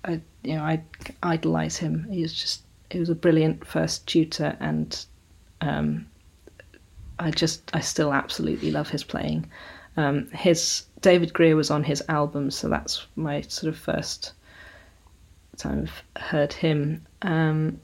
I 0.06 0.22
you 0.44 0.56
know 0.56 0.64
I 0.64 0.82
idolize 1.22 1.78
him. 1.78 2.08
He 2.10 2.22
was 2.22 2.34
just 2.34 2.64
he 2.90 3.00
was 3.00 3.10
a 3.10 3.16
brilliant 3.16 3.66
first 3.66 4.08
tutor, 4.08 4.56
and 4.60 5.06
um, 5.60 6.08
I 7.20 7.30
just 7.32 7.70
I 7.74 7.82
still 7.82 8.14
absolutely 8.14 8.72
love 8.72 8.90
his 8.90 9.04
playing. 9.04 9.50
Um, 9.98 10.28
his 10.30 10.86
David 11.02 11.34
Grier 11.34 11.56
was 11.56 11.70
on 11.70 11.84
his 11.84 12.02
album, 12.08 12.52
so 12.52 12.70
that's 12.70 13.06
my 13.16 13.42
sort 13.42 13.74
of 13.74 13.78
first 13.78 14.32
time 15.58 15.90
I've 16.16 16.24
heard 16.24 16.54
him. 16.54 17.06
Um, 17.22 17.80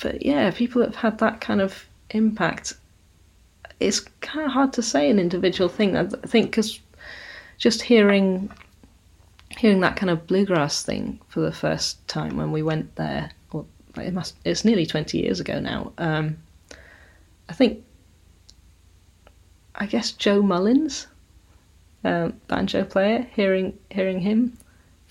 but, 0.00 0.24
yeah, 0.24 0.50
people 0.52 0.82
have 0.82 0.94
had 0.94 1.18
that 1.18 1.40
kind 1.40 1.60
of 1.60 1.85
impact. 2.10 2.74
It's 3.80 4.00
kind 4.20 4.46
of 4.46 4.52
hard 4.52 4.72
to 4.74 4.82
say 4.82 5.10
an 5.10 5.18
individual 5.18 5.68
thing. 5.68 5.96
I 5.96 6.06
think 6.06 6.50
because 6.50 6.80
just 7.58 7.82
hearing 7.82 8.50
hearing 9.58 9.80
that 9.80 9.96
kind 9.96 10.10
of 10.10 10.26
bluegrass 10.26 10.82
thing 10.82 11.18
for 11.28 11.40
the 11.40 11.52
first 11.52 12.06
time 12.08 12.36
when 12.36 12.52
we 12.52 12.62
went 12.62 12.94
there, 12.96 13.30
or 13.52 13.64
it 13.96 14.12
must 14.12 14.36
it's 14.44 14.64
nearly 14.64 14.86
twenty 14.86 15.18
years 15.18 15.40
ago 15.40 15.60
now. 15.60 15.92
Um, 15.98 16.36
I 17.48 17.52
think 17.52 17.84
I 19.74 19.86
guess 19.86 20.12
Joe 20.12 20.42
Mullins, 20.42 21.06
um, 22.04 22.34
banjo 22.48 22.84
player, 22.84 23.26
hearing 23.34 23.78
hearing 23.90 24.20
him, 24.20 24.56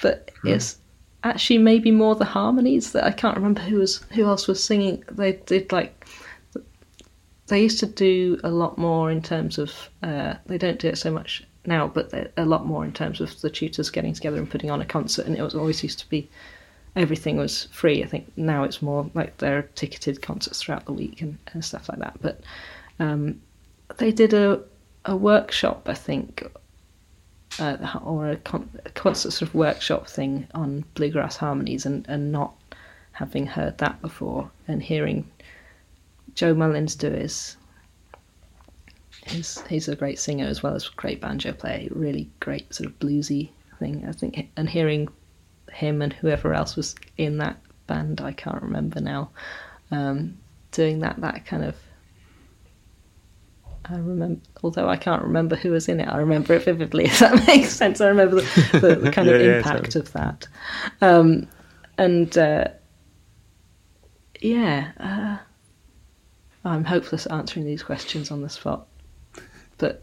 but 0.02 0.32
it's 0.44 0.78
actually 1.24 1.58
maybe 1.58 1.92
more 1.92 2.16
the 2.16 2.26
harmonies 2.26 2.92
that 2.94 3.04
I 3.04 3.12
can't 3.12 3.36
remember 3.36 3.62
who 3.62 3.78
was 3.80 3.98
who 4.12 4.26
else 4.26 4.48
was 4.48 4.64
singing. 4.64 5.04
They 5.12 5.34
did 5.34 5.72
like 5.72 6.08
they 7.48 7.62
used 7.62 7.80
to 7.80 7.86
do 7.86 8.40
a 8.44 8.50
lot 8.50 8.78
more 8.78 9.12
in 9.12 9.22
terms 9.22 9.58
of 9.58 9.90
uh, 10.04 10.36
they 10.46 10.58
don't 10.58 10.80
do 10.80 10.88
it 10.88 10.98
so 10.98 11.12
much 11.12 11.44
now, 11.66 11.88
but 11.88 12.32
a 12.38 12.46
lot 12.46 12.66
more 12.66 12.86
in 12.86 12.92
terms 12.92 13.22
of 13.22 13.40
the 13.42 13.50
tutors 13.50 13.90
getting 13.90 14.14
together 14.14 14.38
and 14.38 14.50
putting 14.50 14.72
on 14.72 14.82
a 14.82 14.86
concert. 14.86 15.26
And 15.26 15.38
it 15.38 15.42
was 15.42 15.56
always 15.56 15.84
used 15.84 16.00
to 16.00 16.10
be 16.10 16.30
everything 16.96 17.38
was 17.38 17.66
free. 17.66 18.04
I 18.04 18.08
think 18.08 18.32
now 18.38 18.64
it's 18.64 18.82
more 18.82 19.10
like 19.14 19.38
there 19.38 19.58
are 19.58 19.64
ticketed 19.76 20.22
concerts 20.22 20.62
throughout 20.62 20.86
the 20.86 20.94
week 20.94 21.22
and, 21.22 21.38
and 21.54 21.64
stuff 21.64 21.90
like 21.90 22.00
that. 22.00 22.18
But 22.22 22.42
um, 23.00 23.42
they 23.98 24.12
did 24.12 24.34
a 24.34 24.62
a 25.06 25.16
workshop, 25.16 25.88
I 25.88 25.94
think, 25.94 26.44
uh, 27.60 27.78
or 28.04 28.30
a, 28.30 28.38
con- 28.38 28.70
a 28.86 28.90
concert 28.90 29.32
sort 29.32 29.50
of 29.50 29.56
workshop 29.56 30.08
thing 30.08 30.48
on 30.56 30.84
bluegrass 30.96 31.38
harmonies, 31.38 31.86
and, 31.86 32.06
and 32.10 32.32
not 32.32 32.54
having 33.12 33.46
heard 33.46 33.78
that 33.78 34.02
before, 34.02 34.50
and 34.68 34.82
hearing 34.82 35.30
Joe 36.36 36.54
Mullins 36.54 36.96
do 36.96 37.08
is 37.08 37.58
He's, 39.28 39.60
he's 39.68 39.88
a 39.88 39.96
great 39.96 40.20
singer 40.20 40.46
as 40.46 40.62
well 40.62 40.76
as 40.76 40.86
a 40.88 40.92
great 40.96 41.20
banjo 41.20 41.52
player. 41.54 41.88
Really 41.92 42.30
great 42.40 42.72
sort 42.74 42.88
of 42.90 43.00
bluesy 43.00 43.50
thing, 43.80 44.06
I 44.08 44.12
think. 44.12 44.50
And 44.56 44.70
hearing 44.70 45.08
him 45.72 46.02
and 46.04 46.14
whoever 46.14 46.54
else 46.54 46.76
was 46.76 46.96
in 47.18 47.40
that 47.40 47.58
band, 47.88 48.22
I 48.22 48.34
can't 48.34 48.62
remember 48.62 49.02
now, 49.02 49.32
um, 49.90 50.38
doing 50.72 51.00
that 51.00 51.20
that 51.22 51.46
kind 51.46 51.64
of 51.64 51.76
I 53.86 53.96
remember, 53.98 54.42
although 54.64 54.90
I 54.90 54.98
can't 54.98 55.22
remember 55.22 55.56
who 55.56 55.72
was 55.72 55.88
in 55.88 56.00
it, 56.00 56.08
I 56.08 56.18
remember 56.18 56.54
it 56.54 56.64
vividly. 56.64 57.06
If 57.06 57.20
that 57.20 57.48
makes 57.48 57.70
sense, 57.70 58.02
I 58.02 58.08
remember 58.08 58.38
the, 58.38 58.80
the, 58.80 58.96
the 58.96 59.12
kind 59.12 59.28
of 59.30 59.36
Yeah, 59.42 59.48
yeah, 59.48 59.58
impact 59.58 59.92
totally. 59.92 60.02
of 60.02 60.14
that. 60.14 60.48
Um, 61.02 61.48
and 61.98 62.36
uh, 62.38 62.66
yeah, 64.42 64.92
uh, 65.00 65.38
I'm 66.66 66.84
hopeless 66.84 67.26
at 67.26 67.32
answering 67.32 67.66
these 67.66 67.84
questions 67.84 68.32
on 68.32 68.42
the 68.42 68.50
spot. 68.50 68.88
But 69.78 70.02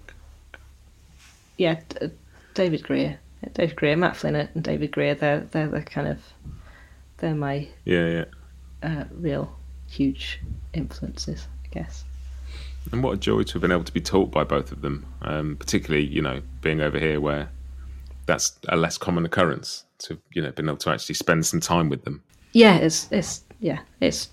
yeah, 1.56 1.80
D- 1.88 2.10
David 2.54 2.82
Grier, 2.84 3.18
David 3.54 3.76
Grier, 3.76 3.96
Matt 3.96 4.16
Flinner, 4.16 4.48
and 4.54 4.62
David 4.62 4.92
Grier. 4.92 5.14
They're 5.14 5.40
they're 5.40 5.68
the 5.68 5.82
kind 5.82 6.08
of 6.08 6.20
they're 7.18 7.34
my 7.34 7.68
yeah, 7.84 8.06
yeah. 8.06 8.24
uh, 8.82 9.04
real 9.12 9.56
huge 9.88 10.40
influences, 10.72 11.48
I 11.64 11.68
guess. 11.68 12.04
And 12.90 13.02
what 13.02 13.12
a 13.12 13.16
joy 13.16 13.42
to 13.42 13.52
have 13.54 13.62
been 13.62 13.72
able 13.72 13.84
to 13.84 13.92
be 13.92 14.00
taught 14.00 14.30
by 14.30 14.44
both 14.44 14.72
of 14.72 14.82
them, 14.82 15.06
um, 15.22 15.56
particularly 15.56 16.06
you 16.06 16.22
know 16.22 16.42
being 16.60 16.80
over 16.80 16.98
here 16.98 17.20
where 17.20 17.48
that's 18.26 18.58
a 18.68 18.76
less 18.76 18.98
common 18.98 19.24
occurrence 19.24 19.84
to 19.98 20.18
you 20.32 20.42
know 20.42 20.52
been 20.52 20.68
able 20.68 20.78
to 20.78 20.90
actually 20.90 21.14
spend 21.14 21.44
some 21.46 21.60
time 21.60 21.88
with 21.88 22.04
them. 22.04 22.22
Yeah, 22.52 22.76
it's 22.76 23.10
it's 23.10 23.42
yeah, 23.60 23.80
it's 24.00 24.28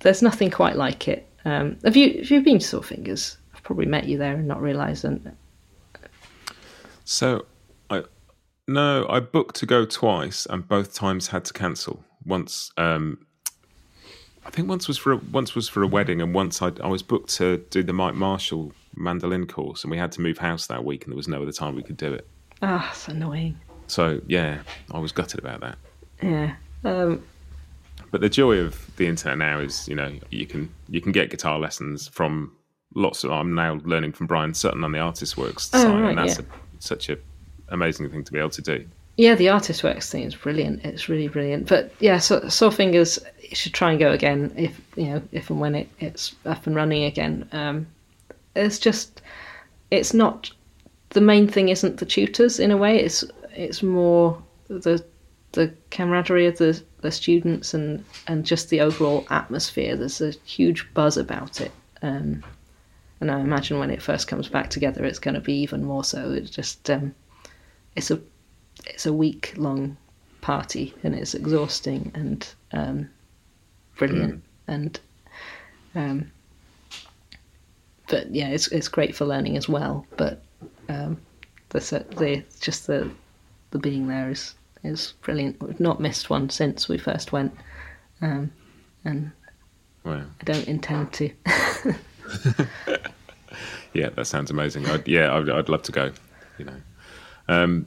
there's 0.00 0.22
nothing 0.22 0.50
quite 0.50 0.76
like 0.76 1.08
it. 1.08 1.26
Um, 1.44 1.78
have 1.84 1.96
you 1.96 2.18
have 2.18 2.30
you 2.30 2.42
been 2.42 2.58
to 2.58 2.66
Sore 2.66 2.82
Fingers? 2.82 3.36
I've 3.54 3.62
probably 3.62 3.86
met 3.86 4.06
you 4.06 4.18
there 4.18 4.34
and 4.34 4.46
not 4.46 4.60
realised. 4.60 5.06
So 7.04 7.46
I 7.88 8.04
no, 8.68 9.06
I 9.08 9.20
booked 9.20 9.56
to 9.56 9.66
go 9.66 9.84
twice, 9.84 10.46
and 10.46 10.66
both 10.66 10.94
times 10.94 11.28
had 11.28 11.44
to 11.46 11.52
cancel. 11.52 12.04
Once, 12.24 12.70
um, 12.76 13.26
I 14.44 14.50
think 14.50 14.68
once 14.68 14.86
was 14.86 14.98
for 14.98 15.12
a, 15.12 15.16
once 15.16 15.54
was 15.54 15.68
for 15.68 15.82
a 15.82 15.86
wedding, 15.86 16.20
and 16.20 16.34
once 16.34 16.62
I, 16.62 16.72
I 16.82 16.86
was 16.86 17.02
booked 17.02 17.30
to 17.36 17.58
do 17.70 17.82
the 17.82 17.92
Mike 17.92 18.14
Marshall 18.14 18.72
mandolin 18.94 19.46
course, 19.46 19.82
and 19.82 19.90
we 19.90 19.96
had 19.96 20.12
to 20.12 20.20
move 20.20 20.38
house 20.38 20.66
that 20.68 20.84
week, 20.84 21.04
and 21.04 21.12
there 21.12 21.16
was 21.16 21.28
no 21.28 21.42
other 21.42 21.52
time 21.52 21.74
we 21.74 21.82
could 21.82 21.96
do 21.96 22.12
it. 22.12 22.26
ah, 22.62 22.90
it's 22.92 23.08
annoying. 23.08 23.58
So 23.86 24.20
yeah, 24.28 24.58
I 24.92 24.98
was 24.98 25.10
gutted 25.10 25.40
about 25.40 25.60
that. 25.60 25.78
Yeah. 26.22 26.54
Um, 26.84 27.24
But 28.10 28.20
the 28.20 28.28
joy 28.28 28.58
of 28.58 28.94
the 28.96 29.06
internet 29.06 29.38
now 29.38 29.60
is, 29.60 29.86
you 29.88 29.94
know, 29.94 30.12
you 30.30 30.46
can 30.46 30.68
you 30.88 31.00
can 31.00 31.12
get 31.12 31.30
guitar 31.30 31.58
lessons 31.58 32.08
from 32.08 32.52
lots 32.94 33.22
of. 33.24 33.30
I'm 33.30 33.54
now 33.54 33.80
learning 33.84 34.12
from 34.12 34.26
Bryan 34.26 34.54
Sutton 34.54 34.82
on 34.84 34.92
the 34.92 34.98
ArtistWorks 34.98 35.70
Oh, 35.72 35.82
site, 35.82 35.86
right, 35.86 36.08
and 36.10 36.18
that's 36.18 36.38
yeah. 36.38 36.44
a, 36.44 36.82
such 36.82 37.08
a 37.08 37.16
amazing 37.68 38.10
thing 38.10 38.24
to 38.24 38.32
be 38.32 38.38
able 38.38 38.50
to 38.50 38.62
do. 38.62 38.84
yeah, 39.16 39.34
the 39.36 39.46
ArtistWorks 39.46 40.10
thing 40.10 40.24
is 40.24 40.34
brilliant. 40.34 40.84
It's 40.84 41.08
really 41.08 41.28
brilliant. 41.28 41.68
But 41.68 41.92
yeah, 42.00 42.18
so, 42.18 42.48
Sore 42.48 42.72
Fingers 42.72 43.18
you 43.48 43.54
should 43.56 43.74
try 43.74 43.90
and 43.90 43.98
go 43.98 44.10
again 44.12 44.52
if 44.56 44.80
you 44.96 45.04
know 45.06 45.22
if 45.32 45.50
and 45.50 45.60
when 45.60 45.74
it, 45.74 45.88
it's 46.00 46.34
up 46.46 46.66
and 46.66 46.74
running 46.74 47.04
again. 47.04 47.48
Um, 47.52 47.86
it's 48.56 48.78
just 48.80 49.22
it's 49.92 50.12
not 50.12 50.50
the 51.10 51.20
main 51.20 51.46
thing. 51.48 51.68
Isn't 51.68 51.98
the 51.98 52.06
tutors 52.06 52.58
in 52.58 52.70
a 52.72 52.76
way? 52.76 52.98
It's 52.98 53.24
it's 53.54 53.82
more 53.84 54.42
the 54.68 55.04
the 55.52 55.72
camaraderie 55.90 56.46
of 56.46 56.58
the, 56.58 56.80
the 57.00 57.10
students 57.10 57.74
and, 57.74 58.04
and 58.26 58.44
just 58.44 58.70
the 58.70 58.80
overall 58.80 59.26
atmosphere. 59.30 59.96
There's 59.96 60.20
a 60.20 60.32
huge 60.44 60.92
buzz 60.94 61.16
about 61.16 61.60
it. 61.60 61.72
Um, 62.02 62.42
and 63.20 63.30
I 63.30 63.40
imagine 63.40 63.78
when 63.78 63.90
it 63.90 64.02
first 64.02 64.28
comes 64.28 64.48
back 64.48 64.70
together, 64.70 65.04
it's 65.04 65.18
going 65.18 65.34
to 65.34 65.40
be 65.40 65.54
even 65.54 65.84
more 65.84 66.04
so. 66.04 66.32
It's 66.32 66.50
just 66.50 66.88
um, 66.90 67.14
it's 67.96 68.10
a 68.10 68.20
it's 68.86 69.06
a 69.06 69.12
week 69.12 69.52
long 69.56 69.96
party 70.40 70.94
and 71.02 71.14
it's 71.14 71.34
exhausting 71.34 72.10
and 72.14 72.48
um, 72.72 73.10
brilliant 73.96 74.42
and 74.66 74.98
um, 75.94 76.30
but 78.08 78.34
yeah, 78.34 78.48
it's 78.48 78.68
it's 78.68 78.88
great 78.88 79.14
for 79.14 79.24
learning 79.24 79.56
as 79.56 79.68
well. 79.68 80.06
But 80.16 80.40
um, 80.88 81.20
the 81.70 81.78
the 82.16 82.42
just 82.60 82.86
the 82.86 83.10
the 83.70 83.78
being 83.78 84.08
there 84.08 84.30
is 84.30 84.54
is 84.82 85.14
brilliant. 85.22 85.62
We've 85.62 85.80
not 85.80 86.00
missed 86.00 86.30
one 86.30 86.50
since 86.50 86.88
we 86.88 86.98
first 86.98 87.32
went, 87.32 87.54
um, 88.22 88.52
and 89.04 89.32
Wow. 90.04 90.24
I 90.40 90.44
don't 90.44 90.66
intend 90.68 91.12
to. 91.14 91.30
Yeah, 93.92 94.10
that 94.10 94.26
sounds 94.26 94.50
amazing. 94.50 94.86
I'd, 94.86 95.06
yeah, 95.08 95.34
I'd, 95.34 95.48
I'd 95.48 95.68
love 95.68 95.82
to 95.82 95.92
go. 95.92 96.12
You 96.58 96.66
know, 96.66 96.76
um, 97.48 97.86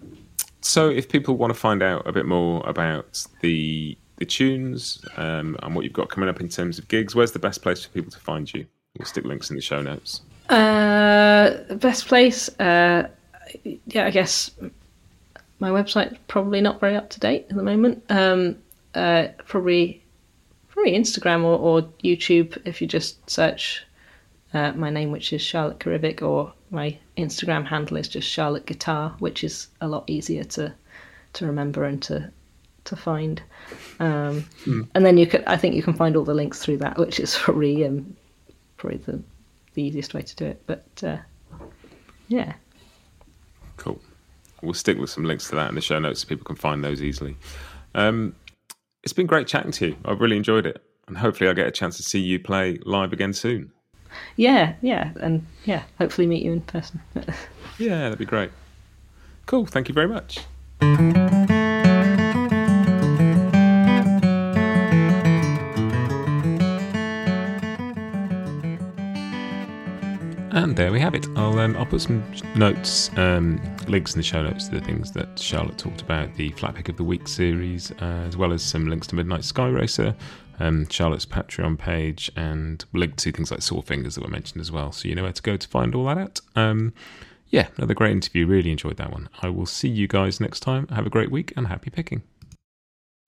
so 0.62 0.90
if 0.90 1.08
people 1.10 1.38
want 1.38 1.54
to 1.54 1.60
find 1.60 1.82
out 1.82 2.08
a 2.08 2.12
bit 2.12 2.26
more 2.26 2.68
about 2.68 3.26
the 3.42 3.98
the 4.18 4.26
tunes 4.26 5.04
um, 5.18 5.58
and 5.64 5.76
what 5.76 5.84
you've 5.84 5.94
got 5.94 6.10
coming 6.10 6.30
up 6.30 6.40
in 6.40 6.50
terms 6.50 6.78
of 6.78 6.88
gigs, 6.88 7.16
where's 7.16 7.32
the 7.32 7.40
best 7.40 7.62
place 7.62 7.84
for 7.84 7.90
people 7.92 8.12
to 8.12 8.20
find 8.20 8.54
you? 8.54 8.66
We'll 8.98 9.06
stick 9.06 9.26
links 9.26 9.50
in 9.50 9.56
the 9.56 9.62
show 9.62 9.82
notes. 9.82 10.22
Uh, 10.50 11.74
best 11.76 12.08
place, 12.08 12.48
uh, 12.60 13.08
yeah, 13.64 14.06
I 14.06 14.12
guess 14.12 14.52
my 15.64 15.70
website's 15.70 16.18
probably 16.28 16.60
not 16.60 16.82
very 16.82 16.98
up 16.98 17.10
to 17.10 17.22
date 17.22 17.46
at 17.50 17.56
the 17.56 17.64
moment. 17.64 18.04
Um, 18.10 18.58
uh, 18.96 19.30
probably, 19.46 20.04
probably 20.68 20.92
Instagram 20.92 21.46
or, 21.46 21.58
or 21.58 21.84
YouTube 22.04 22.62
if 22.66 22.82
you 22.82 22.88
just 22.88 23.30
search 23.30 23.86
uh, 24.54 24.74
my 24.74 24.90
name, 24.90 25.10
which 25.10 25.32
is 25.32 25.42
Charlotte 25.42 25.80
Carrivick, 25.80 26.22
or 26.22 26.52
my 26.70 26.98
Instagram 27.18 27.66
handle 27.66 27.96
is 27.96 28.10
just 28.10 28.28
Charlotte 28.28 28.66
Guitar, 28.66 29.16
which 29.20 29.42
is 29.42 29.68
a 29.80 29.88
lot 29.88 30.04
easier 30.08 30.44
to 30.44 30.74
to 31.32 31.48
remember 31.48 31.86
and 31.86 32.04
to 32.04 32.30
to 32.84 32.96
find. 32.98 33.42
Um, 34.02 34.46
And 34.94 35.06
then 35.06 35.18
you 35.18 35.26
could, 35.26 35.46
I 35.48 35.56
think 35.56 35.76
you 35.76 35.82
can 35.82 35.94
find 35.94 36.18
all 36.18 36.26
the 36.26 36.34
links 36.34 36.62
through 36.62 36.80
that, 36.80 36.98
which 36.98 37.22
is 37.22 37.38
probably 37.44 37.86
um, 37.88 38.18
probably 38.76 38.98
the 38.98 39.24
the 39.76 39.82
easiest 39.82 40.14
way 40.14 40.24
to 40.24 40.36
do 40.36 40.46
it. 40.46 40.62
But 40.68 40.86
uh, 41.04 41.20
yeah. 42.28 42.54
We'll 44.64 44.74
stick 44.74 44.98
with 44.98 45.10
some 45.10 45.26
links 45.26 45.50
to 45.50 45.56
that 45.56 45.70
in 45.70 45.76
the 45.76 45.82
show 45.82 46.00
notes 46.00 46.22
so 46.22 46.28
people 46.28 46.46
can 46.46 46.56
find 46.56 46.84
those 46.84 47.02
easily. 47.04 47.36
Um, 47.96 48.36
it's 49.04 49.14
been 49.14 49.28
great 49.28 49.46
chatting 49.48 49.72
to 49.74 49.88
you. 49.88 49.98
I've 50.06 50.22
really 50.22 50.38
enjoyed 50.38 50.66
it. 50.66 50.82
And 51.08 51.18
hopefully, 51.18 51.50
I'll 51.50 51.56
get 51.56 51.68
a 51.68 51.72
chance 51.72 51.98
to 51.98 52.04
see 52.04 52.20
you 52.20 52.40
play 52.40 52.80
live 52.86 53.12
again 53.12 53.34
soon. 53.34 53.72
yeah, 54.38 54.76
yeah, 54.82 55.12
and 55.20 55.46
yeah, 55.66 55.84
hopefully 55.98 56.28
meet 56.28 56.44
you 56.44 56.54
in 56.54 56.62
person. 56.62 57.02
Yeah, 57.80 58.04
that'd 58.04 58.20
be 58.20 58.26
great. 58.26 58.52
Cool. 59.48 59.66
Thank 59.66 59.90
you 59.90 59.96
very 59.96 60.08
much. 60.08 60.40
There 70.76 70.92
we 70.92 71.00
have 71.00 71.14
it. 71.14 71.28
I'll 71.36 71.60
um, 71.60 71.78
I'll 71.78 71.86
put 71.86 72.02
some 72.02 72.24
notes, 72.56 73.12
um, 73.16 73.62
links 73.88 74.16
in 74.16 74.20
the 74.20 74.24
show 74.24 74.42
notes 74.42 74.70
to 74.70 74.80
the 74.80 74.82
things 74.82 75.12
that 75.12 75.38
Charlotte 75.38 75.78
talked 75.78 76.02
about, 76.02 76.34
the 76.34 76.50
Flatpick 76.52 76.90
of 76.90 76.98
the 76.98 77.04
Week 77.04 77.28
series, 77.28 77.92
uh, 78.02 78.26
as 78.28 78.38
well 78.38 78.52
as 78.52 78.64
some 78.64 78.88
links 78.88 79.06
to 79.08 79.16
Midnight 79.16 79.42
Skyracer, 79.42 80.16
um, 80.60 80.88
Charlotte's 80.90 81.28
Patreon 81.28 81.78
page, 81.78 82.32
and 82.36 82.84
link 82.92 83.18
to 83.18 83.32
things 83.32 83.52
like 83.52 83.62
Sore 83.62 83.84
Fingers 83.84 84.16
that 84.16 84.24
were 84.24 84.32
mentioned 84.32 84.62
as 84.62 84.72
well. 84.72 84.92
So 84.92 85.08
you 85.08 85.14
know 85.14 85.24
where 85.24 85.32
to 85.32 85.42
go 85.44 85.58
to 85.58 85.68
find 85.68 85.94
all 85.94 86.06
that 86.06 86.18
out. 86.18 86.42
Um, 86.56 86.94
yeah, 87.50 87.68
another 87.78 87.94
great 87.94 88.14
interview. 88.14 88.48
Really 88.48 88.72
enjoyed 88.72 88.98
that 88.98 89.12
one. 89.12 89.30
I 89.44 89.50
will 89.50 89.68
see 89.68 89.90
you 89.90 90.08
guys 90.08 90.40
next 90.40 90.62
time. 90.62 90.88
Have 90.88 91.06
a 91.06 91.12
great 91.12 91.30
week 91.30 91.54
and 91.56 91.68
happy 91.68 91.92
picking. 91.92 92.24